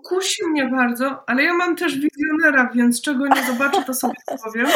Kusi 0.09 0.47
mnie 0.47 0.69
bardzo, 0.69 1.23
ale 1.27 1.43
ja 1.43 1.53
mam 1.53 1.75
też 1.75 1.99
wizjonera, 1.99 2.69
więc 2.75 3.01
czego 3.01 3.27
nie 3.27 3.43
zobaczę, 3.43 3.83
to 3.83 3.93
sobie 3.93 4.13
powiem. 4.43 4.67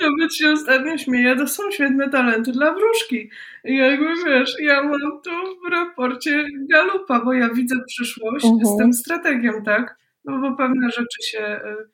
Nawet 0.00 0.34
się 0.34 0.50
ostatnio 0.50 0.98
śmieję, 0.98 1.36
to 1.36 1.46
są 1.46 1.70
świetne 1.70 2.10
talenty 2.10 2.52
dla 2.52 2.72
wróżki. 2.72 3.30
I 3.64 3.76
jakby 3.76 4.14
wiesz, 4.26 4.56
ja 4.60 4.82
mam 4.82 5.22
to 5.24 5.30
w 5.66 5.70
raporcie 5.70 6.44
Galupa, 6.70 7.20
bo 7.20 7.32
ja 7.32 7.48
widzę 7.54 7.76
przyszłość, 7.86 8.44
mhm. 8.44 8.60
jestem 8.60 8.92
strategiem, 8.92 9.64
tak? 9.64 9.98
No 10.24 10.38
bo 10.38 10.56
pewne 10.56 10.90
rzeczy 10.90 11.22
się 11.22 11.60
y, 11.64 11.90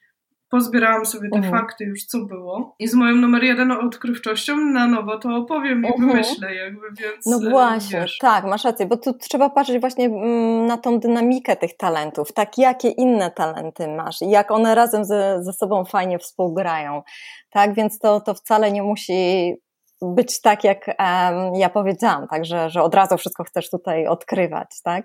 pozbierałam 0.51 1.07
sobie 1.07 1.29
te 1.31 1.39
mhm. 1.39 1.59
fakty 1.59 1.85
już, 1.85 2.05
co 2.05 2.19
było. 2.19 2.75
I 2.79 2.89
z 2.89 2.95
moją 2.95 3.17
numer 3.17 3.45
jeden 3.45 3.73
odkrywczością 3.73 4.57
na 4.57 4.87
nowo 4.87 5.19
to 5.19 5.37
opowiem 5.37 5.83
i 5.83 5.87
mhm. 5.87 6.09
wymyślę 6.09 6.55
jakby, 6.55 6.87
więc... 6.91 7.27
No 7.27 7.37
e, 7.47 7.51
właśnie, 7.51 8.01
wiesz. 8.01 8.19
tak, 8.19 8.45
masz 8.45 8.65
rację, 8.65 8.87
bo 8.87 8.97
tu 8.97 9.15
trzeba 9.15 9.51
patrzeć 9.51 9.81
właśnie 9.81 10.07
mm, 10.07 10.67
na 10.67 10.79
tą 10.79 10.99
dynamikę 10.99 11.57
tych 11.57 11.77
talentów, 11.77 12.33
tak, 12.33 12.59
jakie 12.59 12.89
inne 12.89 13.31
talenty 13.31 13.89
masz 13.89 14.23
i 14.23 14.31
jak 14.31 14.51
one 14.51 14.75
razem 14.75 15.05
ze, 15.05 15.39
ze 15.43 15.53
sobą 15.53 15.85
fajnie 15.85 16.19
współgrają, 16.19 17.03
tak, 17.51 17.75
więc 17.75 17.99
to, 17.99 18.21
to 18.21 18.35
wcale 18.35 18.73
nie 18.73 18.83
musi 18.83 19.55
być 20.03 20.41
tak, 20.41 20.65
jak 20.65 20.87
um, 20.87 21.55
ja 21.55 21.69
powiedziałam, 21.69 22.29
tak, 22.29 22.45
że, 22.45 22.71
że 22.71 22.83
od 22.83 22.95
razu 22.95 23.17
wszystko 23.17 23.45
chcesz 23.45 23.71
tutaj 23.71 24.07
odkrywać, 24.07 24.69
tak, 24.85 25.05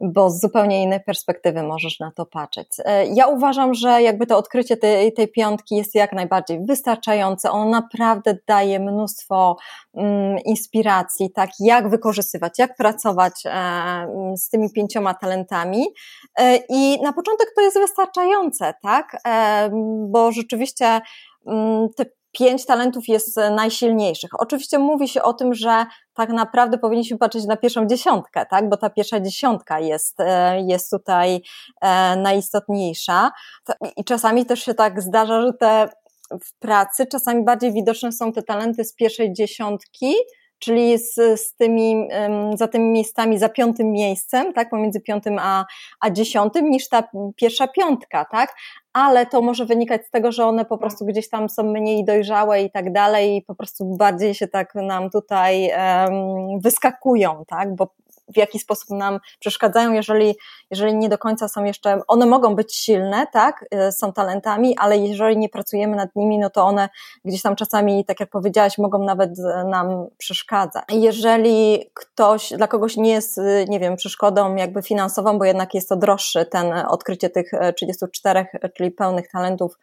bo 0.00 0.30
z 0.30 0.40
zupełnie 0.40 0.82
innej 0.82 1.00
perspektywy 1.00 1.62
możesz 1.62 2.00
na 2.00 2.12
to 2.16 2.26
patrzeć. 2.26 2.68
E, 2.84 3.06
ja 3.06 3.26
uważam, 3.26 3.74
że 3.74 4.02
jakby 4.02 4.26
to 4.26 4.36
odkrycie 4.36 4.76
tej, 4.76 5.12
tej 5.12 5.28
piątki 5.28 5.76
jest 5.76 5.94
jak 5.94 6.12
najbardziej 6.12 6.64
wystarczające, 6.66 7.50
ono 7.50 7.70
naprawdę 7.70 8.36
daje 8.46 8.80
mnóstwo 8.80 9.56
um, 9.92 10.38
inspiracji, 10.44 11.30
tak, 11.30 11.50
jak 11.60 11.88
wykorzystywać, 11.88 12.58
jak 12.58 12.76
pracować 12.76 13.32
um, 13.44 14.36
z 14.36 14.48
tymi 14.48 14.72
pięcioma 14.72 15.14
talentami. 15.14 15.86
E, 16.38 16.58
i 16.68 17.02
na 17.02 17.12
początek 17.12 17.48
to 17.56 17.62
jest 17.62 17.78
wystarczające, 17.78 18.74
tak, 18.82 19.16
bo 20.08 20.32
rzeczywiście 20.32 21.00
mm, 21.46 21.88
te 21.96 22.04
pięć 22.32 22.66
talentów 22.66 23.08
jest 23.08 23.38
e, 23.38 23.50
najsilniejszych. 23.50 24.30
Oczywiście 24.40 24.78
mówi 24.78 25.08
się 25.08 25.22
o 25.22 25.34
tym, 25.34 25.54
że 25.54 25.86
tak 26.14 26.30
naprawdę 26.30 26.78
powinniśmy 26.78 27.18
patrzeć 27.18 27.44
na 27.44 27.56
pierwszą 27.56 27.86
dziesiątkę, 27.86 28.46
tak? 28.46 28.68
bo 28.68 28.76
ta 28.76 28.90
pierwsza 28.90 29.20
dziesiątka 29.20 29.80
jest, 29.80 30.20
e, 30.20 30.60
jest 30.60 30.90
tutaj 30.90 31.42
e, 31.80 32.16
najistotniejsza. 32.16 33.30
I 33.96 34.04
czasami 34.04 34.46
też 34.46 34.62
się 34.64 34.74
tak 34.74 35.02
zdarza, 35.02 35.42
że 35.42 35.52
te 35.52 35.88
w 36.44 36.58
pracy 36.58 37.06
czasami 37.06 37.44
bardziej 37.44 37.72
widoczne 37.72 38.12
są 38.12 38.32
te 38.32 38.42
talenty 38.42 38.84
z 38.84 38.94
pierwszej 38.94 39.32
dziesiątki, 39.32 40.14
czyli 40.58 40.98
z, 40.98 41.14
z 41.14 41.54
tymi, 41.54 42.08
za 42.54 42.68
tymi 42.68 42.90
miejscami, 42.90 43.38
za 43.38 43.48
piątym 43.48 43.92
miejscem, 43.92 44.52
tak, 44.52 44.70
pomiędzy 44.70 45.00
piątym 45.00 45.38
a, 45.38 45.64
a 46.00 46.10
dziesiątym, 46.10 46.70
niż 46.70 46.88
ta 46.88 47.08
pierwsza 47.36 47.68
piątka, 47.68 48.24
tak, 48.24 48.54
ale 48.92 49.26
to 49.26 49.42
może 49.42 49.66
wynikać 49.66 50.06
z 50.06 50.10
tego, 50.10 50.32
że 50.32 50.46
one 50.46 50.64
po 50.64 50.78
prostu 50.78 51.06
gdzieś 51.06 51.28
tam 51.28 51.48
są 51.48 51.62
mniej 51.62 52.04
dojrzałe 52.04 52.62
i 52.62 52.70
tak 52.70 52.92
dalej 52.92 53.36
i 53.36 53.42
po 53.42 53.54
prostu 53.54 53.96
bardziej 53.96 54.34
się 54.34 54.48
tak 54.48 54.74
nam 54.74 55.10
tutaj 55.10 55.70
um, 55.70 56.60
wyskakują, 56.60 57.44
tak, 57.46 57.74
bo 57.74 57.94
w 58.34 58.36
jaki 58.36 58.58
sposób 58.58 58.90
nam 58.90 59.20
przeszkadzają, 59.38 59.92
jeżeli, 59.92 60.34
jeżeli 60.70 60.94
nie 60.94 61.08
do 61.08 61.18
końca 61.18 61.48
są 61.48 61.64
jeszcze, 61.64 62.00
one 62.08 62.26
mogą 62.26 62.54
być 62.54 62.74
silne, 62.74 63.26
tak, 63.32 63.64
y, 63.88 63.92
są 63.92 64.12
talentami, 64.12 64.76
ale 64.78 64.98
jeżeli 64.98 65.36
nie 65.36 65.48
pracujemy 65.48 65.96
nad 65.96 66.16
nimi, 66.16 66.38
no 66.38 66.50
to 66.50 66.64
one 66.64 66.88
gdzieś 67.24 67.42
tam 67.42 67.56
czasami, 67.56 68.04
tak 68.04 68.20
jak 68.20 68.30
powiedziałaś, 68.30 68.78
mogą 68.78 69.04
nawet 69.04 69.38
y, 69.38 69.42
nam 69.64 70.06
przeszkadzać. 70.18 70.84
Jeżeli 70.90 71.84
ktoś, 71.94 72.52
dla 72.52 72.66
kogoś 72.66 72.96
nie 72.96 73.10
jest, 73.10 73.38
y, 73.38 73.66
nie 73.68 73.80
wiem, 73.80 73.96
przeszkodą 73.96 74.56
jakby 74.56 74.82
finansową, 74.82 75.38
bo 75.38 75.44
jednak 75.44 75.74
jest 75.74 75.88
to 75.88 75.96
droższy 75.96 76.46
ten 76.46 76.72
odkrycie 76.72 77.30
tych 77.30 77.50
34, 77.76 78.46
czyli 78.74 78.90
pełnych 78.90 79.28
talentów, 79.28 79.78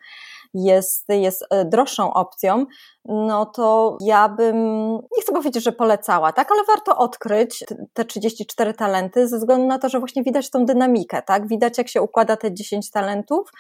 jest, 0.54 1.10
jest 1.10 1.45
e, 1.50 1.66
droższą 1.66 2.14
opcją, 2.14 2.66
no 3.06 3.45
to 3.45 3.97
ja 4.02 4.30
bym, 4.30 4.91
nie 4.93 5.22
chcę 5.22 5.34
powiedzieć, 5.34 5.64
że 5.64 5.72
polecała, 5.72 6.34
tak, 6.34 6.52
ale 6.52 6.64
warto 6.64 6.97
odkryć 6.97 7.64
te 7.93 8.06
34 8.06 8.74
talenty 8.74 9.28
ze 9.28 9.38
względu 9.38 9.68
na 9.68 9.80
to, 9.80 9.89
że 9.89 10.00
właśnie 10.00 10.24
widać 10.24 10.50
tą 10.50 10.66
dynamikę, 10.66 11.22
tak, 11.22 11.47
widać 11.47 11.78
jak 11.78 11.88
się 11.88 12.02
układa 12.02 12.38
te 12.38 12.54
10 12.54 12.91
talentów 12.91 13.52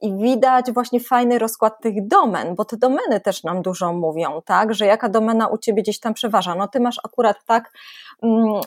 i 0.00 0.16
widać 0.16 0.72
właśnie 0.72 1.00
fajny 1.00 1.38
rozkład 1.38 1.80
tych 1.82 2.06
domen, 2.06 2.54
bo 2.54 2.64
te 2.64 2.76
domeny 2.76 3.20
też 3.20 3.44
nam 3.44 3.62
dużo 3.62 3.92
mówią, 3.92 4.42
tak, 4.44 4.74
że 4.74 4.86
jaka 4.86 5.08
domena 5.08 5.48
u 5.48 5.58
Ciebie 5.58 5.82
gdzieś 5.82 6.00
tam 6.00 6.14
przeważa, 6.14 6.54
no 6.54 6.68
Ty 6.68 6.80
masz 6.80 7.00
akurat 7.04 7.36
tak, 7.46 7.72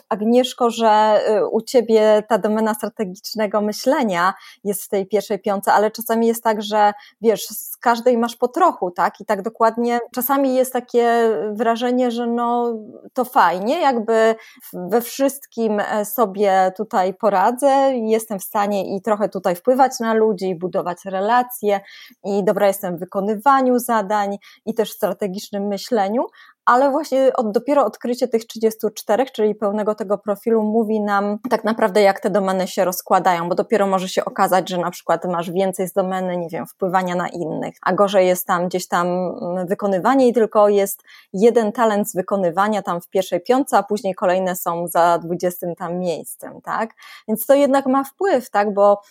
Agnieszko, 0.08 0.70
że 0.70 1.20
y, 1.30 1.46
u 1.46 1.60
Ciebie 1.60 2.22
ta 2.28 2.38
domena 2.38 2.74
strategicznego 2.74 3.60
myślenia 3.60 4.34
jest 4.64 4.84
w 4.84 4.88
tej 4.88 5.06
pierwszej 5.06 5.38
piące, 5.38 5.72
ale 5.72 5.90
czasami 5.90 6.26
jest 6.26 6.44
tak, 6.44 6.62
że 6.62 6.92
wiesz, 7.20 7.46
z 7.46 7.76
każdej 7.76 8.18
masz 8.18 8.36
po 8.36 8.48
trochu, 8.48 8.90
tak, 8.90 9.20
i 9.20 9.24
tak 9.24 9.42
dokładnie 9.42 10.00
czasami 10.14 10.54
jest 10.54 10.72
takie 10.72 11.30
wrażenie, 11.52 12.10
że 12.10 12.26
no 12.26 12.74
to 13.12 13.24
fajnie, 13.24 13.80
jakby 13.80 14.34
we 14.72 15.00
wszystkim 15.00 15.80
e, 15.80 16.04
sobie 16.04 16.72
tutaj 16.76 17.14
poradzę, 17.14 17.92
jestem 17.94 18.38
w 18.38 18.44
stanie 18.44 18.96
i 18.96 19.02
trochę 19.02 19.28
tutaj 19.28 19.56
wpływać 19.56 20.00
na 20.00 20.14
ludzi, 20.14 20.54
budować 20.54 20.98
relacje 21.04 21.80
i 22.24 22.44
dobra 22.44 22.66
jestem 22.66 22.96
w 22.96 23.00
wykonywaniu 23.00 23.78
zadań 23.78 24.38
i 24.66 24.74
też 24.74 24.92
strategicznym 24.92 25.66
myśleniu, 25.66 26.26
ale 26.64 26.90
właśnie 26.90 27.32
od, 27.36 27.52
dopiero 27.52 27.84
odkrycie 27.84 28.28
tych 28.28 28.46
34, 28.46 29.26
czyli 29.26 29.54
pełnego 29.54 29.94
tego 29.94 30.18
profilu, 30.18 30.62
mówi 30.62 31.00
nam 31.00 31.38
tak 31.50 31.64
naprawdę, 31.64 32.02
jak 32.02 32.20
te 32.20 32.30
domeny 32.30 32.68
się 32.68 32.84
rozkładają, 32.84 33.48
bo 33.48 33.54
dopiero 33.54 33.86
może 33.86 34.08
się 34.08 34.24
okazać, 34.24 34.68
że 34.68 34.78
na 34.78 34.90
przykład 34.90 35.24
masz 35.24 35.50
więcej 35.50 35.88
z 35.88 35.92
domeny, 35.92 36.36
nie 36.36 36.48
wiem, 36.48 36.66
wpływania 36.66 37.14
na 37.14 37.28
innych, 37.28 37.74
a 37.82 37.92
gorzej 37.92 38.26
jest 38.26 38.46
tam 38.46 38.68
gdzieś 38.68 38.88
tam 38.88 39.06
mm, 39.06 39.66
wykonywanie 39.66 40.28
i 40.28 40.32
tylko 40.32 40.68
jest 40.68 41.02
jeden 41.32 41.72
talent 41.72 42.10
z 42.10 42.14
wykonywania 42.14 42.82
tam 42.82 43.00
w 43.00 43.08
pierwszej 43.08 43.40
piątce, 43.40 43.78
a 43.78 43.82
później 43.82 44.14
kolejne 44.14 44.56
są 44.56 44.88
za 44.88 45.18
dwudziestym 45.18 45.74
tam 45.74 45.98
miejscem, 45.98 46.60
tak? 46.60 46.90
Więc 47.28 47.46
to 47.46 47.54
jednak 47.54 47.86
ma 47.86 48.04
wpływ, 48.04 48.50
tak? 48.50 48.74
Bo 48.74 49.02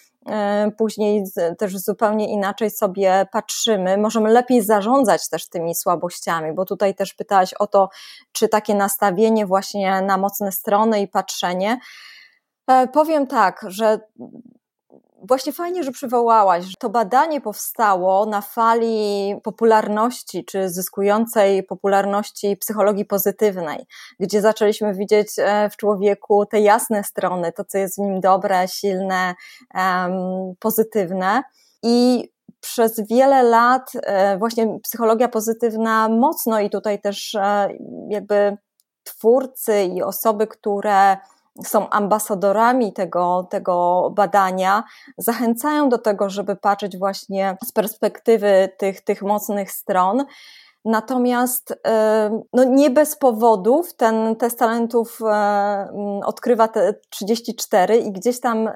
później 0.78 1.24
też 1.58 1.78
zupełnie 1.78 2.30
inaczej 2.30 2.70
sobie 2.72 3.26
patrzymy. 3.32 3.98
Możemy 3.98 4.30
lepiej 4.32 4.62
zarządzać 4.62 5.30
też 5.30 5.50
tymi 5.50 5.76
słabościami, 5.76 6.54
bo 6.54 6.66
tutaj 6.66 6.96
też 6.96 7.14
pytałaś 7.14 7.54
o 7.54 7.68
to, 7.68 7.90
czy 8.32 8.48
takie 8.48 8.76
nastawienie 8.76 9.46
właśnie 9.46 10.02
na 10.02 10.18
mocne 10.18 10.52
strony 10.52 11.02
i 11.02 11.08
patrzenie. 11.08 11.80
E, 12.68 12.88
powiem 12.88 13.28
tak, 13.28 13.66
że 13.68 14.00
Właśnie 15.28 15.54
fajnie, 15.54 15.84
że 15.84 15.92
przywołałaś, 15.92 16.66
że 16.66 16.74
to 16.80 16.90
badanie 16.90 17.42
powstało 17.42 18.26
na 18.26 18.42
fali 18.42 19.36
popularności, 19.44 20.46
czy 20.46 20.70
zyskującej 20.70 21.64
popularności 21.64 22.58
psychologii 22.58 23.06
pozytywnej, 23.06 23.86
gdzie 24.20 24.42
zaczęliśmy 24.42 24.94
widzieć 24.94 25.28
e, 25.38 25.70
w 25.70 25.78
człowieku 25.78 26.46
te 26.46 26.62
jasne 26.62 27.04
strony, 27.04 27.52
to 27.52 27.66
co 27.66 27.78
jest 27.78 27.96
w 27.96 28.02
nim 28.02 28.20
dobre, 28.20 28.68
silne, 28.68 29.36
pozytywne. 30.60 31.44
I 31.84 32.30
przez 32.60 33.08
wiele 33.10 33.44
lat 33.44 33.92
właśnie 34.40 34.80
psychologia 34.84 35.28
pozytywna 35.28 36.10
mocno 36.10 36.60
i 36.60 36.70
tutaj 36.70 37.02
też 37.02 37.38
jakby 38.10 38.58
twórcy 39.04 39.84
i 39.84 40.04
osoby, 40.04 40.48
które 40.48 41.18
są 41.64 41.90
ambasadorami 41.90 42.94
tego, 42.94 43.48
tego 43.50 44.10
badania, 44.16 44.84
zachęcają 45.18 45.90
do 45.90 45.98
tego, 45.98 46.30
żeby 46.30 46.56
patrzeć 46.56 46.98
właśnie 46.98 47.58
z 47.66 47.72
perspektywy 47.72 48.70
tych, 48.78 49.02
tych 49.02 49.22
mocnych 49.22 49.72
stron. 49.72 50.26
Natomiast 50.86 51.82
no 52.54 52.64
nie 52.64 52.90
bez 52.90 53.16
powodów 53.16 53.94
ten 53.96 54.36
test 54.36 54.60
talentów 54.60 55.20
odkrywa 56.26 56.68
te 56.68 56.94
34 57.10 57.98
i 57.98 58.12
gdzieś 58.12 58.40
tam 58.40 58.70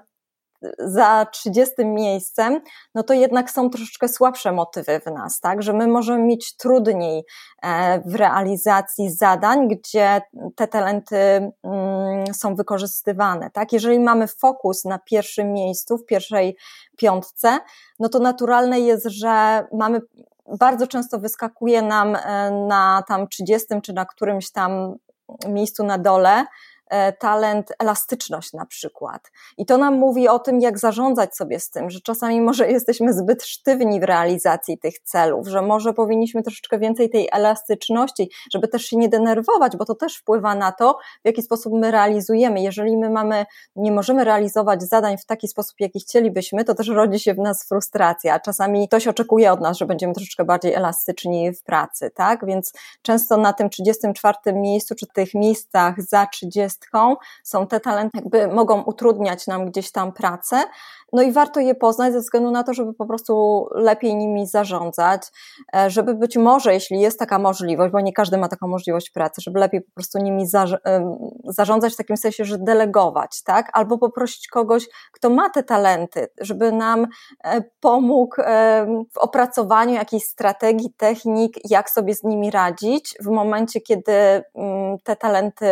za 0.80 1.26
30 1.32 1.74
miejscem, 1.86 2.62
no 2.96 3.04
to 3.04 3.14
jednak 3.14 3.52
są 3.52 3.70
troszeczkę 3.70 4.08
słabsze 4.08 4.52
motywy 4.52 5.00
w 5.00 5.12
nas, 5.12 5.40
tak? 5.40 5.64
Że 5.64 5.74
my 5.74 5.88
możemy 5.88 6.24
mieć 6.24 6.58
trudniej 6.58 7.24
e, 7.64 8.02
w 8.06 8.16
realizacji 8.16 9.12
zadań, 9.12 9.68
gdzie 9.68 10.22
te 10.56 10.68
talenty 10.68 11.18
mm, 11.18 12.34
są 12.34 12.56
wykorzystywane, 12.56 13.50
tak? 13.52 13.74
Jeżeli 13.74 14.00
mamy 14.00 14.28
fokus 14.28 14.86
na 14.86 15.00
pierwszym 15.00 15.54
miejscu, 15.54 15.98
w 15.98 16.06
pierwszej 16.06 16.58
piątce, 16.98 17.60
no 18.00 18.10
to 18.10 18.20
naturalne 18.20 18.80
jest, 18.80 19.06
że 19.06 19.66
mamy 19.74 20.02
bardzo 20.60 20.88
często 20.88 21.20
wyskakuje 21.20 21.82
nam 21.82 22.16
e, 22.16 22.52
na 22.52 23.04
tam 23.08 23.28
30 23.28 23.68
czy 23.84 23.94
na 23.94 24.06
którymś 24.06 24.52
tam 24.52 24.96
miejscu 25.48 25.84
na 25.84 25.98
dole 25.98 26.46
talent 27.20 27.74
elastyczność 27.80 28.54
na 28.54 28.66
przykład. 28.66 29.32
I 29.58 29.66
to 29.66 29.78
nam 29.78 29.94
mówi 29.94 30.28
o 30.28 30.40
tym, 30.40 30.60
jak 30.60 30.80
zarządzać 30.80 31.36
sobie 31.36 31.60
z 31.60 31.70
tym, 31.70 31.90
że 31.90 32.02
czasami 32.02 32.42
może 32.42 32.72
jesteśmy 32.72 33.14
zbyt 33.14 33.44
sztywni 33.44 34.00
w 34.00 34.04
realizacji 34.04 34.78
tych 34.78 35.00
celów, 35.00 35.48
że 35.48 35.62
może 35.62 35.94
powinniśmy 35.94 36.44
troszeczkę 36.44 36.80
więcej 36.80 37.10
tej 37.10 37.30
elastyczności, 37.32 38.32
żeby 38.54 38.68
też 38.68 38.86
się 38.86 38.98
nie 38.98 39.10
denerwować, 39.10 39.78
bo 39.78 39.86
to 39.86 39.96
też 39.96 40.18
wpływa 40.18 40.56
na 40.56 40.72
to, 40.72 40.98
w 41.24 41.26
jaki 41.28 41.42
sposób 41.42 41.74
my 41.74 41.92
realizujemy. 41.92 42.62
Jeżeli 42.62 42.98
my 42.98 43.10
mamy, 43.10 43.46
nie 43.76 43.92
możemy 43.92 44.24
realizować 44.24 44.84
zadań 44.84 45.18
w 45.18 45.26
taki 45.26 45.48
sposób, 45.48 45.76
jaki 45.80 46.00
chcielibyśmy, 46.00 46.64
to 46.64 46.76
też 46.76 46.88
rodzi 46.88 47.20
się 47.20 47.34
w 47.34 47.40
nas 47.40 47.68
frustracja. 47.68 48.40
Czasami 48.40 48.88
ktoś 48.88 49.08
oczekuje 49.08 49.52
od 49.52 49.62
nas, 49.62 49.78
że 49.78 49.86
będziemy 49.86 50.14
troszeczkę 50.14 50.46
bardziej 50.46 50.74
elastyczni 50.74 51.52
w 51.52 51.64
pracy, 51.64 52.12
tak? 52.16 52.46
Więc 52.46 52.74
często 53.02 53.38
na 53.38 53.54
tym 53.54 53.70
34 53.70 54.38
miejscu, 54.54 54.96
czy 54.96 55.08
tych 55.16 55.34
miejscach 55.34 56.02
za 56.02 56.26
30 56.26 56.75
są 57.44 57.68
te 57.68 57.80
talenty, 57.80 58.18
jakby 58.18 58.48
mogą 58.48 58.82
utrudniać 58.82 59.48
nam 59.48 59.66
gdzieś 59.66 59.92
tam 59.92 60.14
pracę, 60.14 60.64
no 61.14 61.22
i 61.22 61.32
warto 61.32 61.60
je 61.60 61.76
poznać 61.76 62.14
ze 62.14 62.20
względu 62.20 62.52
na 62.52 62.64
to, 62.64 62.74
żeby 62.74 62.94
po 62.94 63.06
prostu 63.06 63.66
lepiej 63.72 64.16
nimi 64.16 64.48
zarządzać, 64.48 65.22
e, 65.76 65.90
żeby 65.90 66.14
być 66.14 66.38
może, 66.38 66.74
jeśli 66.74 67.00
jest 67.00 67.20
taka 67.20 67.40
możliwość, 67.40 67.92
bo 67.92 68.02
nie 68.02 68.14
każdy 68.14 68.38
ma 68.38 68.48
taką 68.48 68.68
możliwość 68.68 69.10
pracy, 69.10 69.42
żeby 69.42 69.60
lepiej 69.60 69.82
po 69.82 69.92
prostu 69.92 70.20
nimi 70.20 70.46
zarządzać 71.44 71.94
w 71.94 71.98
takim 71.98 72.18
sensie, 72.18 72.46
że 72.46 72.58
delegować, 72.58 73.44
tak? 73.44 73.70
Albo 73.74 73.98
poprosić 73.98 74.48
kogoś, 74.48 74.88
kto 75.12 75.30
ma 75.30 75.50
te 75.50 75.64
talenty, 75.64 76.28
żeby 76.42 76.72
nam 76.72 77.08
e, 77.44 77.62
pomógł 77.80 78.42
e, 78.42 78.86
w 79.14 79.18
opracowaniu 79.18 79.94
jakiejś 79.94 80.24
strategii, 80.24 80.94
technik, 80.98 81.70
jak 81.70 81.90
sobie 81.90 82.16
z 82.16 82.24
nimi 82.24 82.52
radzić 82.52 83.16
w 83.20 83.28
momencie, 83.28 83.82
kiedy 83.82 84.12
mm, 84.56 84.98
te 85.04 85.16
talenty 85.16 85.68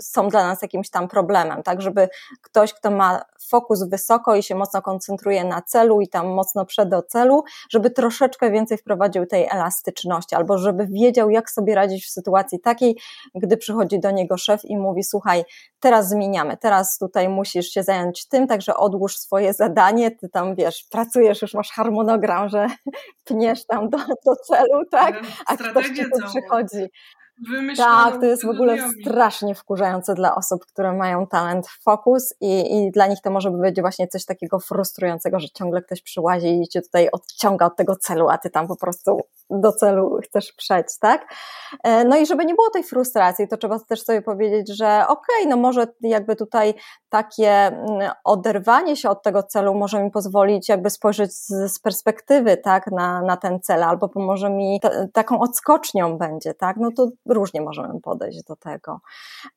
są 0.00 0.28
dla 0.28 0.46
nas 0.46 0.62
jakimś 0.62 0.90
tam 0.90 1.08
problemem, 1.08 1.62
tak? 1.62 1.82
Żeby 1.82 2.08
ktoś, 2.42 2.74
kto 2.74 2.90
ma 2.90 3.22
fokus 3.48 3.88
wysoko 3.88 4.34
i 4.34 4.42
się 4.42 4.54
mocno 4.58 4.82
koncentruje 4.82 5.44
na 5.44 5.62
celu 5.62 6.00
i 6.00 6.08
tam 6.08 6.26
mocno 6.28 6.64
przed 6.64 6.88
do 6.88 7.02
celu, 7.02 7.44
żeby 7.70 7.90
troszeczkę 7.90 8.50
więcej 8.50 8.78
wprowadził 8.78 9.26
tej 9.26 9.46
elastyczności, 9.50 10.34
albo 10.34 10.58
żeby 10.58 10.86
wiedział, 10.86 11.30
jak 11.30 11.50
sobie 11.50 11.74
radzić 11.74 12.06
w 12.06 12.10
sytuacji 12.10 12.60
takiej, 12.60 12.96
gdy 13.34 13.56
przychodzi 13.56 14.00
do 14.00 14.10
niego 14.10 14.36
szef 14.36 14.64
i 14.64 14.76
mówi: 14.76 15.04
Słuchaj, 15.04 15.44
teraz 15.80 16.08
zmieniamy, 16.08 16.56
teraz 16.56 16.98
tutaj 16.98 17.28
musisz 17.28 17.66
się 17.66 17.82
zająć 17.82 18.28
tym, 18.28 18.46
także 18.46 18.76
odłóż 18.76 19.16
swoje 19.16 19.52
zadanie, 19.52 20.10
ty 20.10 20.28
tam 20.28 20.54
wiesz, 20.54 20.86
pracujesz, 20.90 21.42
już 21.42 21.54
masz 21.54 21.70
harmonogram, 21.70 22.48
że 22.48 22.66
pniesz 23.24 23.66
tam 23.66 23.90
do, 23.90 23.98
do 23.98 24.36
celu, 24.36 24.84
tak? 24.90 25.20
A 25.46 25.56
ktoś 25.56 25.86
ci 25.86 26.04
tu 26.04 26.26
przychodzi 26.26 26.90
tak, 27.76 28.20
to 28.20 28.26
jest 28.26 28.44
w 28.44 28.48
ogóle 28.48 28.76
strasznie 29.00 29.54
wkurzające 29.54 30.14
dla 30.14 30.34
osób, 30.34 30.66
które 30.66 30.92
mają 30.92 31.26
talent 31.26 31.66
fokus 31.84 32.34
i, 32.40 32.76
i 32.76 32.90
dla 32.90 33.06
nich 33.06 33.18
to 33.22 33.30
może 33.30 33.50
być 33.50 33.80
właśnie 33.80 34.08
coś 34.08 34.24
takiego 34.24 34.58
frustrującego, 34.58 35.40
że 35.40 35.48
ciągle 35.48 35.82
ktoś 35.82 36.02
przyłazi 36.02 36.60
i 36.62 36.68
cię 36.68 36.82
tutaj 36.82 37.08
odciąga 37.12 37.66
od 37.66 37.76
tego 37.76 37.96
celu, 37.96 38.28
a 38.28 38.38
ty 38.38 38.50
tam 38.50 38.68
po 38.68 38.76
prostu 38.76 39.20
do 39.50 39.72
celu 39.72 40.18
chcesz 40.24 40.52
przejść, 40.52 40.98
tak? 41.00 41.34
E, 41.84 42.04
no 42.04 42.16
i 42.16 42.26
żeby 42.26 42.44
nie 42.44 42.54
było 42.54 42.70
tej 42.70 42.84
frustracji, 42.84 43.48
to 43.48 43.56
trzeba 43.56 43.78
też 43.78 44.04
sobie 44.04 44.22
powiedzieć, 44.22 44.76
że 44.76 45.02
okej, 45.08 45.36
okay, 45.38 45.50
no 45.50 45.56
może 45.56 45.86
jakby 46.00 46.36
tutaj 46.36 46.74
takie 47.08 47.50
mm, 47.50 48.10
oderwanie 48.24 48.96
się 48.96 49.10
od 49.10 49.22
tego 49.22 49.42
celu 49.42 49.74
może 49.74 50.04
mi 50.04 50.10
pozwolić 50.10 50.68
jakby 50.68 50.90
spojrzeć 50.90 51.32
z, 51.32 51.72
z 51.72 51.80
perspektywy, 51.80 52.56
tak, 52.56 52.86
na, 52.86 53.22
na 53.22 53.36
ten 53.36 53.60
cel, 53.60 53.84
albo 53.84 54.08
pomoże 54.08 54.50
mi, 54.50 54.80
taką 55.12 55.40
odskocznią 55.40 56.18
będzie, 56.18 56.54
tak? 56.54 56.76
No 56.76 56.88
to 56.96 57.08
różnie 57.28 57.60
możemy 57.60 58.00
podejść 58.00 58.42
do 58.44 58.56
tego. 58.56 59.00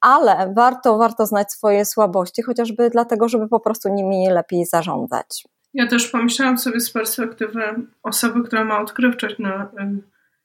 Ale 0.01 0.53
warto, 0.55 0.97
warto 0.97 1.25
znać 1.25 1.51
swoje 1.51 1.85
słabości, 1.85 2.41
chociażby 2.41 2.89
dlatego, 2.89 3.29
żeby 3.29 3.47
po 3.47 3.59
prostu 3.59 3.89
nimi 3.89 4.29
lepiej 4.29 4.65
zarządzać. 4.65 5.43
Ja 5.73 5.87
też 5.87 6.07
pomyślałam 6.07 6.57
sobie 6.57 6.79
z 6.79 6.91
perspektywy 6.91 7.61
osoby, 8.03 8.43
która 8.43 8.63
ma 8.63 8.79
odkrywczość 8.79 9.39
na 9.39 9.71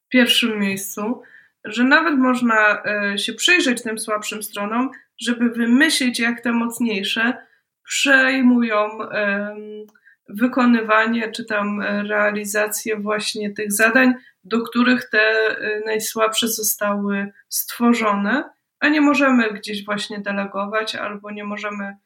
pierwszym 0.09 0.59
miejscu, 0.59 1.23
że 1.65 1.85
nawet 1.85 2.19
można 2.19 2.83
y, 3.15 3.19
się 3.19 3.33
przyjrzeć 3.33 3.83
tym 3.83 3.99
słabszym 3.99 4.43
stronom, 4.43 4.91
żeby 5.21 5.51
wymyślić, 5.51 6.19
jak 6.19 6.41
te 6.41 6.53
mocniejsze 6.53 7.47
przejmują 7.85 8.99
wykonywanie 10.29 11.33
czy 11.33 11.45
tam 11.45 11.83
realizację 11.83 12.97
właśnie 12.97 13.51
tych 13.51 13.73
zadań, 13.73 14.15
do 14.45 14.63
których 14.63 15.11
te 15.11 15.51
y, 15.51 15.83
najsłabsze 15.87 16.49
zostały 16.49 17.33
stworzone, 17.49 18.45
a 18.81 18.89
nie 18.89 19.01
możemy 19.01 19.53
gdzieś 19.53 19.85
właśnie 19.85 20.19
delegować 20.19 20.95
albo 20.95 21.31
nie 21.31 21.45
możemy 21.45 21.97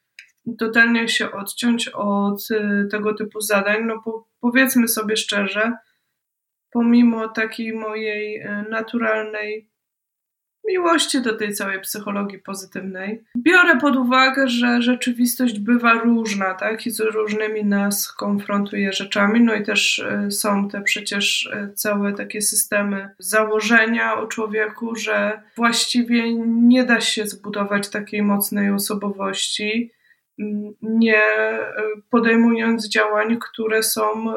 totalnie 0.59 1.09
się 1.09 1.33
odciąć 1.33 1.89
od 1.89 2.51
y, 2.51 2.89
tego 2.91 3.15
typu 3.15 3.41
zadań. 3.41 3.85
No 3.87 4.03
po, 4.05 4.29
powiedzmy 4.41 4.89
sobie 4.89 5.17
szczerze, 5.17 5.73
pomimo 6.71 7.29
takiej 7.29 7.73
mojej 7.73 8.43
y, 8.43 8.65
naturalnej 8.71 9.71
miłości 10.69 11.23
do 11.23 11.37
tej 11.37 11.55
całej 11.55 11.81
psychologii 11.81 12.39
pozytywnej. 12.39 13.25
Biorę 13.39 13.79
pod 13.81 13.97
uwagę, 13.97 14.49
że 14.49 14.83
rzeczywistość 14.83 15.59
bywa 15.59 15.93
różna, 15.93 16.55
tak? 16.55 16.87
I 16.87 16.91
z 16.91 17.01
różnymi 17.01 17.65
nas 17.65 18.13
konfrontuje 18.13 18.93
rzeczami. 18.93 19.41
No 19.41 19.55
i 19.55 19.63
też 19.63 19.99
y, 19.99 20.31
są 20.31 20.69
te 20.69 20.83
przecież 20.83 21.51
całe 21.75 22.13
takie 22.13 22.43
systemy 22.43 23.11
założenia 23.19 24.15
o 24.15 24.27
człowieku, 24.27 24.97
że 24.97 25.43
właściwie 25.57 26.35
nie 26.47 26.85
da 26.85 27.01
się 27.01 27.27
zbudować 27.27 27.89
takiej 27.89 28.23
mocnej 28.23 28.71
osobowości, 28.71 29.93
nie 30.83 31.23
y, 31.61 32.03
podejmując 32.11 32.89
działań, 32.89 33.39
które 33.41 33.83
są 33.83 34.35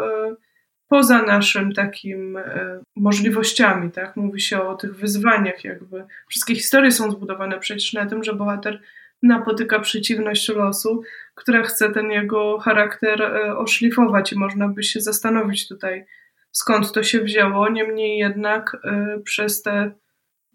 poza 0.94 1.22
naszym 1.22 1.74
takim 1.74 2.38
e, 2.38 2.80
możliwościami, 2.96 3.92
tak? 3.92 4.16
Mówi 4.16 4.42
się 4.42 4.62
o 4.62 4.76
tych 4.76 4.96
wyzwaniach, 4.96 5.64
jakby. 5.64 6.06
Wszystkie 6.30 6.56
historie 6.56 6.92
są 6.92 7.12
zbudowane 7.12 7.60
przecież 7.60 7.94
na 7.94 8.06
tym, 8.06 8.24
że 8.24 8.34
bohater 8.34 8.82
napotyka 9.24 9.80
przeciwność 9.80 10.50
losu, 10.50 11.02
która 11.36 11.64
chce 11.64 11.92
ten 11.92 12.12
jego 12.12 12.60
charakter 12.60 13.22
e, 13.22 13.58
oszlifować 13.58 14.34
i 14.34 14.40
można 14.40 14.68
by 14.68 14.84
się 14.84 15.02
zastanowić 15.02 15.68
tutaj, 15.68 16.06
skąd 16.52 16.92
to 16.92 17.04
się 17.04 17.20
wzięło. 17.20 17.70
Niemniej 17.70 18.18
jednak 18.18 18.78
e, 18.84 19.20
przez 19.24 19.62
te 19.62 19.92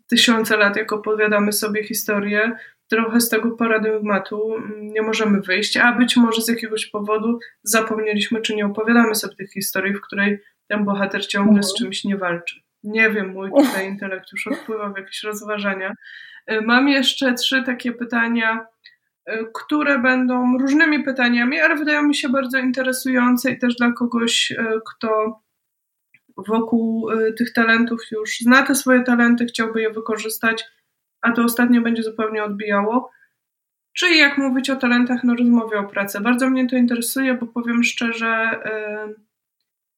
tysiące 0.09 0.57
lat, 0.57 0.77
jak 0.77 0.93
opowiadamy 0.93 1.53
sobie 1.53 1.85
historię, 1.85 2.57
trochę 2.89 3.21
z 3.21 3.29
tego 3.29 3.51
paradygmatu 3.51 4.55
mm, 4.55 4.93
nie 4.93 5.03
możemy 5.03 5.41
wyjść, 5.41 5.77
a 5.77 5.93
być 5.93 6.17
może 6.17 6.43
z 6.43 6.49
jakiegoś 6.49 6.87
powodu 6.87 7.39
zapomnieliśmy, 7.63 8.41
czy 8.41 8.55
nie 8.55 8.67
opowiadamy 8.67 9.15
sobie 9.15 9.37
tych 9.37 9.53
historii, 9.53 9.95
w 9.95 10.01
której 10.01 10.41
ten 10.69 10.85
bohater 10.85 11.27
ciągle 11.27 11.63
z 11.63 11.71
mhm. 11.71 11.77
czymś 11.79 12.05
nie 12.05 12.17
walczy. 12.17 12.61
Nie 12.83 13.11
wiem, 13.11 13.29
mój 13.29 13.51
tutaj 13.51 13.89
intelekt 13.89 14.33
już 14.33 14.47
odpływa 14.47 14.89
w 14.89 14.97
jakieś 14.97 15.23
rozważania. 15.23 15.95
Y, 16.53 16.61
mam 16.61 16.89
jeszcze 16.89 17.35
trzy 17.35 17.63
takie 17.67 17.93
pytania, 17.93 18.67
y, 19.31 19.47
które 19.55 19.99
będą 19.99 20.59
różnymi 20.59 21.05
pytaniami, 21.05 21.61
ale 21.61 21.77
wydają 21.77 22.03
mi 22.03 22.15
się 22.15 22.29
bardzo 22.29 22.59
interesujące 22.59 23.51
i 23.51 23.59
też 23.59 23.77
dla 23.77 23.93
kogoś, 23.93 24.51
y, 24.51 24.57
kto 24.91 25.41
wokół 26.49 27.09
tych 27.39 27.53
talentów 27.53 28.01
już 28.11 28.39
zna 28.41 28.63
te 28.63 28.75
swoje 28.75 29.03
talenty, 29.03 29.47
chciałby 29.47 29.83
je 29.83 29.91
wykorzystać 29.91 30.65
a 31.23 31.33
to 31.33 31.45
ostatnio 31.45 31.81
będzie 31.81 32.03
zupełnie 32.03 32.45
odbijało. 32.45 33.11
Czyli 33.93 34.19
jak 34.19 34.39
mówić 34.39 34.71
o 34.71 34.77
talentach 34.77 35.25
na 35.25 35.35
rozmowie 35.35 35.79
o 35.79 35.85
pracę. 35.85 36.21
Bardzo 36.21 36.51
mnie 36.51 36.67
to 36.67 36.77
interesuje, 36.77 37.35
bo 37.35 37.47
powiem 37.47 37.85
szczerze, 37.85 38.61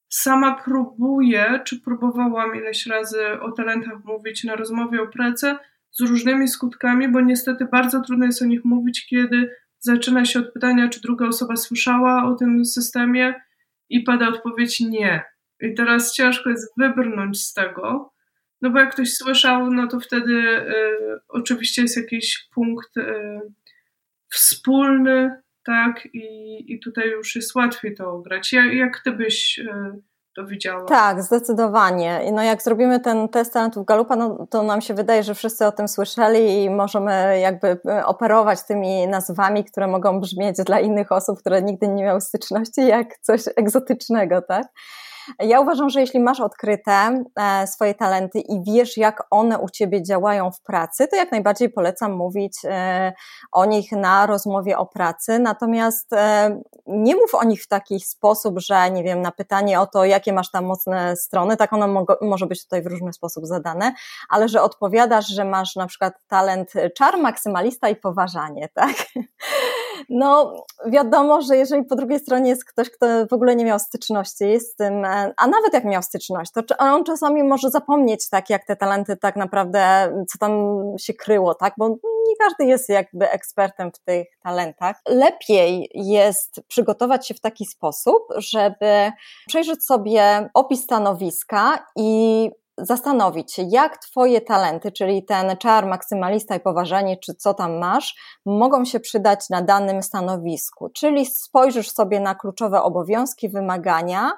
sama 0.09 0.61
próbuję, 0.65 1.61
czy 1.65 1.81
próbowałam 1.81 2.57
ileś 2.57 2.87
razy 2.87 3.41
o 3.41 3.53
talentach 3.53 4.05
mówić 4.05 4.45
na 4.45 4.57
rozmowie 4.57 5.03
o 5.03 5.07
pracy 5.07 5.57
z 5.91 6.01
różnymi 6.01 6.49
skutkami, 6.49 7.09
bo 7.09 7.21
niestety 7.21 7.65
bardzo 7.65 8.01
trudno 8.01 8.27
jest 8.27 8.43
o 8.43 8.47
nich 8.47 8.65
mówić, 8.65 9.07
kiedy 9.07 9.51
zaczyna 9.79 10.25
się 10.25 10.39
od 10.39 10.53
pytania, 10.53 10.89
czy 10.89 11.01
druga 11.01 11.27
osoba 11.27 11.57
słyszała 11.57 12.25
o 12.25 12.35
tym 12.35 12.65
systemie 12.65 13.35
i 13.89 14.03
pada 14.03 14.29
odpowiedź 14.29 14.81
nie. 14.81 15.25
I 15.61 15.75
teraz 15.75 16.15
ciężko 16.15 16.51
jest 16.51 16.73
wybrnąć 16.79 17.43
z 17.43 17.53
tego, 17.53 18.10
no 18.63 18.71
bo 18.71 18.79
jak 18.79 18.93
ktoś 18.93 19.15
słyszał, 19.15 19.71
no 19.71 19.87
to 19.87 20.01
wtedy 20.01 20.33
y, 20.33 21.21
oczywiście 21.29 21.83
jest 21.83 21.97
jakiś 21.97 22.49
punkt 22.55 22.97
y, 22.97 23.41
wspólny, 24.29 25.43
tak, 25.65 26.09
i, 26.15 26.65
i 26.75 26.81
tutaj 26.81 27.11
już 27.11 27.37
jest 27.37 27.55
łatwiej 27.55 27.95
to 27.95 28.13
ograć. 28.13 28.53
Jak, 28.53 28.73
jak 28.73 29.01
ty 29.05 29.13
byś 29.13 29.59
y, 29.59 30.03
to 30.37 30.47
widziała? 30.47 30.85
Tak, 30.85 31.23
zdecydowanie. 31.23 32.21
No 32.33 32.43
jak 32.43 32.63
zrobimy 32.63 33.01
ten 33.01 33.29
test 33.29 33.53
talentów 33.53 33.87
Galupa, 33.87 34.17
no 34.17 34.47
to 34.51 34.63
nam 34.63 34.81
się 34.81 34.95
wydaje, 34.95 35.23
że 35.23 35.35
wszyscy 35.35 35.67
o 35.67 35.73
tym 35.73 35.89
słyszeli 35.89 36.63
i 36.63 36.71
możemy 36.71 37.41
jakby 37.41 37.79
operować 38.05 38.63
tymi 38.63 39.09
nazwami, 39.09 39.65
które 39.65 39.87
mogą 39.87 40.21
brzmieć 40.21 40.57
dla 40.67 40.81
innych 40.81 41.13
osób, 41.13 41.39
które 41.39 41.63
nigdy 41.63 41.89
nie 41.89 42.05
miały 42.05 42.21
styczności, 42.21 42.87
jak 42.87 43.19
coś 43.19 43.41
egzotycznego, 43.57 44.43
tak? 44.43 44.67
Ja 45.39 45.61
uważam, 45.61 45.91
że 45.91 46.01
jeśli 46.01 46.21
masz 46.21 46.41
odkryte 46.41 47.25
e, 47.37 47.67
swoje 47.67 47.95
talenty 47.95 48.41
i 48.41 48.63
wiesz, 48.67 48.97
jak 48.97 49.23
one 49.31 49.59
u 49.59 49.69
ciebie 49.69 50.03
działają 50.03 50.51
w 50.51 50.61
pracy, 50.63 51.09
to 51.09 51.17
jak 51.17 51.33
najbardziej 51.33 51.71
polecam 51.71 52.13
mówić 52.13 52.59
e, 52.65 53.13
o 53.53 53.65
nich 53.65 53.93
na 53.93 54.27
rozmowie 54.27 54.79
o 54.79 54.87
pracy. 54.87 55.39
Natomiast 55.39 56.13
e, 56.13 56.61
nie 56.87 57.17
mów 57.17 57.35
o 57.35 57.45
nich 57.45 57.63
w 57.63 57.69
taki 57.69 58.01
sposób, 58.01 58.59
że 58.59 58.91
nie 58.91 59.03
wiem, 59.03 59.23
na 59.23 59.31
pytanie 59.31 59.81
o 59.81 59.87
to, 59.87 60.05
jakie 60.05 60.33
masz 60.33 60.51
tam 60.51 60.65
mocne 60.65 61.17
strony, 61.17 61.57
tak 61.57 61.73
ono 61.73 62.07
może 62.21 62.47
być 62.47 62.63
tutaj 62.65 62.83
w 62.83 62.87
różny 62.87 63.13
sposób 63.13 63.47
zadane, 63.47 63.93
ale 64.29 64.49
że 64.49 64.63
odpowiadasz, 64.63 65.27
że 65.27 65.45
masz 65.45 65.77
na 65.77 65.87
przykład 65.87 66.15
talent 66.29 66.73
czar, 66.97 67.19
maksymalista 67.19 67.89
i 67.89 67.97
poważanie, 67.97 68.69
tak? 68.75 68.95
No, 70.09 70.55
wiadomo, 70.87 71.43
że 71.43 71.57
jeżeli 71.57 71.85
po 71.85 71.97
drugiej 71.97 72.19
stronie 72.19 72.51
jest 72.51 72.65
ktoś, 72.65 72.91
kto 72.91 73.07
w 73.27 73.33
ogóle 73.33 73.57
nie 73.57 73.65
miał 73.65 73.79
styczności 73.79 74.61
z 74.61 74.75
tym, 74.75 75.05
e, 75.05 75.33
a 75.37 75.47
nawet 75.47 75.75
jak 75.75 75.85
miał 75.85 76.03
styczność, 76.03 76.53
to 76.53 76.77
on 76.79 77.05
czasami 77.05 77.43
może 77.43 77.71
zapomnieć, 77.71 78.29
tak, 78.29 78.51
jak 78.51 78.67
te 78.67 78.77
talenty 78.77 79.17
tak 79.17 79.37
naprawdę, 79.37 80.13
co 80.29 80.39
tam 80.39 80.53
się 80.99 81.15
kryło, 81.15 81.55
tak, 81.55 81.75
bo 81.79 81.89
nie 82.29 82.37
każdy 82.39 82.65
jest 82.65 82.89
jakby 82.89 83.31
ekspertem 83.31 83.93
w 83.93 83.99
tych 83.99 84.27
talentach. 84.43 85.01
Lepiej 85.09 85.91
jest 85.95 86.61
przygotować 86.69 87.29
się 87.29 87.35
w 87.35 87.41
taki 87.41 87.67
sposób, 87.67 88.23
żeby 88.37 89.13
przejrzeć 89.47 89.85
sobie 89.85 90.51
opis 90.55 90.83
stanowiska 90.83 91.87
i 91.97 92.51
zastanowić 92.83 93.53
się, 93.53 93.63
jak 93.71 93.99
Twoje 93.99 94.41
talenty, 94.41 94.93
czyli 94.93 95.25
ten 95.25 95.57
czar, 95.57 95.87
maksymalista 95.87 96.57
i 96.57 96.61
poważanie, 96.61 97.17
czy 97.17 97.35
co 97.35 97.55
tam 97.55 97.79
masz, 97.79 98.15
mogą 98.47 98.85
się 98.85 99.01
przydać 99.01 99.51
na 99.51 99.63
danym 99.63 100.03
stanowisku. 100.03 100.89
Czyli 100.89 101.27
spojrzysz 101.27 101.91
sobie 101.91 102.21
na 102.21 102.35
kluczowe 102.35 102.83
obowiązki, 102.83 103.49
wymagania, 103.49 104.33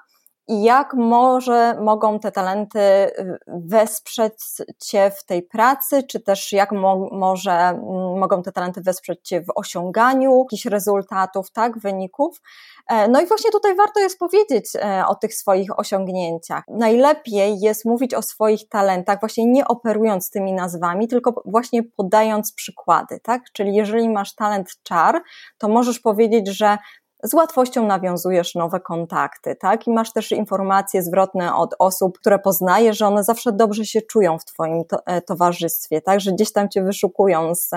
i 0.49 0.63
jak 0.63 0.95
może 0.95 1.75
mogą 1.81 2.21
te 2.21 2.33
talenty 2.33 2.81
y, 2.81 3.39
wesprzeć 3.47 4.35
Cię 4.79 5.11
w 5.11 5.25
tej 5.25 5.43
pracy, 5.43 6.03
czy 6.03 6.21
też 6.21 6.53
jak 6.53 6.73
mo 6.73 7.09
może 7.13 7.53
mm, 7.53 8.19
mogą 8.19 8.43
te 8.43 8.53
talenty 8.53 8.81
wesprzeć 8.81 9.21
Cię 9.23 9.41
w 9.41 9.53
osiąganiu 9.55 10.39
jakichś 10.39 10.65
rezultatów, 10.65 11.51
tak, 11.51 11.79
wyników. 11.79 12.41
E, 12.89 13.09
no 13.09 13.21
i 13.21 13.27
właśnie 13.27 13.51
tutaj 13.51 13.77
warto 13.77 14.01
jest 14.01 14.19
powiedzieć 14.19 14.71
e, 14.77 15.05
o 15.07 15.15
tych 15.15 15.35
swoich 15.35 15.79
osiągnięciach. 15.79 16.65
Najlepiej 16.69 17.61
jest 17.61 17.85
mówić 17.85 18.15
o 18.15 18.23
swoich 18.23 18.69
talentach, 18.69 19.21
właśnie 19.21 19.47
nie 19.47 19.69
operując 19.69 20.31
tymi 20.31 20.53
nazwami, 20.53 21.09
tylko 21.09 21.43
właśnie 21.45 21.83
podając 21.83 22.53
przykłady, 22.53 23.21
tak? 23.21 23.43
Czyli 23.53 23.75
jeżeli 23.75 24.09
masz 24.09 24.35
talent 24.35 24.69
czar, 24.83 25.23
to 25.59 25.69
możesz 25.69 26.01
powiedzieć, 26.01 26.49
że 26.49 26.79
z 27.23 27.35
łatwością 27.35 27.87
nawiązujesz 27.87 28.55
nowe 28.55 28.81
kontakty, 28.81 29.57
tak? 29.57 29.87
I 29.87 29.91
masz 29.91 30.13
też 30.13 30.33
informacje 30.33 31.03
zwrotne 31.03 31.55
od 31.55 31.75
osób, 31.79 32.19
które 32.19 32.39
poznajesz, 32.39 32.99
że 32.99 33.07
one 33.07 33.25
zawsze 33.25 33.53
dobrze 33.53 33.85
się 33.85 34.03
czują 34.03 34.39
w 34.39 34.45
Twoim 34.45 34.85
to, 34.85 35.07
e, 35.07 35.21
towarzystwie, 35.21 36.01
tak? 36.01 36.21
Że 36.21 36.33
gdzieś 36.33 36.53
tam 36.53 36.69
Cię 36.69 36.83
wyszukują 36.83 37.55
z, 37.55 37.71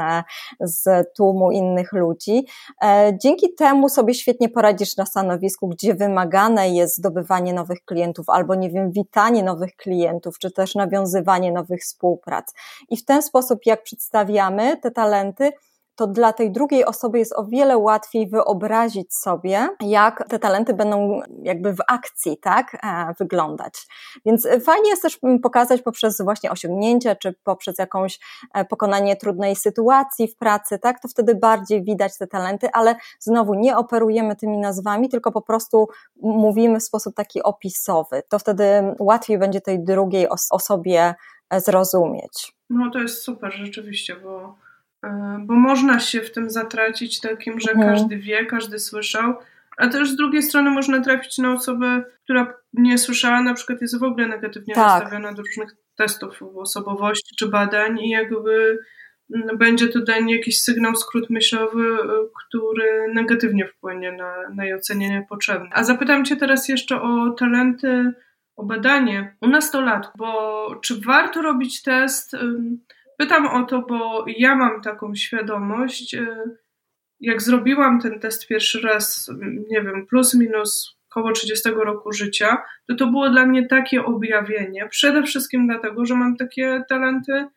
z 0.60 1.14
tłumu 1.16 1.52
innych 1.52 1.94
ludzi. 1.94 2.46
E, 2.84 3.18
dzięki 3.22 3.54
temu 3.56 3.90
sobie 3.90 4.14
świetnie 4.14 4.50
poradzisz 4.50 4.98
na 4.98 5.06
stanowisku, 5.06 5.68
gdzie 5.68 5.94
wymagane 5.94 6.70
jest 6.70 6.98
zdobywanie 6.98 7.54
nowych 7.54 7.86
klientów, 7.86 8.30
albo 8.30 8.56
nie 8.56 8.70
wiem, 8.70 8.92
witanie 8.92 9.44
nowych 9.44 9.76
klientów, 9.76 10.40
czy 10.40 10.52
też 10.52 10.76
nawiązywanie 10.76 11.52
nowych 11.52 11.82
współprac. 11.82 12.54
I 12.90 12.98
w 12.98 13.06
ten 13.06 13.22
sposób, 13.22 13.60
jak 13.66 13.84
przedstawiamy 13.84 14.78
te 14.78 14.92
talenty, 14.92 15.52
to 15.96 16.08
dla 16.08 16.34
tej 16.34 16.52
drugiej 16.52 16.86
osoby 16.86 17.20
jest 17.20 17.34
o 17.36 17.46
wiele 17.46 17.78
łatwiej 17.78 18.28
wyobrazić 18.28 19.16
sobie, 19.16 19.70
jak 19.82 20.28
te 20.30 20.40
talenty 20.40 20.74
będą 20.74 21.22
jakby 21.42 21.74
w 21.74 21.80
akcji, 21.88 22.38
tak, 22.38 22.78
e, 22.84 23.14
wyglądać. 23.20 23.88
Więc 24.26 24.48
fajnie 24.64 24.90
jest 24.90 25.02
też 25.02 25.20
pokazać 25.44 25.82
poprzez 25.82 26.22
właśnie 26.22 26.52
osiągnięcia, 26.52 27.16
czy 27.16 27.34
poprzez 27.44 27.78
jakąś 27.78 28.20
e, 28.54 28.66
pokonanie 28.66 29.16
trudnej 29.16 29.56
sytuacji 29.56 30.28
w 30.28 30.36
pracy, 30.38 30.80
tak, 30.80 31.02
to 31.02 31.08
wtedy 31.08 31.36
bardziej 31.36 31.84
widać 31.84 32.18
te 32.18 32.28
talenty, 32.28 32.70
ale 32.74 32.96
znowu 33.20 33.54
nie 33.54 33.78
operujemy 33.78 34.36
tymi 34.36 34.58
nazwami, 34.58 35.10
tylko 35.10 35.32
po 35.32 35.42
prostu 35.42 35.88
mówimy 36.22 36.80
w 36.80 36.84
sposób 36.84 37.16
taki 37.16 37.44
opisowy. 37.44 38.24
To 38.30 38.40
wtedy 38.40 38.66
łatwiej 39.00 39.38
będzie 39.38 39.62
tej 39.62 39.84
drugiej 39.84 40.28
osobie 40.52 41.16
e, 41.50 41.62
zrozumieć. 41.62 42.56
No 42.70 42.92
to 42.92 43.00
jest 43.00 43.24
super 43.24 43.54
rzeczywiście, 43.54 44.16
bo 44.16 44.65
E, 44.65 44.65
bo 45.40 45.54
można 45.54 46.00
się 46.00 46.22
w 46.22 46.32
tym 46.32 46.50
zatracić 46.50 47.20
takim, 47.20 47.60
że 47.60 47.72
mhm. 47.72 47.90
każdy 47.90 48.18
wie, 48.18 48.46
każdy 48.46 48.80
słyszał, 48.80 49.36
a 49.78 49.88
też 49.88 50.10
z 50.10 50.16
drugiej 50.16 50.44
strony 50.44 50.70
można 50.70 51.02
trafić 51.02 51.38
na 51.38 51.54
osobę, 51.54 52.04
która 52.24 52.54
nie 52.74 52.98
słyszała, 52.98 53.42
na 53.42 53.54
przykład 53.54 53.82
jest 53.82 54.00
w 54.00 54.04
ogóle 54.04 54.28
negatywnie 54.28 54.76
tak. 54.76 54.86
nastawiona 54.86 55.34
do 55.34 55.42
różnych 55.42 55.76
testów 55.96 56.44
osobowości 56.56 57.36
czy 57.36 57.48
badań 57.48 58.00
i 58.00 58.10
jakby 58.10 58.80
mm, 59.36 59.58
będzie 59.58 59.88
to 59.88 60.00
niej 60.22 60.38
jakiś 60.38 60.62
sygnał, 60.62 60.96
skrót 60.96 61.30
myślowy, 61.30 61.84
e, 61.84 62.08
który 62.48 63.14
negatywnie 63.14 63.68
wpłynie 63.68 64.12
na, 64.12 64.50
na 64.56 64.66
jej 64.66 64.74
ocenienie 64.74 65.26
potrzebne. 65.30 65.70
A 65.72 65.84
zapytam 65.84 66.26
Cię 66.26 66.36
teraz 66.36 66.70
jeszcze 66.70 67.02
o 67.02 67.30
talenty, 67.30 68.14
o 68.56 68.66
badanie 68.66 69.36
u 69.42 69.48
nastolatków, 69.48 70.14
bo 70.18 70.80
czy 70.82 71.02
warto 71.02 71.42
robić 71.42 71.82
test 71.82 72.34
Pytam 73.18 73.48
o 73.48 73.64
to, 73.64 73.82
bo 73.82 74.26
ja 74.38 74.56
mam 74.56 74.82
taką 74.82 75.16
świadomość. 75.16 76.14
E, 76.14 76.28
jak 77.20 77.42
zrobiłam 77.42 78.02
ten 78.02 78.20
test 78.20 78.48
pierwszy 78.48 78.82
raz, 78.82 79.32
nie 79.70 79.82
wiem, 79.82 80.08
plus 80.08 80.34
minus 80.34 80.96
około 81.10 81.32
30 81.32 81.70
roku 81.70 82.12
życia, 82.12 82.58
to 82.88 82.96
to 82.96 83.08
było 83.08 83.30
dla 83.30 83.46
mnie 83.46 83.68
takie 83.68 84.06
objawienie. 84.06 84.88
Przede 84.90 85.24
wszystkim 85.24 85.68
dlatego, 85.68 86.06
że 86.06 86.16
mam 86.16 86.38
takie 86.38 86.84
talenty, 86.90 87.48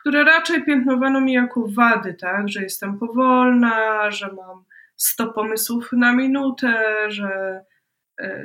które 0.00 0.24
raczej 0.24 0.64
piętnowano 0.64 1.20
mi 1.20 1.32
jako 1.32 1.64
wady, 1.76 2.14
tak? 2.14 2.48
Że 2.48 2.62
jestem 2.62 2.98
powolna, 2.98 4.10
że 4.10 4.32
mam 4.32 4.64
100 4.96 5.32
pomysłów 5.32 5.92
na 5.92 6.12
minutę, 6.12 6.84
że 7.08 7.60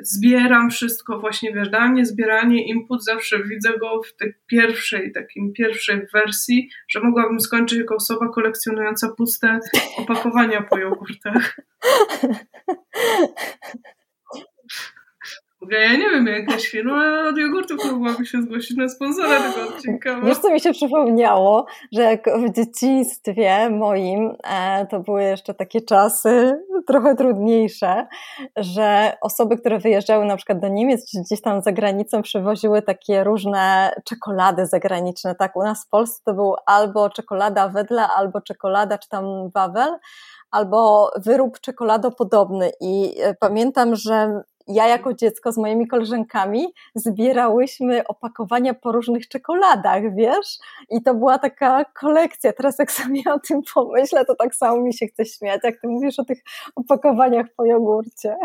zbieram 0.02 0.70
wszystko, 0.70 1.20
właśnie 1.20 1.54
wiesz, 1.54 1.70
dla 1.70 1.88
mnie 1.88 2.06
zbieranie 2.06 2.68
input 2.68 3.04
zawsze 3.04 3.44
widzę 3.44 3.70
go 3.80 4.02
w 4.04 4.16
tej 4.16 4.34
pierwszej, 4.48 5.12
takim 5.12 5.54
pierwszej 5.54 6.08
wersji, 6.14 6.70
że 6.88 7.00
mogłabym 7.00 7.40
skończyć 7.40 7.80
jako 7.80 7.96
osoba 7.96 8.30
kolekcjonująca 8.30 9.10
puste 9.18 9.60
opakowania 9.98 10.62
po 10.62 10.78
jogurtach. 10.78 11.56
Ja 15.72 15.92
nie 15.92 16.10
wiem, 16.10 16.28
jakaś 16.28 16.68
firma 16.68 17.28
od 17.30 17.38
jogurtów 17.38 17.92
mogłaby 17.92 18.26
się 18.26 18.42
zgłosić 18.42 18.78
na 18.78 18.90
sponsora 18.90 19.40
tego 19.40 19.70
odcinka. 19.70 20.16
Bo... 20.22 20.28
Wiesz, 20.28 20.38
co 20.38 20.54
mi 20.54 20.60
się 20.60 20.72
przypomniało, 20.72 21.66
że 21.92 22.02
jak 22.02 22.30
w 22.40 22.56
dzieciństwie 22.56 23.70
moim 23.70 24.36
e, 24.44 24.86
to 24.86 25.00
były 25.00 25.24
jeszcze 25.24 25.54
takie 25.54 25.82
czasy 25.82 26.60
trochę 26.88 27.16
trudniejsze, 27.16 28.08
że 28.58 29.18
osoby, 29.22 29.58
które 29.58 29.80
wyjeżdżały 29.80 30.26
na 30.26 30.38
przykład 30.38 30.60
do 30.60 30.68
Niemiec 30.68 31.12
czy 31.12 31.22
gdzieś 31.22 31.42
tam 31.42 31.62
za 31.62 31.72
granicą 31.72 32.22
przywoziły 32.22 32.82
takie 32.82 33.24
różne 33.24 33.92
czekolady 34.06 34.66
zagraniczne. 34.66 35.36
Tak, 35.36 35.56
u 35.56 35.64
nas 35.64 35.86
w 35.86 35.90
Polsce 35.90 36.22
to 36.26 36.34
był 36.34 36.56
albo 36.66 37.10
czekolada 37.10 37.70
wedle, 37.70 38.08
albo 38.08 38.42
czekolada 38.42 38.98
czy 38.98 39.10
tam 39.10 39.50
Wawel, 39.50 39.98
albo 40.52 41.12
wyrób 41.16 41.60
czekoladopodobny. 41.60 42.72
I 42.82 43.22
e, 43.22 43.34
pamiętam, 43.34 43.96
że 43.96 44.42
ja 44.68 44.88
jako 44.88 45.14
dziecko 45.14 45.52
z 45.52 45.58
moimi 45.58 45.88
koleżankami 45.88 46.68
zbierałyśmy 46.96 48.08
opakowania 48.08 48.74
po 48.74 48.92
różnych 48.92 49.28
czekoladach, 49.28 50.16
wiesz? 50.16 50.58
I 50.90 51.04
to 51.04 51.14
była 51.14 51.40
taka 51.40 51.86
kolekcja. 51.86 52.54
Teraz 52.54 52.80
jak 52.80 52.92
sobie 53.02 53.22
o 53.34 53.40
tym 53.40 53.62
pomyślę, 53.74 54.26
to 54.26 54.36
tak 54.36 54.56
samo 54.56 54.82
mi 54.82 54.94
się 54.94 55.08
chce 55.08 55.26
śmiać, 55.26 55.62
jak 55.64 55.82
ty 55.82 55.88
mówisz 55.88 56.20
o 56.20 56.26
tych 56.26 56.44
opakowaniach 56.76 57.46
po 57.58 57.66
jogurcie. 57.66 58.36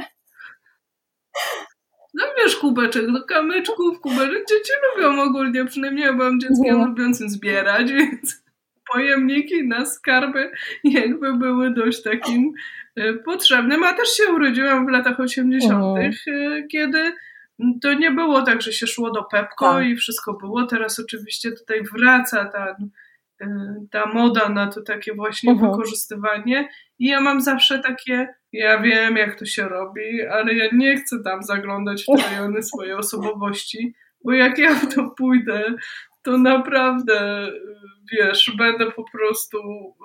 no 2.15 2.25
wiesz, 2.39 2.57
kubeczek 2.57 3.13
do 3.13 3.25
kamyczków, 3.25 4.01
kubeczek 4.01 4.49
dzieci 4.49 4.73
lubią 4.97 5.23
ogólnie, 5.23 5.65
przynajmniej 5.65 6.05
ja 6.05 6.13
byłam 6.13 6.41
dzieckiem 6.41 6.79
no. 6.79 6.87
lubiącym 6.87 7.31
zbierać, 7.31 7.93
więc 7.99 8.50
pojemniki 8.93 9.69
na 9.69 9.87
skarby 9.87 10.51
jakby 10.85 11.39
były 11.39 11.75
dość 11.75 12.03
takim 12.03 12.53
e, 12.97 13.13
potrzebnym, 13.13 13.85
a 13.85 13.93
też 13.93 14.09
się 14.09 14.33
urodziłam 14.33 14.87
w 14.87 14.91
latach 14.91 15.21
80., 15.21 15.73
mhm. 15.73 16.13
E, 16.29 16.63
kiedy 16.69 17.13
to 17.83 17.95
nie 17.95 18.11
było 18.11 18.43
tak, 18.43 18.63
że 18.63 18.73
się 18.73 18.87
szło 18.87 19.11
do 19.11 19.25
Pepko 19.25 19.73
tak. 19.73 19.87
i 19.87 19.97
wszystko 19.97 20.33
było. 20.33 20.67
Teraz 20.67 20.99
oczywiście 20.99 21.53
tutaj 21.53 21.83
wraca 21.83 22.45
ta, 22.45 22.77
e, 23.41 23.75
ta 23.91 24.07
moda 24.07 24.49
na 24.49 24.67
to 24.67 24.83
takie 24.83 25.15
właśnie 25.15 25.53
mhm. 25.53 25.71
wykorzystywanie 25.71 26.69
i 26.99 27.07
ja 27.07 27.21
mam 27.21 27.41
zawsze 27.41 27.79
takie, 27.79 28.29
ja 28.53 28.81
wiem 28.81 29.17
jak 29.17 29.39
to 29.39 29.45
się 29.45 29.69
robi, 29.69 30.23
ale 30.33 30.55
ja 30.55 30.69
nie 30.73 30.97
chcę 30.97 31.17
tam 31.25 31.43
zaglądać 31.43 32.05
w 32.05 32.31
rejony 32.31 32.63
swojej 32.63 32.93
osobowości, 32.93 33.95
bo 34.25 34.33
jak 34.33 34.59
ja 34.59 34.75
w 34.75 34.95
to 34.95 35.11
pójdę, 35.11 35.75
to 36.23 36.39
naprawdę, 36.39 37.49
wiesz, 38.13 38.53
będę 38.59 38.93
po 38.93 39.05
prostu, 39.13 39.59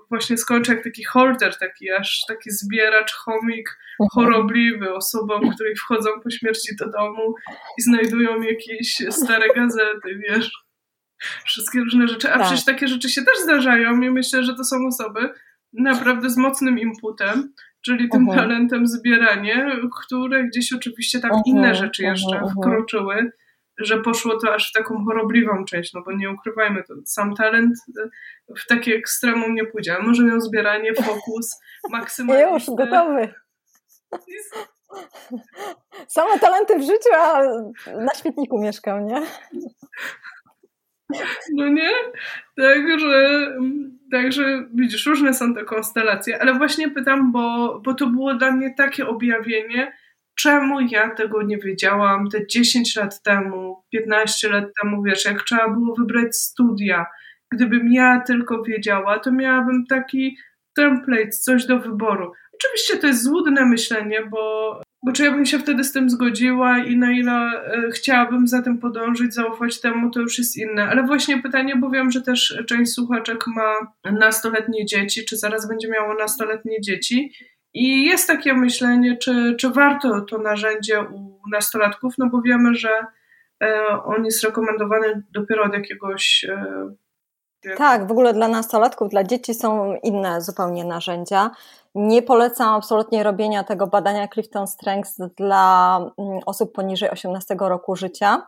właśnie 0.10 0.38
skończę 0.38 0.74
jak 0.74 0.84
taki 0.84 1.04
holder, 1.04 1.58
taki 1.58 1.92
aż 1.92 2.26
taki 2.28 2.52
zbieracz, 2.52 3.14
chomik 3.14 3.70
mhm. 4.00 4.10
chorobliwy, 4.14 4.94
osobom, 4.94 5.52
której 5.52 5.76
wchodzą 5.76 6.10
po 6.24 6.30
śmierci 6.30 6.76
do 6.76 6.92
domu 6.92 7.34
i 7.78 7.82
znajdują 7.82 8.42
jakieś 8.42 8.96
stare 9.10 9.48
gazety, 9.56 10.20
wiesz, 10.30 10.52
wszystkie 11.46 11.80
różne 11.80 12.08
rzeczy, 12.08 12.32
a 12.32 12.38
tak. 12.38 12.48
przecież 12.48 12.66
takie 12.66 12.88
rzeczy 12.88 13.10
się 13.10 13.22
też 13.24 13.38
zdarzają 13.44 14.02
i 14.02 14.12
myślę, 14.12 14.44
że 14.44 14.56
to 14.56 14.64
są 14.64 14.88
osoby 14.88 15.30
naprawdę 15.74 16.30
z 16.30 16.38
mocnym 16.38 16.80
inputem, 16.80 17.54
czyli 17.82 18.10
tym 18.10 18.28
uh-huh. 18.28 18.36
talentem 18.36 18.88
zbieranie, 18.88 19.72
które 20.02 20.44
gdzieś 20.44 20.74
oczywiście 20.74 21.20
tam 21.20 21.32
inne 21.46 21.76
rzeczy 21.76 22.04
jeszcze 22.04 22.42
wkroczyły, 22.58 23.32
że 23.78 24.02
poszło 24.02 24.40
to 24.40 24.54
aż 24.54 24.70
w 24.70 24.74
taką 24.74 25.06
chorobliwą 25.06 25.66
część, 25.66 25.94
no 25.94 26.02
bo 26.06 26.12
nie 26.12 26.32
ukrywajmy, 26.32 26.84
to 26.84 26.94
sam 27.06 27.36
talent 27.36 27.76
w 28.58 28.68
takie 28.68 28.96
ekstremum 28.96 29.56
nie 29.56 29.66
pójdzie, 29.66 29.96
ale 29.96 30.04
może 30.04 30.24
miał 30.24 30.40
zbieranie, 30.40 30.94
fokus, 30.94 31.60
maksymalnie. 31.92 32.54
Już, 32.54 32.64
gotowy. 32.78 33.34
Same 36.08 36.40
talenty 36.40 36.80
w 36.80 36.82
życiu, 36.82 37.10
a 37.16 37.44
na 37.92 38.14
świetniku 38.16 38.62
mieszkał, 38.62 39.06
nie? 39.06 39.22
No 41.54 41.68
nie? 41.68 41.90
Także, 42.58 43.48
także 44.12 44.66
widzisz, 44.74 45.06
różne 45.06 45.34
są 45.34 45.54
te 45.54 45.64
konstelacje, 45.64 46.42
ale 46.42 46.54
właśnie 46.54 46.90
pytam, 46.90 47.32
bo, 47.32 47.80
bo 47.86 47.94
to 47.94 48.08
było 48.08 48.34
dla 48.34 48.52
mnie 48.52 48.74
takie 48.78 49.08
objawienie, 49.08 49.98
czemu 50.40 50.82
ja 50.82 51.10
tego 51.10 51.44
nie 51.44 51.58
wiedziałam 51.58 52.30
te 52.30 52.48
10 52.48 52.96
lat 52.96 53.22
temu, 53.22 53.84
15 53.92 54.50
lat 54.50 54.66
temu, 54.82 55.04
wiesz, 55.04 55.26
jak 55.26 55.44
trzeba 55.44 55.70
było 55.70 55.96
wybrać 55.96 56.36
studia. 56.36 57.06
Gdybym 57.52 57.94
ja 57.94 58.24
tylko 58.28 58.64
wiedziała, 58.64 59.20
to 59.20 59.32
miałabym 59.32 59.86
taki 59.90 60.38
template, 60.76 61.30
coś 61.30 61.66
do 61.66 61.80
wyboru. 61.80 62.32
Oczywiście 62.54 62.98
to 62.98 63.08
jest 63.08 63.24
złudne 63.24 63.66
myślenie, 63.66 64.26
bo, 64.32 64.82
bo 65.06 65.12
czy 65.12 65.24
ja 65.24 65.32
bym 65.32 65.46
się 65.46 65.60
wtedy 65.60 65.84
z 65.84 65.92
tym 65.92 66.10
zgodziła 66.10 66.80
i 66.80 66.98
na 66.98 67.12
ile 67.12 67.32
e, 67.32 67.92
chciałabym 67.92 68.48
za 68.48 68.62
tym 68.62 68.78
podążyć, 68.78 69.34
zaufać 69.34 69.82
temu, 69.82 70.12
to 70.12 70.20
już 70.20 70.38
jest 70.38 70.58
inne. 70.58 70.90
Ale 70.90 71.04
właśnie 71.04 71.42
pytanie, 71.42 71.76
bo 71.76 71.90
wiem, 71.90 72.12
że 72.12 72.22
też 72.22 72.64
część 72.68 72.92
słuchaczek 72.92 73.48
ma 73.48 73.94
nastoletnie 74.12 74.86
dzieci, 74.86 75.26
czy 75.26 75.38
zaraz 75.38 75.68
będzie 75.68 75.90
miało 75.90 76.14
nastoletnie 76.14 76.82
dzieci 76.82 77.32
i 77.76 78.06
jest 78.06 78.28
takie 78.28 78.54
myślenie, 78.54 79.18
czy, 79.18 79.56
czy 79.60 79.70
warto 79.70 80.22
to 80.22 80.38
narzędzie 80.38 81.02
u 81.02 81.50
nastolatków, 81.52 82.14
no 82.18 82.30
bo 82.30 82.42
wiemy, 82.42 82.76
że 82.76 82.90
e, 83.64 83.88
on 84.06 84.26
jest 84.26 84.44
rekomendowany 84.44 85.24
dopiero 85.32 85.64
od 85.64 85.74
jakiegoś. 85.74 86.46
E, 86.50 87.76
tak, 87.78 88.08
w 88.08 88.12
ogóle 88.12 88.34
dla 88.34 88.48
nastolatków, 88.48 89.10
dla 89.10 89.24
dzieci 89.24 89.54
są 89.54 89.96
inne 90.04 90.42
zupełnie 90.42 90.86
narzędzia. 90.86 91.52
Nie 91.96 92.22
polecam 92.22 92.74
absolutnie 92.76 93.24
robienia 93.24 93.64
tego 93.64 93.88
badania 93.88 94.28
Clifton 94.28 94.68
Strengths 94.68 95.18
dla 95.38 95.98
mm, 96.18 96.40
osób 96.46 96.74
poniżej 96.74 97.10
18 97.10 97.56
roku 97.60 97.96
życia 97.96 98.48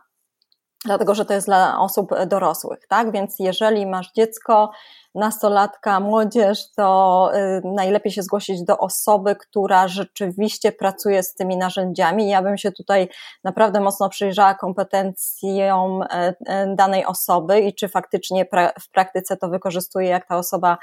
dlatego 0.84 1.14
że 1.14 1.24
to 1.24 1.34
jest 1.34 1.46
dla 1.46 1.80
osób 1.80 2.10
dorosłych, 2.26 2.78
tak? 2.88 3.12
Więc 3.12 3.36
jeżeli 3.38 3.86
masz 3.86 4.12
dziecko, 4.12 4.70
nastolatka, 5.14 6.00
młodzież, 6.00 6.72
to 6.72 7.30
y, 7.34 7.62
najlepiej 7.64 8.12
się 8.12 8.22
zgłosić 8.22 8.64
do 8.64 8.78
osoby, 8.78 9.36
która 9.36 9.88
rzeczywiście 9.88 10.72
pracuje 10.72 11.22
z 11.22 11.34
tymi 11.34 11.56
narzędziami. 11.56 12.28
Ja 12.28 12.42
bym 12.42 12.58
się 12.58 12.72
tutaj 12.72 13.08
naprawdę 13.44 13.80
mocno 13.80 14.08
przyjrzała 14.08 14.54
kompetencjom 14.54 16.02
e, 16.02 16.34
e, 16.46 16.74
danej 16.74 17.04
osoby 17.04 17.60
i 17.60 17.74
czy 17.74 17.88
faktycznie 17.88 18.46
w 18.80 18.90
praktyce 18.90 19.36
to 19.36 19.48
wykorzystuje, 19.48 20.08
jak 20.08 20.28
ta 20.28 20.36
osoba 20.36 20.78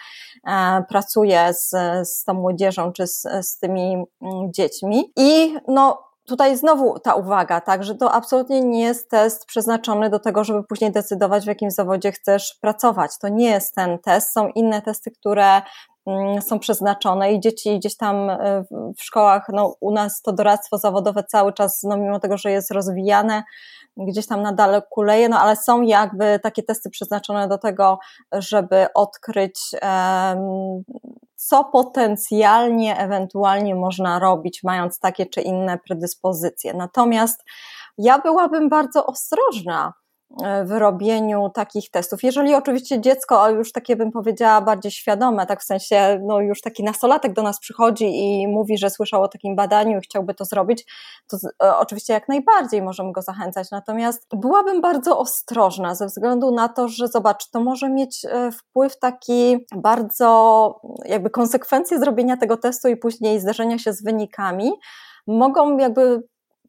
e, 0.48 0.84
pracuje 0.90 1.54
z, 1.54 1.70
z 2.10 2.24
tą 2.24 2.34
młodzieżą 2.34 2.92
czy 2.92 3.08
z, 3.08 3.22
z 3.42 3.58
tymi 3.60 3.94
mm, 3.94 4.54
dziećmi. 4.54 5.12
I 5.16 5.58
no, 5.68 6.15
tutaj 6.28 6.58
znowu 6.58 7.00
ta 7.00 7.16
uwaga, 7.16 7.62
tak, 7.62 7.84
że 7.84 7.96
to 7.96 8.12
absolutnie 8.12 8.62
nie 8.62 8.82
jest 8.82 9.10
test 9.10 9.46
przeznaczony 9.46 10.10
do 10.10 10.20
tego, 10.20 10.44
żeby 10.44 10.64
później 10.64 10.92
decydować, 10.92 11.44
w 11.44 11.48
jakim 11.48 11.72
zawodzie 11.72 12.12
chcesz 12.12 12.58
pracować. 12.62 13.12
To 13.22 13.28
nie 13.28 13.50
jest 13.50 13.76
ten 13.76 14.00
test, 14.00 14.34
są 14.34 14.48
inne 14.48 14.82
testy, 14.82 15.12
które 15.12 15.62
są 16.42 16.60
przeznaczone 16.60 17.34
i 17.34 17.40
dzieci 17.40 17.80
gdzieś 17.80 17.98
tam 17.98 18.30
e, 18.30 18.64
w 18.72 19.04
szkołach, 19.04 19.46
no 19.54 19.76
u 19.80 19.92
nas 19.92 20.22
to 20.22 20.34
doradztwo 20.34 20.78
zawodowe 20.78 21.24
cały 21.24 21.54
czas, 21.54 21.84
no 21.84 21.98
mimo 21.98 22.20
tego, 22.20 22.38
że 22.38 22.52
jest 22.52 22.72
rozwijane, 22.72 23.44
gdzieś 23.98 24.28
tam 24.28 24.42
nadal 24.42 24.82
kuleje, 24.90 25.30
no 25.30 25.40
ale 25.40 25.56
są 25.56 25.82
jakby 25.82 26.40
takie 26.44 26.64
testy 26.64 26.90
przeznaczone 26.90 27.48
do 27.48 27.58
tego, 27.58 28.00
żeby 28.34 28.88
odkryć 28.94 29.60
co 31.36 31.64
potencjalnie, 31.64 32.98
ewentualnie 32.98 33.76
można 33.76 34.20
robić, 34.20 34.64
mając 34.64 35.00
takie 35.00 35.26
czy 35.26 35.42
inne 35.42 35.78
predyspozycje. 35.78 36.74
Natomiast 36.74 37.44
ja 37.98 38.20
byłabym 38.20 38.70
bardzo 38.70 39.06
ostrożna 39.06 39.94
w 40.66 40.72
robieniu 40.72 41.50
takich 41.50 41.92
testów. 41.92 42.24
Jeżeli 42.24 42.56
oczywiście 42.56 43.02
dziecko, 43.02 43.50
już 43.50 43.72
takie 43.72 43.96
bym 43.96 44.12
powiedziała, 44.12 44.62
bardziej 44.62 44.92
świadome, 44.92 45.46
tak 45.46 45.62
w 45.62 45.64
sensie, 45.64 46.20
no 46.24 46.40
już 46.40 46.62
taki 46.62 46.84
nastolatek 46.84 47.34
do 47.34 47.42
nas 47.42 47.60
przychodzi 47.60 48.06
i 48.06 48.48
mówi, 48.48 48.78
że 48.78 48.90
słyszał 48.90 49.24
o 49.24 49.28
takim 49.28 49.56
badaniu 49.56 49.98
i 49.98 50.02
chciałby 50.02 50.34
to 50.34 50.46
zrobić, 50.46 50.86
to 51.28 51.38
e, 51.64 51.78
oczywiście 51.78 52.14
jak 52.14 52.28
najbardziej 52.28 52.82
możemy 52.82 53.12
go 53.12 53.22
zachęcać. 53.22 53.72
Natomiast 53.72 54.28
byłabym 54.34 54.82
bardzo 54.82 55.20
ostrożna 55.20 55.96
ze 55.96 56.06
względu 56.06 56.52
na 56.52 56.70
to, 56.70 56.88
że 56.88 57.08
zobacz, 57.08 57.50
to 57.50 57.60
może 57.60 57.90
mieć 57.90 58.26
e, 58.26 58.52
wpływ 58.52 59.00
taki 59.00 59.58
bardzo, 59.76 60.82
jakby 61.06 61.30
konsekwencje 61.30 62.00
zrobienia 62.00 62.38
tego 62.38 62.58
testu 62.58 62.88
i 62.88 62.98
później 62.98 63.40
zderzenia 63.40 63.78
się 63.78 63.94
z 63.94 64.04
wynikami 64.04 64.72
mogą 65.28 65.78
jakby 65.78 66.24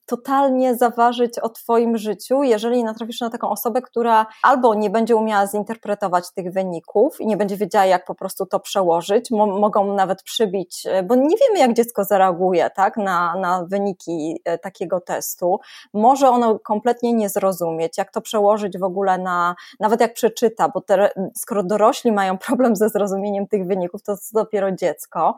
totalnie 0.06 0.74
zaważyć 0.74 1.38
o 1.38 1.48
Twoim 1.48 1.98
życiu, 1.98 2.42
jeżeli 2.42 2.84
natrafisz 2.84 3.20
na 3.20 3.30
taką 3.30 3.50
osobę, 3.50 3.82
która 3.82 4.26
albo 4.42 4.74
nie 4.74 4.90
będzie 4.90 5.16
umiała 5.16 5.46
zinterpretować 5.46 6.32
tych 6.32 6.52
wyników 6.52 7.20
i 7.20 7.26
nie 7.26 7.36
będzie 7.36 7.56
wiedziała, 7.56 7.84
jak 7.84 8.04
po 8.04 8.14
prostu 8.14 8.46
to 8.46 8.60
przełożyć, 8.60 9.30
mogą 9.30 9.94
nawet 9.94 10.22
przybić, 10.22 10.86
e, 10.86 11.02
bo 11.02 11.14
nie 11.14 11.36
wiemy, 11.36 11.58
jak 11.58 11.72
dziecko 11.72 12.04
zareaguje 12.04 12.70
tak, 12.70 12.96
na, 12.96 13.34
na 13.36 13.64
wyniki 13.64 14.40
e, 14.44 14.58
takiego 14.58 15.00
testu. 15.00 15.60
Może 15.94 16.28
ono 16.28 16.58
kompletnie 16.58 17.12
nie 17.12 17.28
zrozumieć, 17.28 17.98
jak 17.98 18.12
to 18.12 18.20
przełożyć 18.20 18.78
w 18.78 18.84
ogóle 18.84 19.18
na, 19.18 19.54
nawet 19.80 20.00
jak 20.00 20.14
przeczyta, 20.14 20.68
bo 20.68 20.80
te, 20.80 21.10
skoro 21.34 21.62
dorośli 21.62 22.12
mają 22.12 22.38
problem 22.38 22.76
ze 22.76 22.88
zrozumieniem 22.88 23.46
tych 23.46 23.66
wyników, 23.66 24.02
to 24.02 24.12
jest 24.12 24.34
dopiero 24.34 24.72
dziecko. 24.72 25.36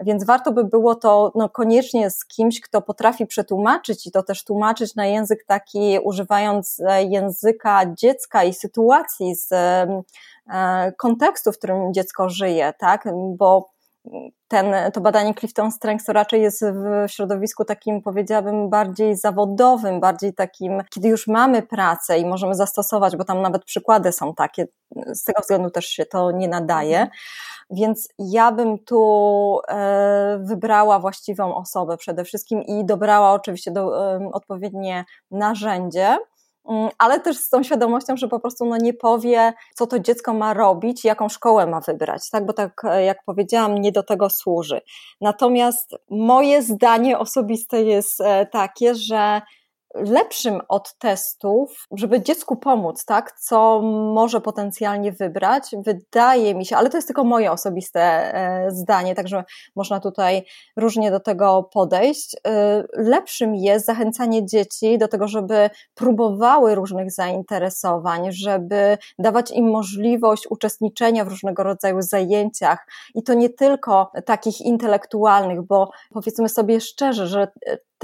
Więc 0.00 0.24
warto 0.24 0.52
by 0.52 0.64
było 0.64 0.94
to 0.94 1.32
no, 1.34 1.48
koniecznie 1.48 2.10
z 2.10 2.24
kimś, 2.24 2.60
kto 2.60 2.82
potrafi 2.82 3.26
przetłumaczyć 3.26 4.03
i 4.06 4.10
to 4.10 4.22
też 4.22 4.44
tłumaczyć 4.44 4.94
na 4.94 5.06
język 5.06 5.44
taki, 5.44 5.98
używając 6.04 6.80
e, 6.80 7.04
języka 7.04 7.94
dziecka 7.94 8.44
i 8.44 8.54
sytuacji 8.54 9.34
z 9.34 9.52
e, 9.52 10.92
kontekstu, 10.98 11.52
w 11.52 11.58
którym 11.58 11.94
dziecko 11.94 12.28
żyje, 12.28 12.72
tak? 12.78 13.08
Bo 13.36 13.73
ten, 14.48 14.92
to 14.92 15.00
badanie 15.00 15.34
Clifton 15.34 15.70
Strengths 15.70 16.06
to 16.06 16.12
raczej 16.12 16.42
jest 16.42 16.64
w 16.64 17.10
środowisku 17.10 17.64
takim, 17.64 18.02
powiedziałabym, 18.02 18.70
bardziej 18.70 19.16
zawodowym, 19.16 20.00
bardziej 20.00 20.34
takim, 20.34 20.82
kiedy 20.94 21.08
już 21.08 21.26
mamy 21.26 21.62
pracę 21.62 22.18
i 22.18 22.26
możemy 22.26 22.54
zastosować, 22.54 23.16
bo 23.16 23.24
tam 23.24 23.42
nawet 23.42 23.64
przykłady 23.64 24.12
są 24.12 24.34
takie, 24.34 24.66
z 25.06 25.24
tego 25.24 25.42
względu 25.42 25.70
też 25.70 25.86
się 25.86 26.06
to 26.06 26.30
nie 26.30 26.48
nadaje. 26.48 26.96
Mhm. 27.00 27.18
Więc 27.70 28.08
ja 28.18 28.52
bym 28.52 28.78
tu 28.78 29.60
e, 29.68 30.38
wybrała 30.42 30.98
właściwą 30.98 31.54
osobę 31.54 31.96
przede 31.96 32.24
wszystkim 32.24 32.62
i 32.62 32.84
dobrała 32.84 33.32
oczywiście 33.32 33.70
do, 33.70 33.92
odpowiednie 34.32 35.04
narzędzie 35.30 36.18
ale 36.98 37.20
też 37.20 37.36
z 37.36 37.48
tą 37.48 37.62
świadomością, 37.62 38.16
że 38.16 38.28
po 38.28 38.40
prostu 38.40 38.66
no 38.66 38.76
nie 38.76 38.94
powie, 38.94 39.52
co 39.74 39.86
to 39.86 39.98
dziecko 39.98 40.34
ma 40.34 40.54
robić, 40.54 41.04
jaką 41.04 41.28
szkołę 41.28 41.66
ma 41.66 41.80
wybrać, 41.80 42.30
tak? 42.30 42.46
Bo 42.46 42.52
tak 42.52 42.84
e, 42.84 43.04
jak 43.04 43.24
powiedziałam, 43.24 43.74
nie 43.74 43.92
do 43.92 44.02
tego 44.02 44.30
służy. 44.30 44.80
Natomiast 45.20 45.94
moje 46.10 46.62
zdanie 46.62 47.18
osobiste 47.18 47.82
jest 47.82 48.20
e, 48.20 48.46
takie, 48.46 48.94
że 48.94 49.42
lepszym 49.94 50.60
od 50.68 50.98
testów, 50.98 51.86
żeby 51.96 52.22
dziecku 52.22 52.56
pomóc, 52.56 53.04
tak, 53.04 53.32
co 53.32 53.80
może 54.14 54.40
potencjalnie 54.40 55.12
wybrać, 55.12 55.70
wydaje 55.86 56.54
mi 56.54 56.66
się, 56.66 56.76
ale 56.76 56.90
to 56.90 56.96
jest 56.96 57.08
tylko 57.08 57.24
moje 57.24 57.52
osobiste 57.52 58.00
e, 58.00 58.70
zdanie, 58.70 59.14
także 59.14 59.44
można 59.76 60.00
tutaj 60.00 60.44
różnie 60.76 61.10
do 61.10 61.20
tego 61.20 61.70
podejść. 61.72 62.36
E, 62.46 62.84
lepszym 62.92 63.54
jest 63.54 63.86
zachęcanie 63.86 64.46
dzieci 64.46 64.98
do 64.98 65.08
tego, 65.08 65.28
żeby 65.28 65.70
próbowały 65.94 66.74
różnych 66.74 67.10
zainteresowań, 67.12 68.32
żeby 68.32 68.98
dawać 69.18 69.50
im 69.50 69.70
możliwość 69.70 70.46
uczestniczenia 70.50 71.24
w 71.24 71.28
różnego 71.28 71.62
rodzaju 71.62 72.02
zajęciach. 72.02 72.86
I 73.14 73.22
to 73.22 73.34
nie 73.34 73.50
tylko 73.50 74.12
takich 74.26 74.60
intelektualnych, 74.60 75.62
bo 75.62 75.90
powiedzmy 76.10 76.48
sobie 76.48 76.80
szczerze, 76.80 77.26
że 77.26 77.48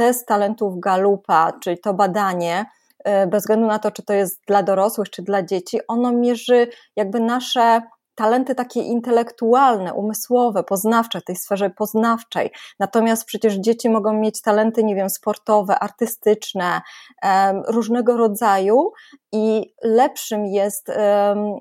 test 0.00 0.26
talentów 0.26 0.80
Galupa, 0.80 1.52
czyli 1.62 1.78
to 1.78 1.94
badanie, 1.94 2.66
e, 3.04 3.26
bez 3.26 3.42
względu 3.42 3.66
na 3.66 3.78
to, 3.78 3.90
czy 3.90 4.02
to 4.02 4.12
jest 4.12 4.42
dla 4.46 4.62
dorosłych, 4.62 5.10
czy 5.10 5.22
dla 5.22 5.42
dzieci, 5.42 5.78
ono 5.88 6.12
mierzy 6.12 6.68
jakby 6.96 7.20
nasze 7.20 7.82
talenty 8.20 8.54
takie 8.54 8.80
intelektualne, 8.80 9.94
umysłowe, 9.94 10.64
poznawcze, 10.64 11.20
w 11.20 11.24
tej 11.24 11.36
sferze 11.36 11.70
poznawczej. 11.70 12.50
Natomiast 12.78 13.24
przecież 13.24 13.54
dzieci 13.54 13.90
mogą 13.90 14.12
mieć 14.12 14.42
talenty, 14.42 14.84
nie 14.84 14.94
wiem, 14.94 15.10
sportowe, 15.10 15.78
artystyczne, 15.78 16.80
różnego 17.68 18.16
rodzaju 18.16 18.92
i 19.32 19.74
lepszym 19.82 20.46
jest 20.46 20.90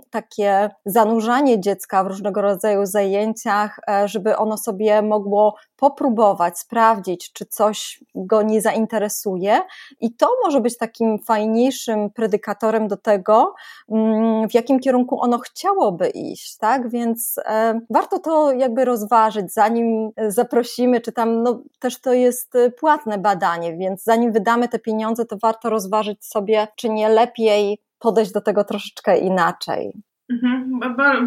takie 0.10 0.70
zanurzanie 0.86 1.60
dziecka 1.60 2.04
w 2.04 2.08
różnego 2.08 2.42
rodzaju 2.42 2.86
zajęciach, 2.86 3.80
e, 3.90 4.08
żeby 4.08 4.38
ono 4.38 4.58
sobie 4.58 5.02
mogło 5.02 5.56
popróbować, 5.76 6.60
sprawdzić, 6.60 7.34
czy 7.34 7.46
coś 7.46 8.04
go 8.16 8.42
nie 8.42 8.62
zainteresuje, 8.62 9.62
i 10.00 10.16
to 10.16 10.28
może 10.44 10.62
być 10.62 10.78
takim 10.78 11.20
fajniejszym 11.20 12.10
predykatorem 12.10 12.88
do 12.88 12.98
tego, 12.98 13.54
mm, 13.92 14.50
w 14.50 14.54
jakim 14.54 14.80
kierunku 14.80 15.22
ono 15.22 15.38
chciałoby 15.38 16.10
iść, 16.10 16.49
tak? 16.58 16.90
Więc 16.90 17.40
e, 17.46 17.82
warto 17.90 18.20
to 18.20 18.52
jakby 18.52 18.86
rozważyć, 18.86 19.54
zanim 19.54 20.10
zaprosimy, 20.28 21.02
czy 21.02 21.12
tam, 21.12 21.44
no 21.44 21.64
też 21.80 22.02
to 22.02 22.14
jest 22.14 22.54
płatne 22.80 23.18
badanie, 23.18 23.78
więc 23.78 24.04
zanim 24.04 24.32
wydamy 24.32 24.68
te 24.68 24.80
pieniądze, 24.80 25.26
to 25.26 25.38
warto 25.42 25.70
rozważyć 25.70 26.26
sobie, 26.26 26.68
czy 26.76 26.90
nie 26.90 27.10
lepiej 27.10 27.80
podejść 28.00 28.32
do 28.32 28.42
tego 28.42 28.64
troszeczkę 28.64 29.18
inaczej. 29.18 29.94
Mhm, 30.30 30.80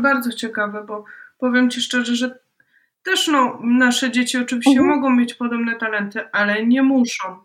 bardzo 0.02 0.32
ciekawe, 0.32 0.84
bo 0.88 1.04
powiem 1.38 1.70
Ci 1.70 1.80
szczerze, 1.80 2.16
że 2.16 2.38
też 3.02 3.28
no, 3.28 3.58
nasze 3.62 4.10
dzieci 4.10 4.38
oczywiście 4.38 4.80
mhm. 4.80 4.88
mogą 4.88 5.10
mieć 5.10 5.34
podobne 5.34 5.76
talenty, 5.76 6.30
ale 6.32 6.66
nie 6.66 6.82
muszą. 6.82 7.36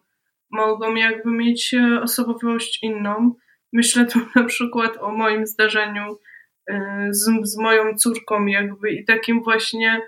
Mogą 0.51 0.95
jakby 0.95 1.31
mieć 1.31 1.73
e, 1.73 2.01
osobowość 2.01 2.83
inną. 2.83 3.33
Myślę 3.73 4.05
tu 4.05 4.19
na 4.35 4.43
przykład 4.43 4.97
o 4.99 5.11
moim 5.11 5.45
zdarzeniu 5.47 6.03
e, 6.03 6.15
z, 7.09 7.25
z 7.43 7.57
moją 7.57 7.95
córką 7.95 8.45
jakby 8.45 8.91
i 8.91 9.05
takim 9.05 9.43
właśnie 9.43 10.01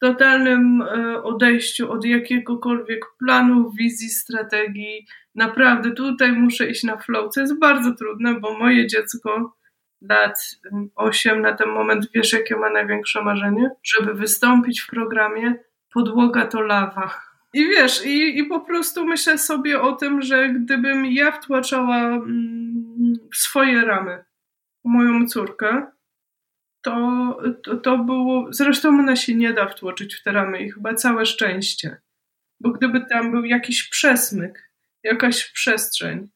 totalnym 0.00 0.82
e, 0.82 1.22
odejściu 1.22 1.92
od 1.92 2.04
jakiegokolwiek 2.04 3.04
planu, 3.18 3.70
wizji, 3.78 4.08
strategii. 4.08 5.06
Naprawdę 5.34 5.90
tutaj 5.90 6.32
muszę 6.32 6.70
iść 6.70 6.84
na 6.84 6.96
flow, 6.96 7.32
co 7.32 7.40
jest 7.40 7.58
bardzo 7.58 7.94
trudne, 7.94 8.40
bo 8.40 8.58
moje 8.58 8.86
dziecko 8.86 9.56
lat 10.08 10.40
8 10.94 11.40
na 11.40 11.52
ten 11.52 11.68
moment, 11.68 12.08
wiesz 12.14 12.32
jakie 12.32 12.56
ma 12.56 12.70
największe 12.70 13.22
marzenie? 13.22 13.70
Żeby 13.84 14.14
wystąpić 14.14 14.80
w 14.80 14.90
programie 14.90 15.54
Podłoga 15.92 16.46
to 16.46 16.60
lawa. 16.60 17.20
I 17.54 17.64
wiesz, 17.64 18.06
i, 18.06 18.38
i 18.38 18.44
po 18.44 18.60
prostu 18.60 19.06
myślę 19.06 19.38
sobie 19.38 19.80
o 19.80 19.92
tym, 19.92 20.22
że 20.22 20.48
gdybym 20.48 21.06
ja 21.06 21.32
wtłaczała 21.32 21.96
mm, 21.96 23.14
w 23.32 23.36
swoje 23.36 23.84
ramy 23.84 24.24
moją 24.84 25.26
córkę, 25.26 25.86
to, 26.86 27.38
to, 27.64 27.76
to 27.76 27.98
było. 27.98 28.46
Zresztą 28.50 28.88
ona 28.88 29.16
się 29.16 29.34
nie 29.34 29.52
da 29.52 29.66
wtłoczyć 29.66 30.14
w 30.14 30.22
te 30.22 30.32
ramy 30.32 30.58
i 30.58 30.70
chyba 30.70 30.94
całe 30.94 31.26
szczęście. 31.26 31.96
Bo 32.60 32.70
gdyby 32.70 33.06
tam 33.10 33.30
był 33.30 33.44
jakiś 33.44 33.88
przesmyk, 33.88 34.70
jakaś 35.02 35.52
przestrzeń, 35.52 36.28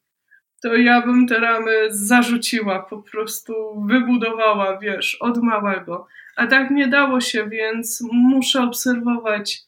to 0.63 0.77
ja 0.77 1.03
bym 1.03 1.27
te 1.27 1.41
ramy 1.41 1.73
zarzuciła, 1.91 2.83
po 2.83 3.03
prostu 3.03 3.55
wybudowała, 3.89 4.79
wiesz, 4.79 5.17
od 5.21 5.43
małego. 5.43 6.07
A 6.37 6.47
tak 6.47 6.71
nie 6.71 6.89
dało 6.89 7.21
się, 7.21 7.49
więc 7.49 8.05
muszę 8.13 8.63
obserwować 8.63 9.59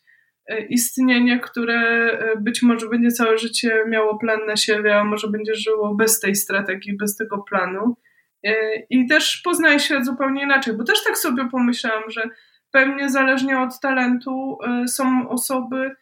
e, 0.47 0.67
istnienie, 0.67 1.41
które 1.41 1.81
e, 1.81 2.37
być 2.37 2.63
może 2.63 2.89
będzie 2.89 3.11
całe 3.11 3.39
życie 3.39 3.85
miało 3.89 4.19
plan 4.19 4.41
na 4.47 4.57
siebie, 4.57 4.97
a 4.97 5.05
może 5.05 5.29
będzie 5.29 5.55
żyło 5.55 5.95
bez 5.95 6.21
tej 6.21 6.35
strategii, 6.35 6.97
bez 6.97 7.17
tego 7.17 7.39
planu. 7.39 7.97
E, 8.47 8.55
I 8.91 9.07
też 9.07 9.41
poznaję 9.45 9.81
świat 9.81 10.07
zupełnie 10.07 10.43
inaczej, 10.43 10.77
bo 10.77 10.85
też 10.85 11.05
tak 11.05 11.19
sobie 11.19 11.49
pomyślałam, 11.51 12.11
że 12.11 12.23
pewnie 12.71 13.11
zależnie 13.11 13.59
od 13.59 13.81
talentu 13.81 14.59
są 14.87 15.29
osoby, 15.29 15.97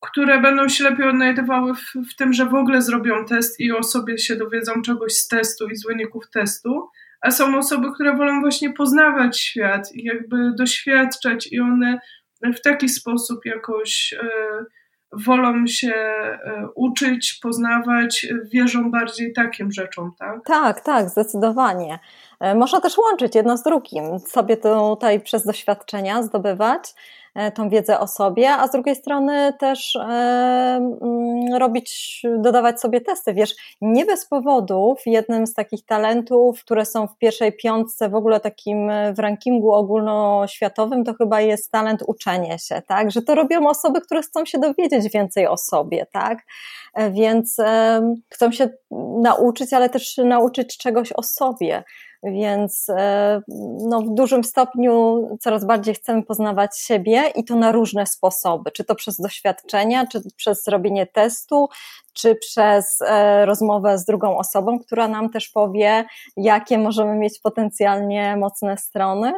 które 0.00 0.40
będą 0.40 0.68
się 0.68 0.84
lepiej 0.84 1.08
odnajdywały 1.08 1.74
w, 1.74 1.92
w, 2.10 2.16
tym, 2.16 2.32
że 2.32 2.46
w 2.46 2.54
ogóle 2.54 2.82
zrobią 2.82 3.24
test 3.24 3.60
i 3.60 3.72
o 3.72 3.82
sobie 3.82 4.18
się 4.18 4.36
dowiedzą 4.36 4.82
czegoś 4.82 5.12
z 5.12 5.28
testu 5.28 5.68
i 5.68 5.76
z 5.76 5.86
wyników 5.86 6.30
testu, 6.30 6.88
a 7.20 7.30
są 7.30 7.58
osoby, 7.58 7.92
które 7.94 8.16
wolą 8.16 8.40
właśnie 8.40 8.72
poznawać 8.72 9.40
świat 9.40 9.92
i 9.94 10.04
jakby 10.04 10.52
doświadczać 10.58 11.48
i 11.52 11.60
one 11.60 12.00
w 12.42 12.60
taki 12.60 12.88
sposób 12.88 13.44
jakoś 13.44 14.12
e, 14.12 14.28
wolą 15.12 15.66
się 15.66 15.94
e, 15.94 16.68
uczyć, 16.74 17.38
poznawać, 17.42 18.26
wierzą 18.44 18.90
bardziej 18.90 19.32
takim 19.32 19.72
rzeczom, 19.72 20.12
tak? 20.18 20.44
Tak, 20.44 20.80
tak, 20.80 21.08
zdecydowanie. 21.08 21.98
E, 22.40 22.54
można 22.54 22.80
też 22.80 22.98
łączyć 22.98 23.34
jedno 23.34 23.56
z 23.56 23.62
drugim, 23.62 24.18
sobie 24.18 24.56
tutaj 24.56 25.20
przez 25.20 25.46
doświadczenia 25.46 26.22
zdobywać 26.22 26.94
tą 27.54 27.68
wiedzę 27.68 28.00
o 28.00 28.06
sobie, 28.06 28.50
a 28.50 28.68
z 28.68 28.70
drugiej 28.70 28.96
strony 28.96 29.52
też 29.58 29.96
e, 29.96 30.00
mm, 30.00 31.54
robić, 31.58 32.22
dodawać 32.38 32.80
sobie 32.80 33.00
testy. 33.00 33.34
Wiesz, 33.34 33.54
nie 33.80 34.06
bez 34.06 34.26
powodów 34.26 34.98
jednym 35.06 35.46
z 35.46 35.54
takich 35.54 35.84
talentów, 35.86 36.60
które 36.60 36.84
są 36.84 37.06
w 37.06 37.18
pierwszej 37.18 37.52
piątce 37.52 38.08
w 38.08 38.14
ogóle 38.14 38.40
takim 38.40 38.90
e, 38.90 39.12
w 39.12 39.18
rankingu 39.18 39.72
ogólnoświatowym, 39.72 41.04
to 41.04 41.14
chyba 41.14 41.40
jest 41.40 41.72
talent 41.72 42.02
uczenia 42.06 42.58
się, 42.58 42.82
tak? 42.86 43.10
Że 43.10 43.22
to 43.22 43.34
robią 43.34 43.68
osoby, 43.68 44.00
które 44.00 44.22
chcą 44.22 44.44
się 44.44 44.58
dowiedzieć 44.58 45.12
więcej 45.12 45.46
o 45.46 45.56
sobie, 45.56 46.06
tak? 46.12 46.38
Więc 47.10 47.56
chcą 48.30 48.52
się 48.52 48.68
nauczyć, 49.22 49.72
ale 49.72 49.90
też 49.90 50.16
nauczyć 50.16 50.78
czegoś 50.78 51.12
o 51.12 51.22
sobie. 51.22 51.84
Więc 52.22 52.86
e, 52.88 53.40
no, 53.88 54.02
w 54.02 54.14
dużym 54.14 54.44
stopniu 54.44 55.22
coraz 55.40 55.64
bardziej 55.64 55.94
chcemy 55.94 56.22
poznawać 56.22 56.78
siebie 56.78 57.22
i 57.34 57.44
to 57.44 57.56
na 57.56 57.72
różne 57.72 58.06
sposoby, 58.06 58.70
czy 58.70 58.84
to 58.84 58.94
przez 58.94 59.16
doświadczenia, 59.16 60.06
czy 60.06 60.20
przez 60.36 60.68
robienie 60.68 61.06
testu, 61.06 61.68
czy 62.14 62.34
przez 62.34 62.98
e, 63.06 63.46
rozmowę 63.46 63.98
z 63.98 64.04
drugą 64.04 64.38
osobą, 64.38 64.78
która 64.78 65.08
nam 65.08 65.30
też 65.30 65.48
powie, 65.48 66.04
jakie 66.36 66.78
możemy 66.78 67.16
mieć 67.16 67.40
potencjalnie 67.42 68.36
mocne 68.36 68.76
strony. 68.76 69.32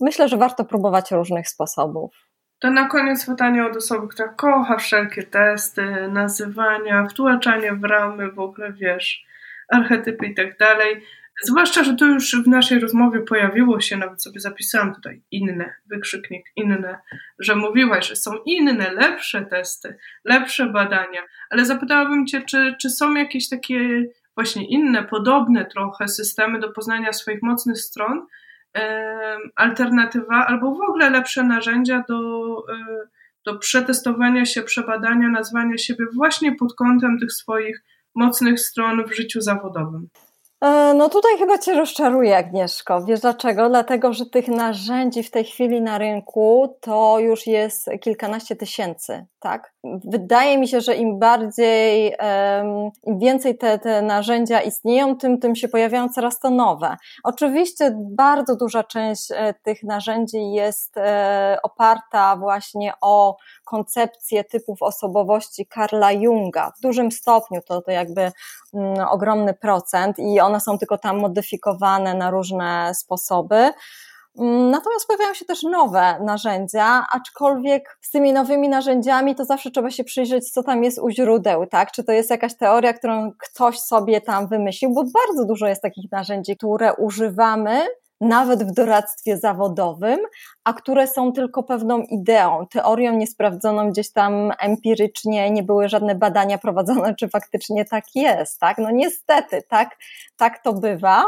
Myślę, 0.00 0.28
że 0.28 0.36
warto 0.36 0.64
próbować 0.64 1.10
różnych 1.10 1.48
sposobów. 1.48 2.14
To 2.58 2.70
na 2.70 2.88
koniec 2.88 3.26
pytanie 3.26 3.66
od 3.66 3.76
osoby, 3.76 4.08
która 4.08 4.28
kocha 4.28 4.76
wszelkie 4.76 5.22
testy, 5.22 6.08
nazywania, 6.08 7.06
wtłaczanie 7.10 7.72
w 7.72 7.84
ramy, 7.84 8.32
w 8.32 8.38
ogóle 8.38 8.72
wiesz, 8.72 9.24
archetypy 9.68 10.26
i 10.26 10.34
tak 10.34 10.58
dalej. 10.58 11.02
Zwłaszcza, 11.44 11.84
że 11.84 11.94
to 11.94 12.06
już 12.06 12.42
w 12.44 12.48
naszej 12.48 12.80
rozmowie 12.80 13.20
pojawiło 13.20 13.80
się, 13.80 13.96
nawet 13.96 14.22
sobie 14.22 14.40
zapisałam 14.40 14.94
tutaj 14.94 15.22
inne, 15.30 15.74
wykrzyknik 15.86 16.46
inne, 16.56 16.98
że 17.38 17.56
mówiłaś, 17.56 18.08
że 18.08 18.16
są 18.16 18.30
inne, 18.46 18.92
lepsze 18.92 19.46
testy, 19.46 19.96
lepsze 20.24 20.66
badania, 20.66 21.20
ale 21.50 21.64
zapytałabym 21.64 22.26
Cię, 22.26 22.42
czy, 22.42 22.74
czy 22.80 22.90
są 22.90 23.14
jakieś 23.14 23.48
takie 23.48 24.04
właśnie 24.34 24.68
inne, 24.68 25.04
podobne 25.04 25.64
trochę 25.64 26.08
systemy 26.08 26.60
do 26.60 26.72
poznania 26.72 27.12
swoich 27.12 27.42
mocnych 27.42 27.80
stron, 27.80 28.26
alternatywa 29.56 30.46
albo 30.46 30.74
w 30.74 30.80
ogóle 30.80 31.10
lepsze 31.10 31.44
narzędzia 31.44 32.04
do, 32.08 32.18
e, 32.72 33.08
do 33.44 33.58
przetestowania 33.58 34.46
się, 34.46 34.62
przebadania, 34.62 35.28
nazwania 35.28 35.78
siebie 35.78 36.04
właśnie 36.14 36.56
pod 36.56 36.74
kątem 36.74 37.18
tych 37.18 37.32
swoich 37.32 37.84
mocnych 38.14 38.60
stron 38.60 39.04
w 39.04 39.14
życiu 39.14 39.40
zawodowym. 39.40 40.08
E, 40.62 40.94
no 40.94 41.08
tutaj 41.08 41.38
chyba 41.38 41.58
Cię 41.58 41.74
rozczaruję, 41.74 42.36
Agnieszko. 42.36 43.04
Wiesz 43.04 43.20
dlaczego? 43.20 43.68
Dlatego, 43.68 44.12
że 44.12 44.26
tych 44.26 44.48
narzędzi 44.48 45.22
w 45.22 45.30
tej 45.30 45.44
chwili 45.44 45.82
na 45.82 45.98
rynku 45.98 46.76
to 46.80 47.18
już 47.18 47.46
jest 47.46 47.90
kilkanaście 48.00 48.56
tysięcy. 48.56 49.26
tak? 49.40 49.71
Wydaje 49.84 50.58
mi 50.58 50.68
się, 50.68 50.80
że 50.80 50.94
im 50.94 51.18
bardziej, 51.18 52.16
im 53.04 53.18
więcej 53.18 53.58
te, 53.58 53.78
te 53.78 54.02
narzędzia 54.02 54.60
istnieją, 54.60 55.16
tym, 55.16 55.38
tym 55.38 55.56
się 55.56 55.68
pojawiają 55.68 56.08
coraz 56.08 56.38
to 56.38 56.50
nowe. 56.50 56.96
Oczywiście 57.24 57.96
bardzo 58.00 58.56
duża 58.56 58.84
część 58.84 59.30
e, 59.30 59.54
tych 59.62 59.82
narzędzi 59.82 60.52
jest 60.52 60.96
e, 60.96 61.58
oparta 61.62 62.36
właśnie 62.36 62.92
o 63.00 63.36
koncepcję 63.64 64.44
typów 64.44 64.82
osobowości 64.82 65.66
Karla 65.66 66.12
Junga. 66.12 66.72
W 66.78 66.80
dużym 66.80 67.12
stopniu 67.12 67.60
to, 67.68 67.82
to 67.82 67.90
jakby 67.90 68.32
mm, 68.74 69.08
ogromny 69.08 69.54
procent 69.54 70.18
i 70.18 70.40
one 70.40 70.60
są 70.60 70.78
tylko 70.78 70.98
tam 70.98 71.18
modyfikowane 71.20 72.14
na 72.14 72.30
różne 72.30 72.92
sposoby. 72.94 73.70
Natomiast 74.70 75.06
pojawiają 75.06 75.34
się 75.34 75.44
też 75.44 75.62
nowe 75.62 76.20
narzędzia, 76.20 77.06
aczkolwiek 77.12 77.98
z 78.00 78.10
tymi 78.10 78.32
nowymi 78.32 78.68
narzędziami 78.68 79.34
to 79.34 79.44
zawsze 79.44 79.70
trzeba 79.70 79.90
się 79.90 80.04
przyjrzeć, 80.04 80.50
co 80.50 80.62
tam 80.62 80.84
jest 80.84 80.98
u 80.98 81.10
źródeł, 81.10 81.66
tak? 81.66 81.92
Czy 81.92 82.04
to 82.04 82.12
jest 82.12 82.30
jakaś 82.30 82.56
teoria, 82.56 82.92
którą 82.92 83.32
ktoś 83.38 83.78
sobie 83.78 84.20
tam 84.20 84.48
wymyślił, 84.48 84.94
bo 84.94 85.02
bardzo 85.02 85.44
dużo 85.44 85.66
jest 85.66 85.82
takich 85.82 86.12
narzędzi, 86.12 86.56
które 86.56 86.94
używamy, 86.94 87.80
nawet 88.22 88.64
w 88.64 88.72
doradztwie 88.72 89.38
zawodowym, 89.38 90.18
a 90.64 90.72
które 90.72 91.06
są 91.06 91.32
tylko 91.32 91.62
pewną 91.62 92.02
ideą, 92.02 92.66
teorią 92.70 93.16
niesprawdzoną 93.16 93.90
gdzieś 93.90 94.12
tam 94.12 94.52
empirycznie, 94.60 95.50
nie 95.50 95.62
były 95.62 95.88
żadne 95.88 96.14
badania 96.14 96.58
prowadzone, 96.64 97.14
czy 97.14 97.28
faktycznie 97.28 97.84
tak 97.84 98.04
jest, 98.14 98.60
tak? 98.60 98.78
No 98.78 98.90
niestety, 98.90 99.62
tak, 99.68 99.96
tak 100.36 100.62
to 100.62 100.72
bywa. 100.72 101.24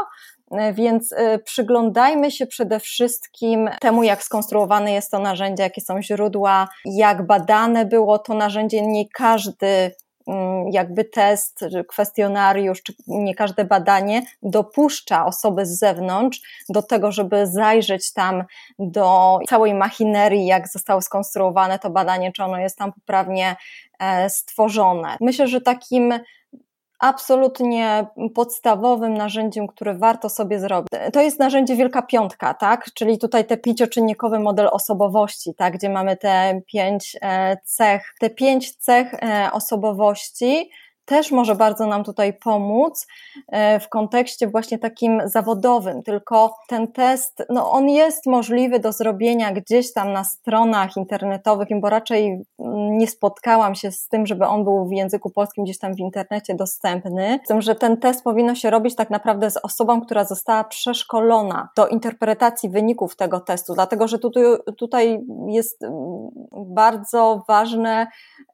E, 0.51 0.73
więc 0.73 1.13
e, 1.13 1.39
przyglądajmy 1.39 2.31
się 2.31 2.47
przede 2.47 2.79
wszystkim 2.79 3.69
temu, 3.81 4.03
jak 4.03 4.23
skonstruowane 4.23 4.91
jest 4.91 5.11
to 5.11 5.19
narzędzie, 5.19 5.63
jakie 5.63 5.81
są 5.81 6.01
źródła, 6.01 6.67
jak 6.85 7.27
badane 7.27 7.85
było 7.85 8.19
to 8.19 8.33
narzędzie. 8.33 8.81
Nie 8.81 9.09
każdy 9.09 9.91
mm, 10.27 10.69
jakby 10.71 11.05
test, 11.05 11.65
kwestionariusz, 11.87 12.83
czy 12.83 12.93
nie 13.07 13.35
każde 13.35 13.65
badanie 13.65 14.21
dopuszcza 14.43 15.25
osoby 15.25 15.65
z 15.65 15.79
zewnątrz 15.79 16.63
do 16.69 16.81
tego, 16.81 17.11
żeby 17.11 17.47
zajrzeć 17.47 18.13
tam 18.13 18.43
do 18.79 19.39
całej 19.47 19.73
machinerii, 19.73 20.45
jak 20.45 20.67
zostało 20.67 21.01
skonstruowane 21.01 21.79
to 21.79 21.89
badanie, 21.89 22.31
czy 22.31 22.43
ono 22.43 22.57
jest 22.59 22.77
tam 22.77 22.93
poprawnie 22.93 23.55
e, 23.99 24.29
stworzone. 24.29 25.17
Myślę, 25.21 25.47
że 25.47 25.61
takim 25.61 26.13
absolutnie 26.99 28.07
podstawowym 28.35 29.13
narzędziem, 29.13 29.67
które 29.67 29.95
warto 29.95 30.29
sobie 30.29 30.59
zrobić. 30.59 30.87
To 31.13 31.21
jest 31.21 31.39
narzędzie 31.39 31.75
Wielka 31.75 32.01
Piątka, 32.01 32.53
tak? 32.53 32.85
Czyli 32.93 33.17
tutaj 33.17 33.45
te 33.45 33.57
pięcioczynnikowy 33.57 34.39
model 34.39 34.69
osobowości, 34.71 35.53
tak? 35.55 35.73
Gdzie 35.73 35.89
mamy 35.89 36.17
te 36.17 36.61
pięć 36.67 37.17
e, 37.21 37.57
cech, 37.63 38.13
te 38.19 38.29
pięć 38.29 38.75
cech 38.75 39.13
e, 39.13 39.49
osobowości, 39.53 40.69
też 41.05 41.31
może 41.31 41.55
bardzo 41.55 41.87
nam 41.87 42.03
tutaj 42.03 42.33
pomóc 42.33 43.07
e, 43.47 43.79
w 43.79 43.89
kontekście 43.89 44.47
właśnie 44.47 44.79
takim 44.79 45.21
zawodowym, 45.25 46.03
tylko 46.03 46.55
ten 46.67 46.87
test, 46.87 47.43
no 47.49 47.71
on 47.71 47.89
jest 47.89 48.25
możliwy 48.25 48.79
do 48.79 48.91
zrobienia 48.91 49.51
gdzieś 49.51 49.93
tam 49.93 50.13
na 50.13 50.23
stronach 50.23 50.97
internetowych, 50.97 51.67
bo 51.81 51.89
raczej 51.89 52.45
mm, 52.59 52.97
nie 52.97 53.07
spotkałam 53.07 53.75
się 53.75 53.91
z 53.91 54.07
tym, 54.07 54.27
żeby 54.27 54.45
on 54.45 54.63
był 54.63 54.87
w 54.87 54.91
języku 54.91 55.29
polskim 55.29 55.63
gdzieś 55.63 55.79
tam 55.79 55.95
w 55.95 55.99
internecie 55.99 56.55
dostępny, 56.55 57.39
z 57.45 57.47
tym, 57.47 57.61
że 57.61 57.75
ten 57.75 57.97
test 57.97 58.23
powinno 58.23 58.55
się 58.55 58.69
robić 58.69 58.95
tak 58.95 59.09
naprawdę 59.09 59.51
z 59.51 59.57
osobą, 59.57 60.01
która 60.01 60.25
została 60.25 60.63
przeszkolona 60.63 61.69
do 61.75 61.87
interpretacji 61.87 62.69
wyników 62.69 63.15
tego 63.15 63.39
testu, 63.39 63.73
dlatego, 63.73 64.07
że 64.07 64.19
tutaj, 64.19 64.43
tutaj 64.77 65.19
jest 65.47 65.83
mm, 65.83 66.29
bardzo 66.53 67.43
ważny 67.47 68.07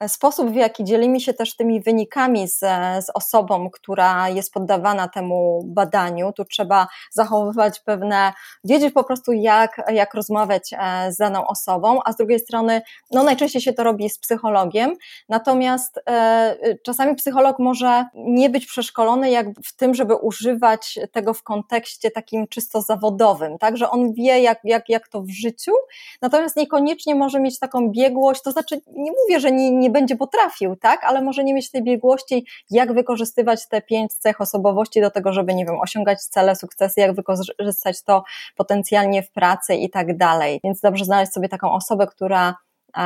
sposób, 0.08 0.50
w 0.50 0.56
jaki 0.56 0.84
dzielimy 0.84 1.20
się 1.20 1.34
też 1.34 1.56
tymi 1.56 1.82
wynikami 1.82 2.41
z, 2.48 2.60
z 3.06 3.10
osobą, 3.14 3.70
która 3.70 4.30
jest 4.30 4.54
poddawana 4.54 5.08
temu 5.08 5.64
badaniu. 5.66 6.34
Tu 6.34 6.46
trzeba 6.46 6.88
zachowywać 7.12 7.80
pewne, 7.80 8.34
wiedzieć 8.64 8.94
po 8.94 9.04
prostu 9.04 9.32
jak, 9.32 9.82
jak 9.94 10.14
rozmawiać 10.14 10.74
e, 10.78 11.12
z 11.12 11.18
daną 11.18 11.48
osobą, 11.48 12.00
a 12.06 12.14
z 12.14 12.16
drugiej 12.16 12.40
strony, 12.40 12.82
no 13.12 13.24
najczęściej 13.24 13.62
się 13.62 13.74
to 13.74 13.84
robi 13.84 14.10
z 14.10 14.20
psychologiem, 14.20 14.96
natomiast 15.30 16.00
e, 16.10 16.76
czasami 16.84 17.16
psycholog 17.16 17.60
może 17.60 18.06
nie 18.16 18.50
być 18.50 18.66
przeszkolony 18.66 19.32
jak 19.32 19.48
w 19.66 19.76
tym, 19.76 19.94
żeby 19.94 20.16
używać 20.16 21.00
tego 21.12 21.34
w 21.34 21.44
kontekście 21.44 22.12
takim 22.12 22.48
czysto 22.48 22.82
zawodowym, 22.82 23.58
tak, 23.58 23.78
że 23.78 23.90
on 23.90 24.14
wie 24.14 24.42
jak, 24.42 24.60
jak, 24.64 24.90
jak 24.90 25.08
to 25.08 25.22
w 25.22 25.30
życiu, 25.30 25.72
natomiast 26.22 26.56
niekoniecznie 26.56 27.16
może 27.16 27.40
mieć 27.40 27.60
taką 27.60 27.90
biegłość, 27.90 28.42
to 28.42 28.52
znaczy 28.52 28.82
nie 28.96 29.12
mówię, 29.12 29.40
że 29.40 29.52
nie, 29.52 29.72
nie 29.72 29.90
będzie 29.90 30.16
potrafił, 30.16 30.76
tak, 30.76 31.04
ale 31.04 31.22
może 31.22 31.44
nie 31.44 31.54
mieć 31.54 31.72
tej 31.72 31.84
biegłości, 31.84 32.31
jak 32.70 32.94
wykorzystywać 32.94 33.68
te 33.68 33.82
pięć 33.82 34.14
cech 34.14 34.42
osobowości 34.42 35.02
do 35.02 35.12
tego, 35.12 35.34
żeby, 35.34 35.54
nie 35.54 35.66
wiem, 35.66 35.80
osiągać 35.80 36.24
cele, 36.24 36.56
sukcesy, 36.56 37.02
jak 37.02 37.16
wykorzystać 37.16 38.04
to 38.04 38.24
potencjalnie 38.56 39.24
w 39.24 39.32
pracy 39.32 39.76
i 39.76 39.90
tak 39.90 40.18
dalej. 40.18 40.60
Więc 40.64 40.82
dobrze 40.82 41.06
znaleźć 41.06 41.32
sobie 41.32 41.50
taką 41.50 41.72
osobę, 41.72 42.08
która 42.08 42.56
e, 42.98 43.04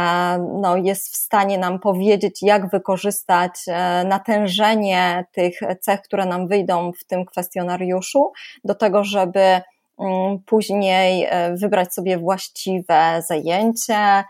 no, 0.62 0.78
jest 0.78 1.14
w 1.14 1.16
stanie 1.16 1.58
nam 1.58 1.80
powiedzieć, 1.80 2.44
jak 2.44 2.70
wykorzystać 2.70 3.52
e, 3.68 4.04
natężenie 4.04 5.26
tych 5.32 5.60
cech, 5.82 6.02
które 6.02 6.26
nam 6.26 6.48
wyjdą 6.48 6.92
w 6.92 7.04
tym 7.04 7.26
kwestionariuszu, 7.26 8.32
do 8.64 8.76
tego, 8.76 9.04
żeby 9.04 9.62
mm, 10.00 10.40
później 10.46 11.28
e, 11.30 11.56
wybrać 11.56 11.94
sobie 11.94 12.18
właściwe 12.18 13.22
zajęcie, 13.28 14.24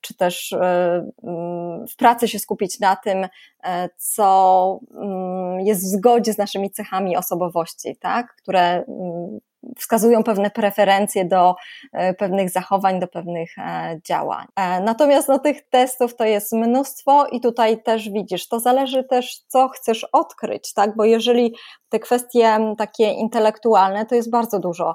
czy 0.00 0.14
też 0.14 0.52
e, 0.52 1.10
mm, 1.24 1.86
w 1.88 1.96
pracy 1.96 2.28
się 2.28 2.38
skupić 2.38 2.80
na 2.80 2.96
tym, 2.96 3.28
e, 3.64 3.88
co 3.96 4.80
mm, 4.94 5.60
jest 5.60 5.82
w 5.82 5.96
zgodzie 5.98 6.32
z 6.32 6.38
naszymi 6.38 6.70
cechami 6.70 7.16
osobowości, 7.16 7.96
tak? 8.00 8.34
które 8.42 8.84
mm, 8.84 9.40
wskazują 9.78 10.22
pewne 10.22 10.50
preferencje 10.50 11.24
do 11.24 11.54
e, 11.92 12.14
pewnych 12.14 12.50
zachowań, 12.50 13.00
do 13.00 13.08
pewnych 13.08 13.58
e, 13.58 14.00
działań. 14.06 14.46
E, 14.56 14.80
natomiast 14.80 15.28
no, 15.28 15.38
tych 15.38 15.68
testów 15.68 16.16
to 16.16 16.24
jest 16.24 16.52
mnóstwo 16.52 17.26
i 17.26 17.40
tutaj 17.40 17.82
też 17.82 18.10
widzisz, 18.10 18.48
to 18.48 18.60
zależy 18.60 19.04
też, 19.04 19.38
co 19.48 19.68
chcesz 19.68 20.06
odkryć, 20.12 20.72
tak? 20.72 20.96
Bo 20.96 21.04
jeżeli 21.04 21.54
te 21.88 21.98
kwestie 21.98 22.74
takie 22.78 23.12
intelektualne, 23.12 24.06
to 24.06 24.14
jest 24.14 24.30
bardzo 24.30 24.58
dużo 24.58 24.94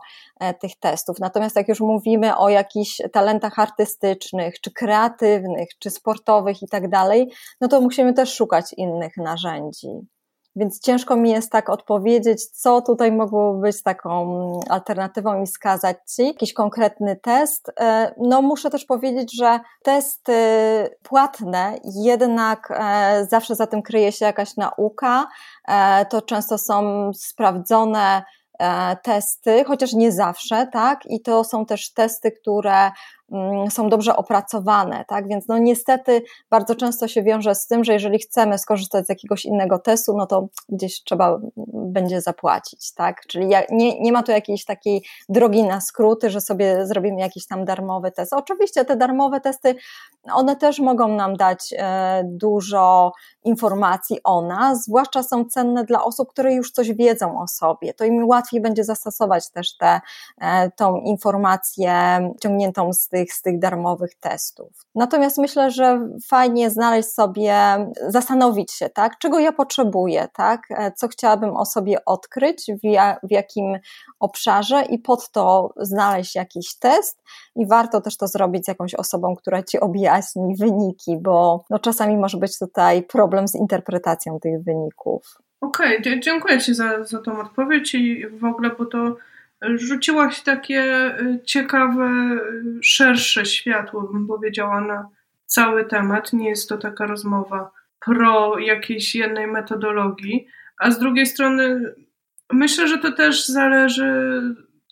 tych 0.61 0.79
testów. 0.79 1.19
Natomiast 1.19 1.55
jak 1.55 1.67
już 1.67 1.79
mówimy 1.79 2.37
o 2.37 2.49
jakichś 2.49 3.01
talentach 3.13 3.59
artystycznych, 3.59 4.61
czy 4.61 4.71
kreatywnych, 4.71 5.69
czy 5.79 5.89
sportowych 5.89 6.63
i 6.63 6.67
tak 6.67 6.89
dalej, 6.89 7.31
no 7.61 7.67
to 7.67 7.81
musimy 7.81 8.13
też 8.13 8.35
szukać 8.35 8.73
innych 8.73 9.17
narzędzi. 9.17 10.07
Więc 10.57 10.79
ciężko 10.79 11.15
mi 11.15 11.29
jest 11.29 11.51
tak 11.51 11.69
odpowiedzieć, 11.69 12.45
co 12.45 12.81
tutaj 12.81 13.11
mogłoby 13.11 13.61
być 13.61 13.83
taką 13.83 14.59
alternatywą 14.69 15.41
i 15.41 15.45
wskazać 15.45 15.97
Ci 16.15 16.27
jakiś 16.27 16.53
konkretny 16.53 17.15
test. 17.15 17.71
E, 17.79 18.13
no 18.17 18.41
muszę 18.41 18.69
też 18.69 18.85
powiedzieć, 18.85 19.37
że 19.37 19.59
testy 19.83 20.33
płatne 21.03 21.79
jednak 21.83 22.71
e, 22.71 23.27
zawsze 23.29 23.55
za 23.55 23.67
tym 23.67 23.81
kryje 23.81 24.11
się 24.11 24.25
jakaś 24.25 24.55
nauka. 24.55 25.27
E, 25.67 26.05
to 26.05 26.21
często 26.21 26.57
są 26.57 27.11
sprawdzone 27.13 28.23
testy, 29.03 29.63
chociaż 29.63 29.93
nie 29.93 30.11
zawsze, 30.11 30.67
tak? 30.73 31.05
I 31.05 31.21
to 31.21 31.43
są 31.43 31.65
też 31.65 31.93
testy, 31.93 32.31
które 32.31 32.91
są 33.69 33.89
dobrze 33.89 34.15
opracowane, 34.15 35.05
tak? 35.07 35.27
Więc 35.27 35.47
no 35.47 35.57
niestety 35.57 36.23
bardzo 36.49 36.75
często 36.75 37.07
się 37.07 37.23
wiąże 37.23 37.55
z 37.55 37.67
tym, 37.67 37.83
że 37.83 37.93
jeżeli 37.93 38.19
chcemy 38.19 38.57
skorzystać 38.57 39.05
z 39.05 39.09
jakiegoś 39.09 39.45
innego 39.45 39.79
testu, 39.79 40.17
no 40.17 40.27
to 40.27 40.47
gdzieś 40.69 41.03
trzeba 41.03 41.39
będzie 41.73 42.21
zapłacić, 42.21 42.93
tak? 42.93 43.21
Czyli 43.27 43.47
nie, 43.69 43.99
nie 43.99 44.11
ma 44.11 44.23
tu 44.23 44.31
jakiejś 44.31 44.65
takiej 44.65 45.03
drogi 45.29 45.63
na 45.63 45.81
skróty, 45.81 46.29
że 46.29 46.41
sobie 46.41 46.85
zrobimy 46.87 47.21
jakiś 47.21 47.47
tam 47.47 47.65
darmowy 47.65 48.11
test. 48.11 48.33
Oczywiście 48.33 48.85
te 48.85 48.95
darmowe 48.95 49.41
testy, 49.41 49.75
one 50.33 50.55
też 50.55 50.79
mogą 50.79 51.07
nam 51.07 51.35
dać 51.35 51.73
e, 51.77 52.23
dużo 52.25 53.11
informacji 53.43 54.19
o 54.23 54.41
nas, 54.41 54.83
zwłaszcza 54.83 55.23
są 55.23 55.45
cenne 55.45 55.83
dla 55.83 56.03
osób, 56.03 56.29
które 56.29 56.53
już 56.53 56.71
coś 56.71 56.93
wiedzą 56.93 57.41
o 57.41 57.47
sobie. 57.47 57.93
To 57.93 58.05
im 58.05 58.27
łatwiej 58.27 58.61
będzie 58.61 58.83
zastosować 58.83 59.51
też 59.51 59.77
tę 59.77 60.01
e, 60.41 60.71
tą 60.71 60.97
informację 60.97 61.93
ciągniętą 62.41 62.93
z 62.93 63.07
tych, 63.17 63.33
z 63.33 63.41
tych 63.41 63.59
darmowych 63.59 64.15
testów. 64.19 64.69
Natomiast 64.95 65.37
myślę, 65.37 65.71
że 65.71 66.09
fajnie 66.27 66.69
znaleźć 66.69 67.09
sobie, 67.09 67.55
zastanowić 68.07 68.71
się, 68.71 68.89
tak, 68.89 69.17
czego 69.17 69.39
ja 69.39 69.51
potrzebuję, 69.51 70.27
tak, 70.33 70.61
e, 70.69 70.91
co 70.91 71.07
chciałabym 71.07 71.55
o 71.55 71.65
sobie 71.65 72.05
odkryć, 72.05 72.65
w, 72.83 72.83
ja, 72.83 73.17
w 73.23 73.31
jakim 73.31 73.77
obszarze 74.19 74.83
i 74.89 74.99
pod 74.99 75.31
to 75.31 75.73
znaleźć 75.77 76.35
jakiś 76.35 76.75
test 76.79 77.23
i 77.55 77.67
warto 77.67 78.01
też 78.01 78.17
to 78.17 78.27
zrobić 78.27 78.65
z 78.65 78.67
jakąś 78.67 78.95
osobą, 78.95 79.35
która 79.35 79.63
ci 79.63 79.79
objaśni 79.79 80.55
wyniki, 80.59 81.17
bo 81.21 81.65
no, 81.69 81.79
czasami 81.79 82.17
może 82.17 82.37
być 82.37 82.59
tutaj 82.59 83.03
problem 83.03 83.47
z 83.47 83.55
interpretacją 83.55 84.39
tych 84.39 84.63
wyników. 84.63 85.37
Okej, 85.61 85.99
okay, 85.99 86.19
dziękuję 86.19 86.61
Ci 86.61 86.73
za, 86.73 87.03
za 87.03 87.19
tą 87.21 87.39
odpowiedź 87.39 87.95
i 87.95 88.27
w 88.27 88.45
ogóle, 88.45 88.69
bo 88.69 88.85
to 88.85 89.15
rzuciłaś 89.61 90.41
takie 90.41 90.83
y, 91.21 91.39
ciekawe, 91.45 92.09
y, 92.09 92.83
szersze 92.83 93.45
światło, 93.45 94.01
bym 94.13 94.27
powiedziała, 94.27 94.81
na, 94.81 95.09
cały 95.45 95.85
temat. 95.85 96.33
Nie 96.33 96.49
jest 96.49 96.69
to 96.69 96.77
taka 96.77 97.05
rozmowa 97.05 97.71
pro 98.05 98.59
jakiejś 98.59 99.15
jednej 99.15 99.47
metodologii, 99.47 100.47
a 100.79 100.91
z 100.91 100.99
drugiej 100.99 101.25
strony 101.25 101.93
myślę, 102.51 102.87
że 102.87 102.97
to 102.97 103.11
też 103.11 103.47
zależy, 103.47 104.41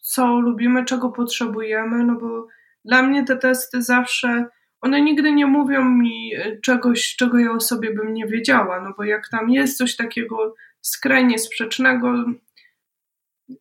co 0.02 0.40
lubimy, 0.40 0.86
czego 0.86 1.10
potrzebujemy, 1.10 2.04
no 2.04 2.16
bo 2.16 2.48
dla 2.86 3.04
mnie 3.04 3.24
te 3.24 3.38
testy 3.38 3.82
zawsze, 3.82 4.46
one 4.82 5.02
nigdy 5.02 5.32
nie 5.32 5.46
mówią 5.46 5.84
mi 5.84 6.32
czegoś, 6.64 7.16
czego 7.16 7.40
ja 7.40 7.52
o 7.52 7.60
sobie 7.60 7.94
bym 7.94 8.14
nie 8.14 8.28
wiedziała, 8.28 8.82
no 8.82 8.94
bo 8.98 9.04
jak 9.04 9.30
tam 9.30 9.50
jest 9.50 9.78
coś 9.78 9.96
takiego 9.96 10.56
skrajnie 10.82 11.40
sprzecznego, 11.40 12.26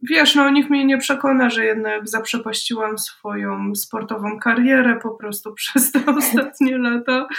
wiesz, 0.03 0.35
no 0.35 0.51
nikt 0.51 0.71
mnie 0.71 0.85
nie 0.85 0.99
przekona, 0.99 1.51
że 1.51 1.65
jednak 1.65 2.09
zaprzepaściłam 2.09 2.99
swoją 2.99 3.75
sportową 3.75 4.39
karierę 4.39 4.99
po 5.03 5.11
prostu 5.11 5.55
przez 5.61 5.93
te 5.93 6.07
ostatnie 6.07 6.79
lata. 6.79 7.27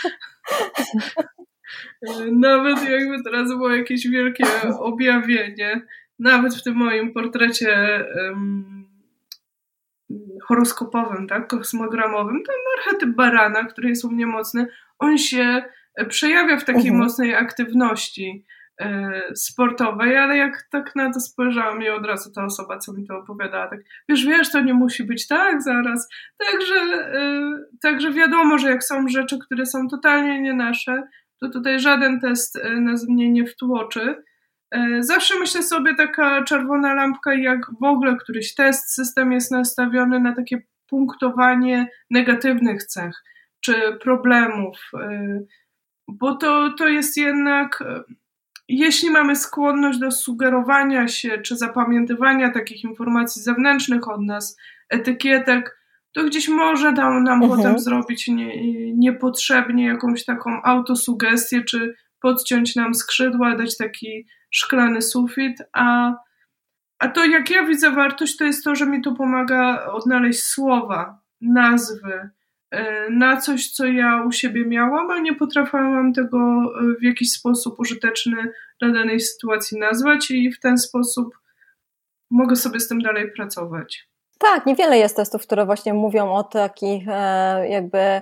Nawet 2.32 2.90
jakby 2.90 3.24
teraz 3.24 3.48
było 3.48 3.70
jakieś 3.70 4.08
wielkie 4.08 4.46
objawienie, 4.80 5.82
nawet 6.20 6.56
w 6.56 6.64
tym 6.64 6.76
moim 6.76 7.14
portrecie 7.14 8.06
um, 8.16 8.86
horoskopowym, 10.44 11.28
tak, 11.28 11.48
kosmogramowym, 11.48 12.44
ten 12.44 12.56
archetyp 12.78 13.16
barana, 13.16 13.64
który 13.64 13.90
jest 13.90 14.06
u 14.06 14.12
mnie 14.12 14.28
mocny, 14.28 14.68
on 15.00 15.18
się 15.18 15.64
przejawia 16.10 16.58
w 16.58 16.66
takiej 16.66 16.90
mhm. 16.90 16.98
mocnej 16.98 17.36
aktywności 17.36 18.46
sportowej, 19.36 20.18
ale 20.18 20.38
jak 20.38 20.68
tak 20.72 20.96
na 20.96 21.14
to 21.14 21.20
spojrzałam 21.20 21.84
i 21.84 21.90
od 21.90 22.06
razu 22.06 22.32
ta 22.32 22.46
osoba, 22.46 22.78
co 22.78 22.94
mi 22.94 23.08
to 23.08 23.18
opowiadała, 23.18 23.68
tak, 23.68 23.80
wiesz, 24.10 24.26
wiesz, 24.26 24.52
to 24.52 24.62
nie 24.62 24.74
musi 24.74 25.04
być 25.04 25.28
tak 25.28 25.64
zaraz. 25.64 26.10
Także, 26.38 26.76
e, 26.76 27.52
także 27.82 28.14
wiadomo, 28.14 28.58
że 28.58 28.70
jak 28.70 28.84
są 28.84 29.08
rzeczy, 29.08 29.40
które 29.46 29.66
są 29.66 29.88
totalnie 29.88 30.42
nie 30.42 30.54
nasze, 30.54 31.04
to 31.40 31.50
tutaj 31.50 31.80
żaden 31.80 32.20
test 32.20 32.56
e, 32.56 32.70
nas 32.70 33.08
mnie 33.08 33.32
nie 33.32 33.46
wtłoczy. 33.46 34.24
Zawsze 35.00 35.40
myślę 35.40 35.64
sobie 35.64 35.96
taka 35.96 36.44
czerwona 36.44 36.94
lampka, 36.94 37.34
jak 37.34 37.60
w 37.82 37.84
ogóle 37.84 38.18
któryś 38.18 38.56
test, 38.56 38.94
system 38.94 39.32
jest 39.32 39.52
nastawiony 39.52 40.20
na 40.20 40.36
takie 40.36 40.62
punktowanie 40.90 41.88
negatywnych 42.10 42.84
cech 42.84 43.24
czy 43.60 43.98
problemów, 44.02 44.92
bo 46.08 46.36
to, 46.36 46.74
to 46.78 46.88
jest 46.88 47.18
jednak, 47.18 47.84
jeśli 48.68 49.10
mamy 49.10 49.36
skłonność 49.36 50.00
do 50.00 50.12
sugerowania 50.12 51.08
się 51.08 51.38
czy 51.38 51.58
zapamiętywania 51.58 52.52
takich 52.52 52.84
informacji 52.84 53.42
zewnętrznych 53.42 54.08
od 54.08 54.22
nas, 54.22 54.58
etykietek, 54.90 55.80
to 56.12 56.24
gdzieś 56.24 56.48
może 56.48 56.94
dał 56.94 57.22
nam 57.22 57.44
mhm. 57.44 57.52
potem 57.52 57.80
zrobić 57.80 58.28
nie, 58.28 58.94
niepotrzebnie 58.94 59.86
jakąś 59.86 60.26
taką 60.26 60.62
autosugestię, 60.64 61.64
czy 61.64 61.96
podciąć 62.22 62.76
nam 62.76 62.94
skrzydła, 62.94 63.56
dać 63.56 63.78
taki 63.78 64.28
szklany 64.52 65.02
sufit, 65.02 65.58
a, 65.74 66.16
a 67.00 67.08
to 67.08 67.26
jak 67.26 67.50
ja 67.50 67.66
widzę 67.66 67.92
wartość, 67.92 68.38
to 68.38 68.44
jest 68.44 68.64
to, 68.64 68.76
że 68.76 68.86
mi 68.86 69.02
to 69.02 69.12
pomaga 69.12 69.86
odnaleźć 69.86 70.44
słowa, 70.44 71.20
nazwy, 71.42 72.30
na 73.10 73.38
coś, 73.38 73.72
co 73.72 73.86
ja 73.86 74.24
u 74.28 74.32
siebie 74.32 74.66
miałam, 74.66 75.12
a 75.12 75.20
nie 75.20 75.36
potrafiłam 75.36 76.14
tego 76.14 76.38
w 77.00 77.04
jakiś 77.04 77.32
sposób 77.32 77.80
użyteczny 77.80 78.52
dla 78.82 78.92
danej 78.92 79.20
sytuacji 79.20 79.80
nazwać 79.80 80.32
i 80.32 80.52
w 80.52 80.60
ten 80.60 80.78
sposób 80.78 81.38
mogę 82.32 82.56
sobie 82.56 82.80
z 82.80 82.88
tym 82.88 83.02
dalej 83.02 83.32
pracować. 83.32 84.08
Tak, 84.40 84.66
niewiele 84.66 84.98
jest 84.98 85.16
testów, 85.16 85.42
które 85.42 85.66
właśnie 85.66 85.94
mówią 85.94 86.32
o 86.32 86.44
takich 86.44 87.08
e, 87.08 87.70
jakby 87.70 87.98
e, 87.98 88.22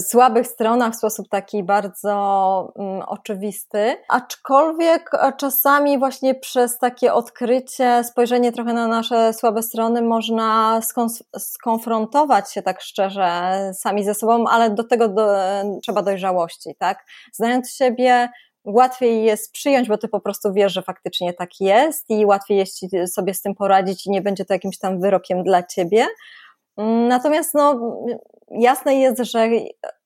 słabych 0.00 0.46
stronach 0.46 0.92
w 0.92 0.96
sposób 0.96 1.28
taki 1.28 1.62
bardzo 1.62 2.72
mm, 2.76 3.02
oczywisty, 3.02 3.96
aczkolwiek 4.08 5.10
e, 5.14 5.32
czasami 5.36 5.98
właśnie 5.98 6.34
przez 6.34 6.78
takie 6.78 7.14
odkrycie, 7.14 8.04
spojrzenie 8.04 8.52
trochę 8.52 8.72
na 8.72 8.88
nasze 8.88 9.32
słabe 9.32 9.62
strony 9.62 10.02
można 10.02 10.80
skonfrontować 11.38 12.52
się 12.52 12.62
tak 12.62 12.80
szczerze 12.80 13.52
sami 13.74 14.04
ze 14.04 14.14
sobą, 14.14 14.44
ale 14.48 14.70
do 14.70 14.84
tego 14.84 15.08
do, 15.08 15.36
trzeba 15.82 16.02
dojrzałości, 16.02 16.74
tak? 16.78 17.04
Znając 17.32 17.74
siebie, 17.74 18.28
łatwiej 18.64 19.24
jest 19.24 19.52
przyjąć, 19.52 19.88
bo 19.88 19.98
ty 19.98 20.08
po 20.08 20.20
prostu 20.20 20.52
wiesz, 20.52 20.72
że 20.72 20.82
faktycznie 20.82 21.32
tak 21.32 21.50
jest 21.60 22.10
i 22.10 22.26
łatwiej 22.26 22.58
jest 22.58 22.80
sobie 23.14 23.34
z 23.34 23.42
tym 23.42 23.54
poradzić 23.54 24.06
i 24.06 24.10
nie 24.10 24.22
będzie 24.22 24.44
to 24.44 24.54
jakimś 24.54 24.78
tam 24.78 25.00
wyrokiem 25.00 25.44
dla 25.44 25.62
ciebie. 25.62 26.06
Natomiast 27.08 27.54
no, 27.54 27.80
jasne 28.50 28.94
jest, 28.94 29.22
że 29.24 29.48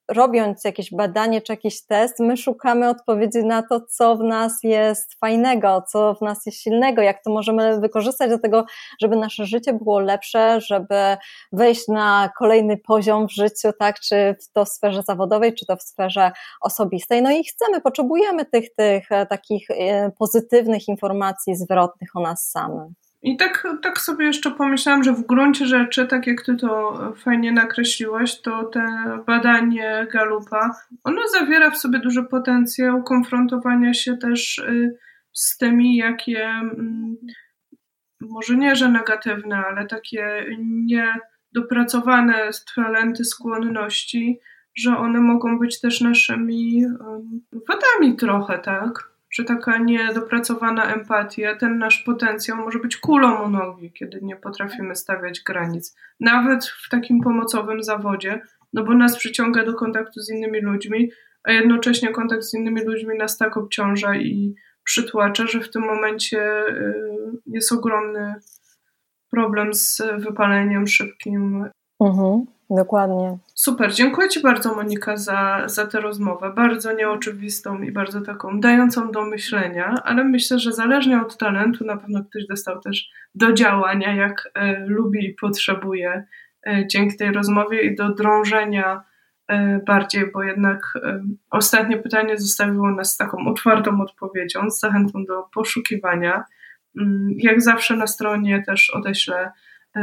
robiąc 0.09 0.65
jakieś 0.65 0.91
badanie 0.95 1.43
czy 1.43 1.53
jakiś 1.53 1.87
test, 1.87 2.21
my 2.21 2.37
szukamy 2.37 2.89
odpowiedzi 2.89 3.45
na 3.45 3.63
to, 3.63 3.81
co 3.81 4.17
w 4.17 4.21
nas 4.21 4.53
jest 4.63 5.15
fajnego, 5.21 5.83
co 5.93 6.15
w 6.15 6.21
nas 6.21 6.47
jest 6.47 6.59
silnego, 6.59 7.03
jak 7.03 7.23
to 7.23 7.31
możemy 7.31 7.81
wykorzystać 7.81 8.31
do 8.31 8.39
tego, 8.39 8.65
żeby 9.01 9.17
nasze 9.17 9.47
życie 9.47 9.73
było 9.73 10.01
lepsze, 10.01 10.61
żeby 10.61 11.17
wejść 11.53 11.89
na 11.89 12.31
kolejny 12.39 12.77
poziom 12.77 13.29
w 13.29 13.33
życiu, 13.33 13.69
tak, 13.79 14.01
czy 14.01 14.37
to 14.53 14.65
w 14.65 14.69
sferze 14.69 15.03
zawodowej, 15.03 15.55
czy 15.55 15.67
to 15.67 15.77
w 15.77 15.83
sferze 15.83 16.31
osobistej. 16.61 17.23
No 17.23 17.31
i 17.31 17.45
chcemy, 17.45 17.81
potrzebujemy 17.81 18.45
tych, 18.45 18.75
tych 18.75 19.13
e, 19.13 19.27
takich 19.27 19.71
e, 19.71 20.11
pozytywnych 20.19 20.89
informacji 20.89 21.57
zwrotnych 21.57 22.11
o 22.15 22.21
nas 22.21 22.51
samych. 22.51 23.06
I 23.27 23.37
tak, 23.37 23.69
tak 23.83 24.01
sobie 24.01 24.27
jeszcze 24.27 24.51
pomyślałam, 24.51 25.05
że 25.05 25.13
w 25.13 25.27
gruncie 25.27 25.67
rzeczy, 25.67 26.07
tak 26.07 26.27
jak 26.27 26.43
ty 26.43 26.57
to 26.57 26.99
fajnie 27.17 27.53
nakreśliłaś, 27.53 28.41
to 28.41 28.65
te 28.65 28.87
badanie 29.27 30.07
Galupa, 30.13 30.71
ono 31.05 31.23
zawiera 31.29 31.71
w 31.71 31.79
sobie 31.79 31.99
duży 31.99 32.23
potencjał 32.23 33.03
konfrontowania 33.03 33.95
się 33.95 34.17
też 34.17 34.59
y, 34.59 34.99
z 35.33 35.57
tymi, 35.57 35.97
jakie 35.97 36.45
mm, 36.45 37.17
może 38.21 38.57
nie, 38.57 38.77
że 38.77 38.89
negatywne, 38.89 39.57
ale 39.57 39.87
takie 39.87 40.47
niedopracowane 40.59 42.51
talenty, 42.75 43.25
skłonności, 43.25 44.41
że 44.77 44.97
one 44.97 45.21
mogą 45.21 45.59
być 45.59 45.81
też 45.81 46.01
naszymi 46.01 46.85
wadami 47.69 48.17
trochę, 48.17 48.59
tak? 48.59 49.16
Że 49.31 49.45
taka 49.45 49.79
niedopracowana 49.79 50.95
empatia, 50.95 51.57
ten 51.57 51.79
nasz 51.79 52.03
potencjał 52.03 52.57
może 52.57 52.79
być 52.79 52.97
kulą 52.97 53.43
u 53.43 53.51
nogi, 53.51 53.93
kiedy 53.93 54.21
nie 54.23 54.37
potrafimy 54.37 54.97
stawiać 54.97 55.41
granic. 55.47 55.97
Nawet 56.21 56.65
w 56.65 56.89
takim 56.89 57.21
pomocowym 57.21 57.83
zawodzie, 57.83 58.41
no 58.73 58.85
bo 58.85 58.95
nas 58.95 59.17
przyciąga 59.17 59.65
do 59.65 59.75
kontaktu 59.75 60.21
z 60.21 60.31
innymi 60.31 60.61
ludźmi, 60.61 61.11
a 61.45 61.53
jednocześnie 61.53 62.09
kontakt 62.09 62.43
z 62.43 62.55
innymi 62.55 62.85
ludźmi 62.85 63.19
nas 63.19 63.39
tak 63.39 63.57
obciąża 63.57 64.17
i 64.17 64.55
przytłacza, 64.85 65.47
że 65.47 65.61
w 65.61 65.71
tym 65.71 65.83
momencie 65.83 66.67
y, 66.69 66.95
jest 67.47 67.73
ogromny 67.73 68.35
problem 69.31 69.75
z 69.75 70.03
wypaleniem 70.19 70.87
szybkim. 70.87 71.65
Mhm. 72.01 72.56
Dokładnie. 72.71 73.39
Super, 73.55 73.93
dziękuję 73.93 74.29
Ci 74.29 74.43
bardzo 74.43 74.75
Monika 74.75 75.17
za, 75.17 75.63
za 75.67 75.87
tę 75.87 76.01
rozmowę, 76.01 76.53
bardzo 76.57 76.93
nieoczywistą 76.93 77.83
i 77.83 77.93
bardzo 77.93 78.21
taką 78.21 78.61
dającą 78.61 79.11
do 79.11 79.25
myślenia, 79.25 79.95
ale 80.05 80.25
myślę, 80.25 80.59
że 80.59 80.73
zależnie 80.73 81.21
od 81.21 81.37
talentu 81.37 81.85
na 81.85 81.97
pewno 81.97 82.25
ktoś 82.25 82.47
dostał 82.47 82.81
też 82.81 83.11
do 83.35 83.53
działania, 83.53 84.15
jak 84.15 84.51
e, 84.55 84.87
lubi 84.87 85.27
i 85.27 85.35
potrzebuje 85.35 86.25
e, 86.67 86.87
dzięki 86.87 87.17
tej 87.17 87.33
rozmowie 87.33 87.83
i 87.83 87.95
do 87.95 88.15
drążenia 88.15 89.03
e, 89.49 89.81
bardziej, 89.87 90.33
bo 90.33 90.43
jednak 90.43 90.93
e, 91.05 91.23
ostatnie 91.51 91.99
pytanie 91.99 92.39
zostawiło 92.39 92.91
nas 92.91 93.13
z 93.13 93.17
taką 93.17 93.47
otwartą 93.49 94.01
odpowiedzią, 94.01 94.71
z 94.71 94.81
zachętą 94.81 95.25
do 95.25 95.43
poszukiwania. 95.55 96.45
Mm, 97.01 97.29
jak 97.37 97.63
zawsze 97.63 97.97
na 97.97 98.07
stronie 98.07 98.63
też 98.63 98.91
odeślę 98.91 99.53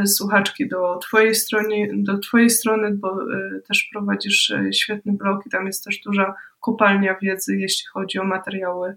słuchaczki 0.06 0.68
do 0.68 0.98
twojej, 0.98 1.34
strony, 1.34 1.88
do 1.92 2.18
twojej 2.18 2.50
strony, 2.50 2.90
bo 2.90 3.08
e, 3.08 3.60
też 3.68 3.88
prowadzisz 3.92 4.50
e, 4.50 4.72
świetny 4.72 5.12
blog 5.12 5.46
i 5.46 5.50
tam 5.50 5.66
jest 5.66 5.84
też 5.84 6.00
duża 6.00 6.34
kopalnia 6.60 7.16
wiedzy, 7.22 7.56
jeśli 7.56 7.86
chodzi 7.86 8.18
o 8.18 8.24
materiały 8.24 8.96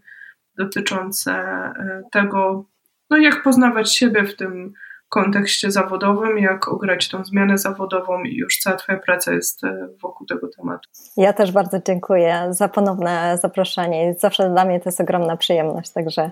dotyczące 0.56 1.44
tego, 2.12 2.66
no 3.10 3.18
jak 3.18 3.44
poznawać 3.44 3.96
siebie 3.96 4.24
w 4.24 4.36
tym 4.36 4.74
kontekście 5.10 5.72
zawodowym, 5.72 6.38
jak 6.38 6.68
ograć 6.68 7.10
tą 7.10 7.26
zmianę 7.26 7.58
zawodową 7.58 8.24
i 8.24 8.36
już 8.36 8.58
cała 8.58 8.76
Twoja 8.76 9.00
praca 9.00 9.34
jest 9.34 9.64
e, 9.64 9.88
wokół 10.02 10.28
tego 10.28 10.48
tematu. 10.58 10.90
Ja 11.18 11.34
też 11.34 11.52
bardzo 11.52 11.80
dziękuję 11.88 12.48
za 12.50 12.70
ponowne 12.70 13.38
zaproszenie. 13.42 14.16
Zawsze 14.20 14.50
dla 14.50 14.66
mnie 14.66 14.80
to 14.80 14.90
jest 14.90 15.02
ogromna 15.02 15.38
przyjemność, 15.38 15.92
także 15.92 16.32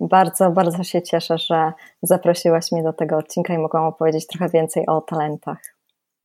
bardzo, 0.00 0.50
bardzo 0.50 0.82
się 0.82 1.02
cieszę, 1.02 1.38
że 1.38 1.72
zaprosiłaś 2.02 2.72
mnie 2.72 2.82
do 2.82 2.92
tego 2.92 3.16
odcinka 3.16 3.54
i 3.54 3.58
mogłam 3.58 3.84
opowiedzieć 3.84 4.26
trochę 4.26 4.48
więcej 4.48 4.86
o 4.86 5.00
talentach. 5.00 5.58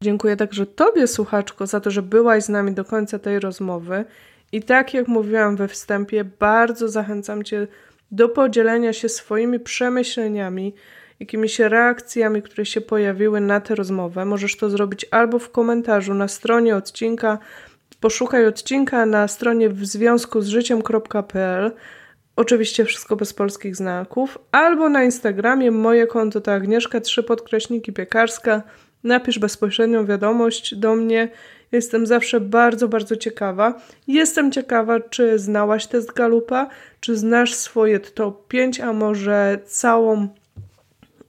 Dziękuję 0.04 0.38
także 0.38 0.66
Tobie, 0.66 1.08
słuchaczko, 1.08 1.68
za 1.68 1.80
to, 1.80 1.92
że 1.92 2.02
byłaś 2.02 2.44
z 2.44 2.50
nami 2.50 2.72
do 2.72 2.86
końca 2.86 3.20
tej 3.20 3.40
rozmowy. 3.40 4.06
I 4.52 4.64
tak 4.64 4.94
jak 4.94 5.08
mówiłam 5.08 5.56
we 5.56 5.68
wstępie, 5.68 6.24
bardzo 6.24 6.90
zachęcam 6.90 7.44
Cię 7.44 7.68
do 8.12 8.30
podzielenia 8.30 8.94
się 8.94 9.10
swoimi 9.10 9.60
przemyśleniami 9.60 10.74
jakimiś 11.20 11.60
reakcjami, 11.60 12.42
które 12.42 12.66
się 12.66 12.82
pojawiły 12.82 13.42
na 13.42 13.62
tę 13.62 13.76
rozmowę. 13.76 14.26
Możesz 14.26 14.58
to 14.58 14.70
zrobić 14.70 15.06
albo 15.12 15.40
w 15.40 15.52
komentarzu 15.52 16.14
na 16.14 16.28
stronie 16.28 16.76
odcinka, 16.76 17.38
poszukaj 18.00 18.46
odcinka 18.46 19.06
na 19.06 19.28
stronie 19.28 19.70
w 19.70 19.86
związku 19.86 20.42
z 20.42 20.48
życiem.pl. 20.48 21.72
Oczywiście 22.36 22.86
wszystko 22.86 23.16
bez 23.16 23.34
polskich 23.34 23.76
znaków. 23.76 24.38
Albo 24.52 24.90
na 24.90 25.04
Instagramie 25.04 25.72
moje 25.72 26.08
konto 26.08 26.42
to 26.42 26.54
Agnieszka 26.54 27.02
3 27.02 27.24
podkreśniki 27.24 27.94
piekarska. 27.94 28.62
Napisz 29.04 29.40
bezpośrednią 29.40 30.06
wiadomość 30.06 30.76
do 30.76 30.96
mnie. 30.96 31.30
Jestem 31.72 32.08
zawsze 32.08 32.40
bardzo, 32.40 32.88
bardzo 32.88 33.16
ciekawa. 33.16 33.82
Jestem 34.08 34.52
ciekawa, 34.52 35.00
czy 35.00 35.40
znałaś 35.40 35.88
test 35.88 36.14
Galupa, 36.14 36.70
czy 37.00 37.18
znasz 37.18 37.54
swoje 37.54 38.00
top 38.00 38.48
5, 38.48 38.80
a 38.80 38.94
może 38.94 39.60
całą 39.66 40.28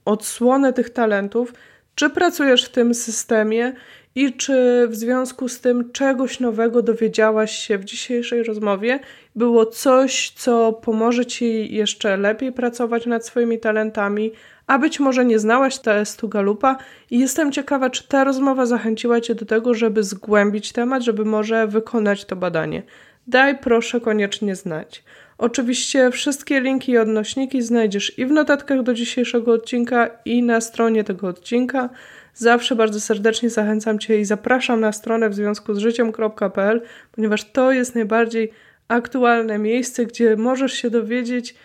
odsłonę 0.05 0.73
tych 0.73 0.89
talentów, 0.89 1.53
czy 1.95 2.09
pracujesz 2.09 2.65
w 2.65 2.69
tym 2.69 2.93
systemie 2.93 3.73
i 4.15 4.33
czy 4.33 4.87
w 4.87 4.95
związku 4.95 5.49
z 5.49 5.61
tym 5.61 5.91
czegoś 5.91 6.39
nowego 6.39 6.81
dowiedziałaś 6.81 7.51
się 7.51 7.77
w 7.77 7.85
dzisiejszej 7.85 8.43
rozmowie? 8.43 8.99
Było 9.35 9.65
coś, 9.65 10.31
co 10.35 10.73
pomoże 10.73 11.25
ci 11.25 11.75
jeszcze 11.75 12.17
lepiej 12.17 12.51
pracować 12.51 13.05
nad 13.05 13.25
swoimi 13.25 13.59
talentami, 13.59 14.31
a 14.67 14.79
być 14.79 14.99
może 14.99 15.25
nie 15.25 15.39
znałaś 15.39 15.79
testu 15.79 16.29
Galupa 16.29 16.77
i 17.11 17.19
jestem 17.19 17.51
ciekawa, 17.51 17.89
czy 17.89 18.07
ta 18.07 18.23
rozmowa 18.23 18.65
zachęciła 18.65 19.21
cię 19.21 19.35
do 19.35 19.45
tego, 19.45 19.73
żeby 19.73 20.03
zgłębić 20.03 20.71
temat, 20.71 21.03
żeby 21.03 21.25
może 21.25 21.67
wykonać 21.67 22.25
to 22.25 22.35
badanie. 22.35 22.83
Daj 23.27 23.57
proszę 23.57 24.01
koniecznie 24.01 24.55
znać. 24.55 25.03
Oczywiście 25.39 26.11
wszystkie 26.11 26.61
linki 26.61 26.91
i 26.91 26.97
odnośniki 26.97 27.61
znajdziesz 27.61 28.19
i 28.19 28.25
w 28.25 28.31
notatkach 28.31 28.83
do 28.83 28.93
dzisiejszego 28.93 29.53
odcinka, 29.53 30.09
i 30.25 30.43
na 30.43 30.61
stronie 30.61 31.03
tego 31.03 31.27
odcinka. 31.27 31.89
Zawsze 32.33 32.75
bardzo 32.75 32.99
serdecznie 32.99 33.49
zachęcam 33.49 33.99
Cię 33.99 34.19
i 34.19 34.25
zapraszam 34.25 34.79
na 34.79 34.91
stronę 34.91 35.29
w 35.29 35.35
związku 35.35 35.73
z 35.73 35.77
życiem.pl, 35.77 36.81
ponieważ 37.11 37.51
to 37.51 37.71
jest 37.71 37.95
najbardziej 37.95 38.51
aktualne 38.87 39.57
miejsce, 39.57 40.05
gdzie 40.05 40.35
możesz 40.35 40.73
się 40.73 40.89
dowiedzieć, 40.89 41.55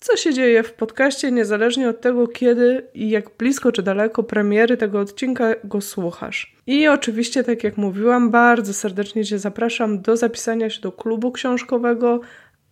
co 0.00 0.16
się 0.16 0.34
dzieje 0.34 0.62
w 0.62 0.72
podcaście, 0.72 1.32
niezależnie 1.32 1.88
od 1.88 2.00
tego, 2.00 2.28
kiedy 2.28 2.86
i 2.94 3.10
jak 3.10 3.30
blisko 3.38 3.72
czy 3.72 3.82
daleko 3.82 4.22
premiery 4.22 4.76
tego 4.76 5.00
odcinka 5.00 5.54
go 5.64 5.80
słuchasz. 5.80 6.56
I 6.66 6.88
oczywiście, 6.88 7.44
tak 7.44 7.64
jak 7.64 7.76
mówiłam, 7.76 8.30
bardzo 8.30 8.74
serdecznie 8.74 9.24
Cię 9.24 9.38
zapraszam 9.38 10.02
do 10.02 10.16
zapisania 10.16 10.70
się 10.70 10.80
do 10.80 10.92
klubu 10.92 11.32
książkowego. 11.32 12.20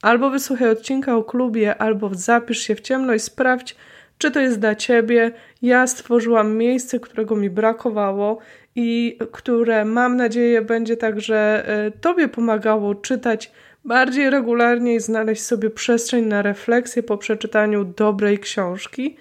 Albo 0.06 0.30
wysłuchaj 0.30 0.70
odcinka 0.70 1.16
o 1.16 1.24
klubie, 1.24 1.76
albo 1.76 2.10
zapisz 2.14 2.58
się 2.58 2.74
w 2.74 2.80
ciemno 2.80 3.14
i 3.14 3.20
sprawdź, 3.20 3.76
czy 4.18 4.30
to 4.30 4.40
jest 4.40 4.60
dla 4.60 4.74
Ciebie. 4.74 5.32
Ja 5.62 5.86
stworzyłam 5.86 6.56
miejsce, 6.56 7.00
którego 7.00 7.36
mi 7.36 7.50
brakowało 7.50 8.38
i 8.74 9.18
które 9.32 9.84
mam 9.84 10.16
nadzieję 10.16 10.62
będzie 10.62 10.96
także 10.96 11.68
e, 11.68 11.90
Tobie 11.90 12.28
pomagało 12.28 12.94
czytać 12.94 13.52
bardziej 13.84 14.30
regularnie 14.30 14.94
i 14.94 15.00
znaleźć 15.00 15.42
sobie 15.42 15.70
przestrzeń 15.70 16.24
na 16.24 16.42
refleksję 16.42 17.02
po 17.02 17.18
przeczytaniu 17.18 17.84
dobrej 17.84 18.38
książki. 18.38 19.16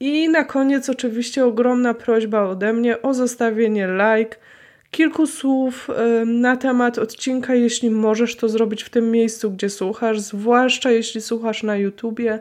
I 0.00 0.28
na 0.28 0.44
koniec 0.44 0.90
oczywiście 0.90 1.44
ogromna 1.44 1.94
prośba 1.94 2.42
ode 2.42 2.72
mnie 2.72 3.02
o 3.02 3.14
zostawienie 3.14 3.88
like, 3.88 4.36
kilku 4.92 5.26
słów 5.26 5.90
na 6.26 6.56
temat 6.56 6.98
odcinka, 6.98 7.54
jeśli 7.54 7.90
możesz 7.90 8.36
to 8.36 8.48
zrobić 8.48 8.82
w 8.82 8.90
tym 8.90 9.10
miejscu, 9.10 9.50
gdzie 9.50 9.70
słuchasz, 9.70 10.20
zwłaszcza 10.20 10.90
jeśli 10.90 11.20
słuchasz 11.20 11.62
na 11.62 11.76
YouTubie 11.76 12.40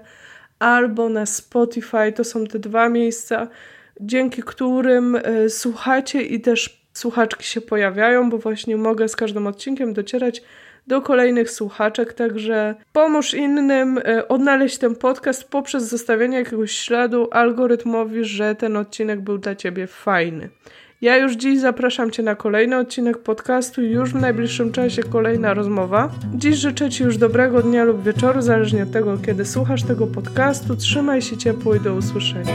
albo 0.60 1.10
na 1.10 1.26
Spotify. 1.26 2.12
To 2.16 2.24
są 2.24 2.48
te 2.48 2.60
dwa 2.60 2.90
miejsca, 2.90 3.48
dzięki 4.02 4.44
którym 4.44 5.16
e, 5.16 5.50
słuchacie 5.50 6.22
i 6.22 6.42
też 6.42 6.82
słuchaczki 6.94 7.44
się 7.44 7.62
pojawiają, 7.62 8.30
bo 8.30 8.38
właśnie 8.38 8.78
mogę 8.78 9.10
z 9.10 9.16
każdym 9.16 9.48
odcinkiem 9.48 9.94
docierać 9.94 10.42
do 10.88 11.02
kolejnych 11.02 11.52
słuchaczek, 11.52 12.14
także 12.14 12.76
pomóż 12.94 13.34
innym 13.34 13.98
e, 13.98 14.28
odnaleźć 14.28 14.78
ten 14.78 14.96
podcast 14.96 15.50
poprzez 15.50 15.84
zostawienie 15.84 16.38
jakiegoś 16.38 16.72
śladu 16.72 17.28
algorytmowi, 17.32 18.24
że 18.24 18.56
ten 18.56 18.78
odcinek 18.78 19.22
był 19.22 19.38
dla 19.38 19.56
Ciebie 19.56 19.88
fajny. 19.88 20.50
Ja 21.02 21.18
już 21.18 21.34
dziś 21.34 21.60
zapraszam 21.60 22.12
Cię 22.12 22.24
na 22.24 22.36
kolejny 22.36 22.78
odcinek 22.78 23.18
podcastu, 23.18 23.82
już 23.82 24.14
w 24.14 24.16
najbliższym 24.16 24.72
czasie 24.72 25.04
kolejna 25.04 25.54
rozmowa. 25.54 26.10
Dziś 26.36 26.56
życzę 26.56 26.90
Ci 26.90 27.04
już 27.04 27.18
dobrego 27.18 27.62
dnia 27.62 27.84
lub 27.84 28.04
wieczoru, 28.04 28.42
zależnie 28.42 28.84
od 28.84 28.92
tego, 28.92 29.18
kiedy 29.18 29.46
słuchasz 29.46 29.84
tego 29.84 30.08
podcastu. 30.08 30.76
Trzymaj 30.76 31.22
się 31.22 31.38
ciepło 31.38 31.76
i 31.76 31.80
do 31.80 31.94
usłyszenia. 31.94 32.54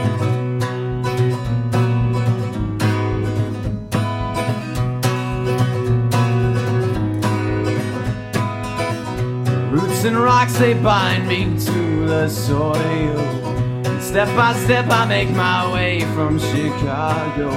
And 10.07 10.15
rocks 10.15 10.57
they 10.57 10.73
bind 10.73 11.27
me 11.27 11.59
to 11.65 12.07
the 12.07 12.29
soil. 12.29 13.17
Step 13.99 14.29
by 14.37 14.53
step 14.63 14.85
I 14.89 15.05
make 15.05 15.29
my 15.31 15.69
way 15.73 16.01
from 16.15 16.39
Chicago. 16.39 17.51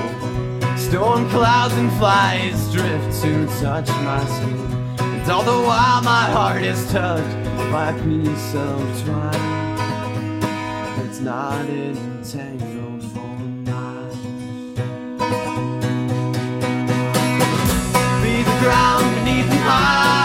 Storm 0.90 1.30
clouds 1.30 1.74
and 1.74 1.88
flies 1.98 2.72
drift 2.72 3.22
to 3.22 3.46
touch 3.60 3.88
my 4.02 4.24
skin, 4.24 4.96
And 4.98 5.30
all 5.30 5.44
the 5.44 5.52
while 5.52 6.02
my 6.02 6.24
heart 6.32 6.62
is 6.62 6.90
touched 6.90 7.44
by 7.70 7.90
a 7.90 8.02
piece 8.02 8.54
of 8.56 9.04
twine 9.04 10.40
that's 10.96 11.20
not 11.20 11.64
entangled 11.66 13.04
for 13.12 13.20
mine. 13.68 14.74
Be 18.20 18.42
the 18.42 18.58
ground 18.58 19.14
beneath 19.14 19.48
my 19.48 20.19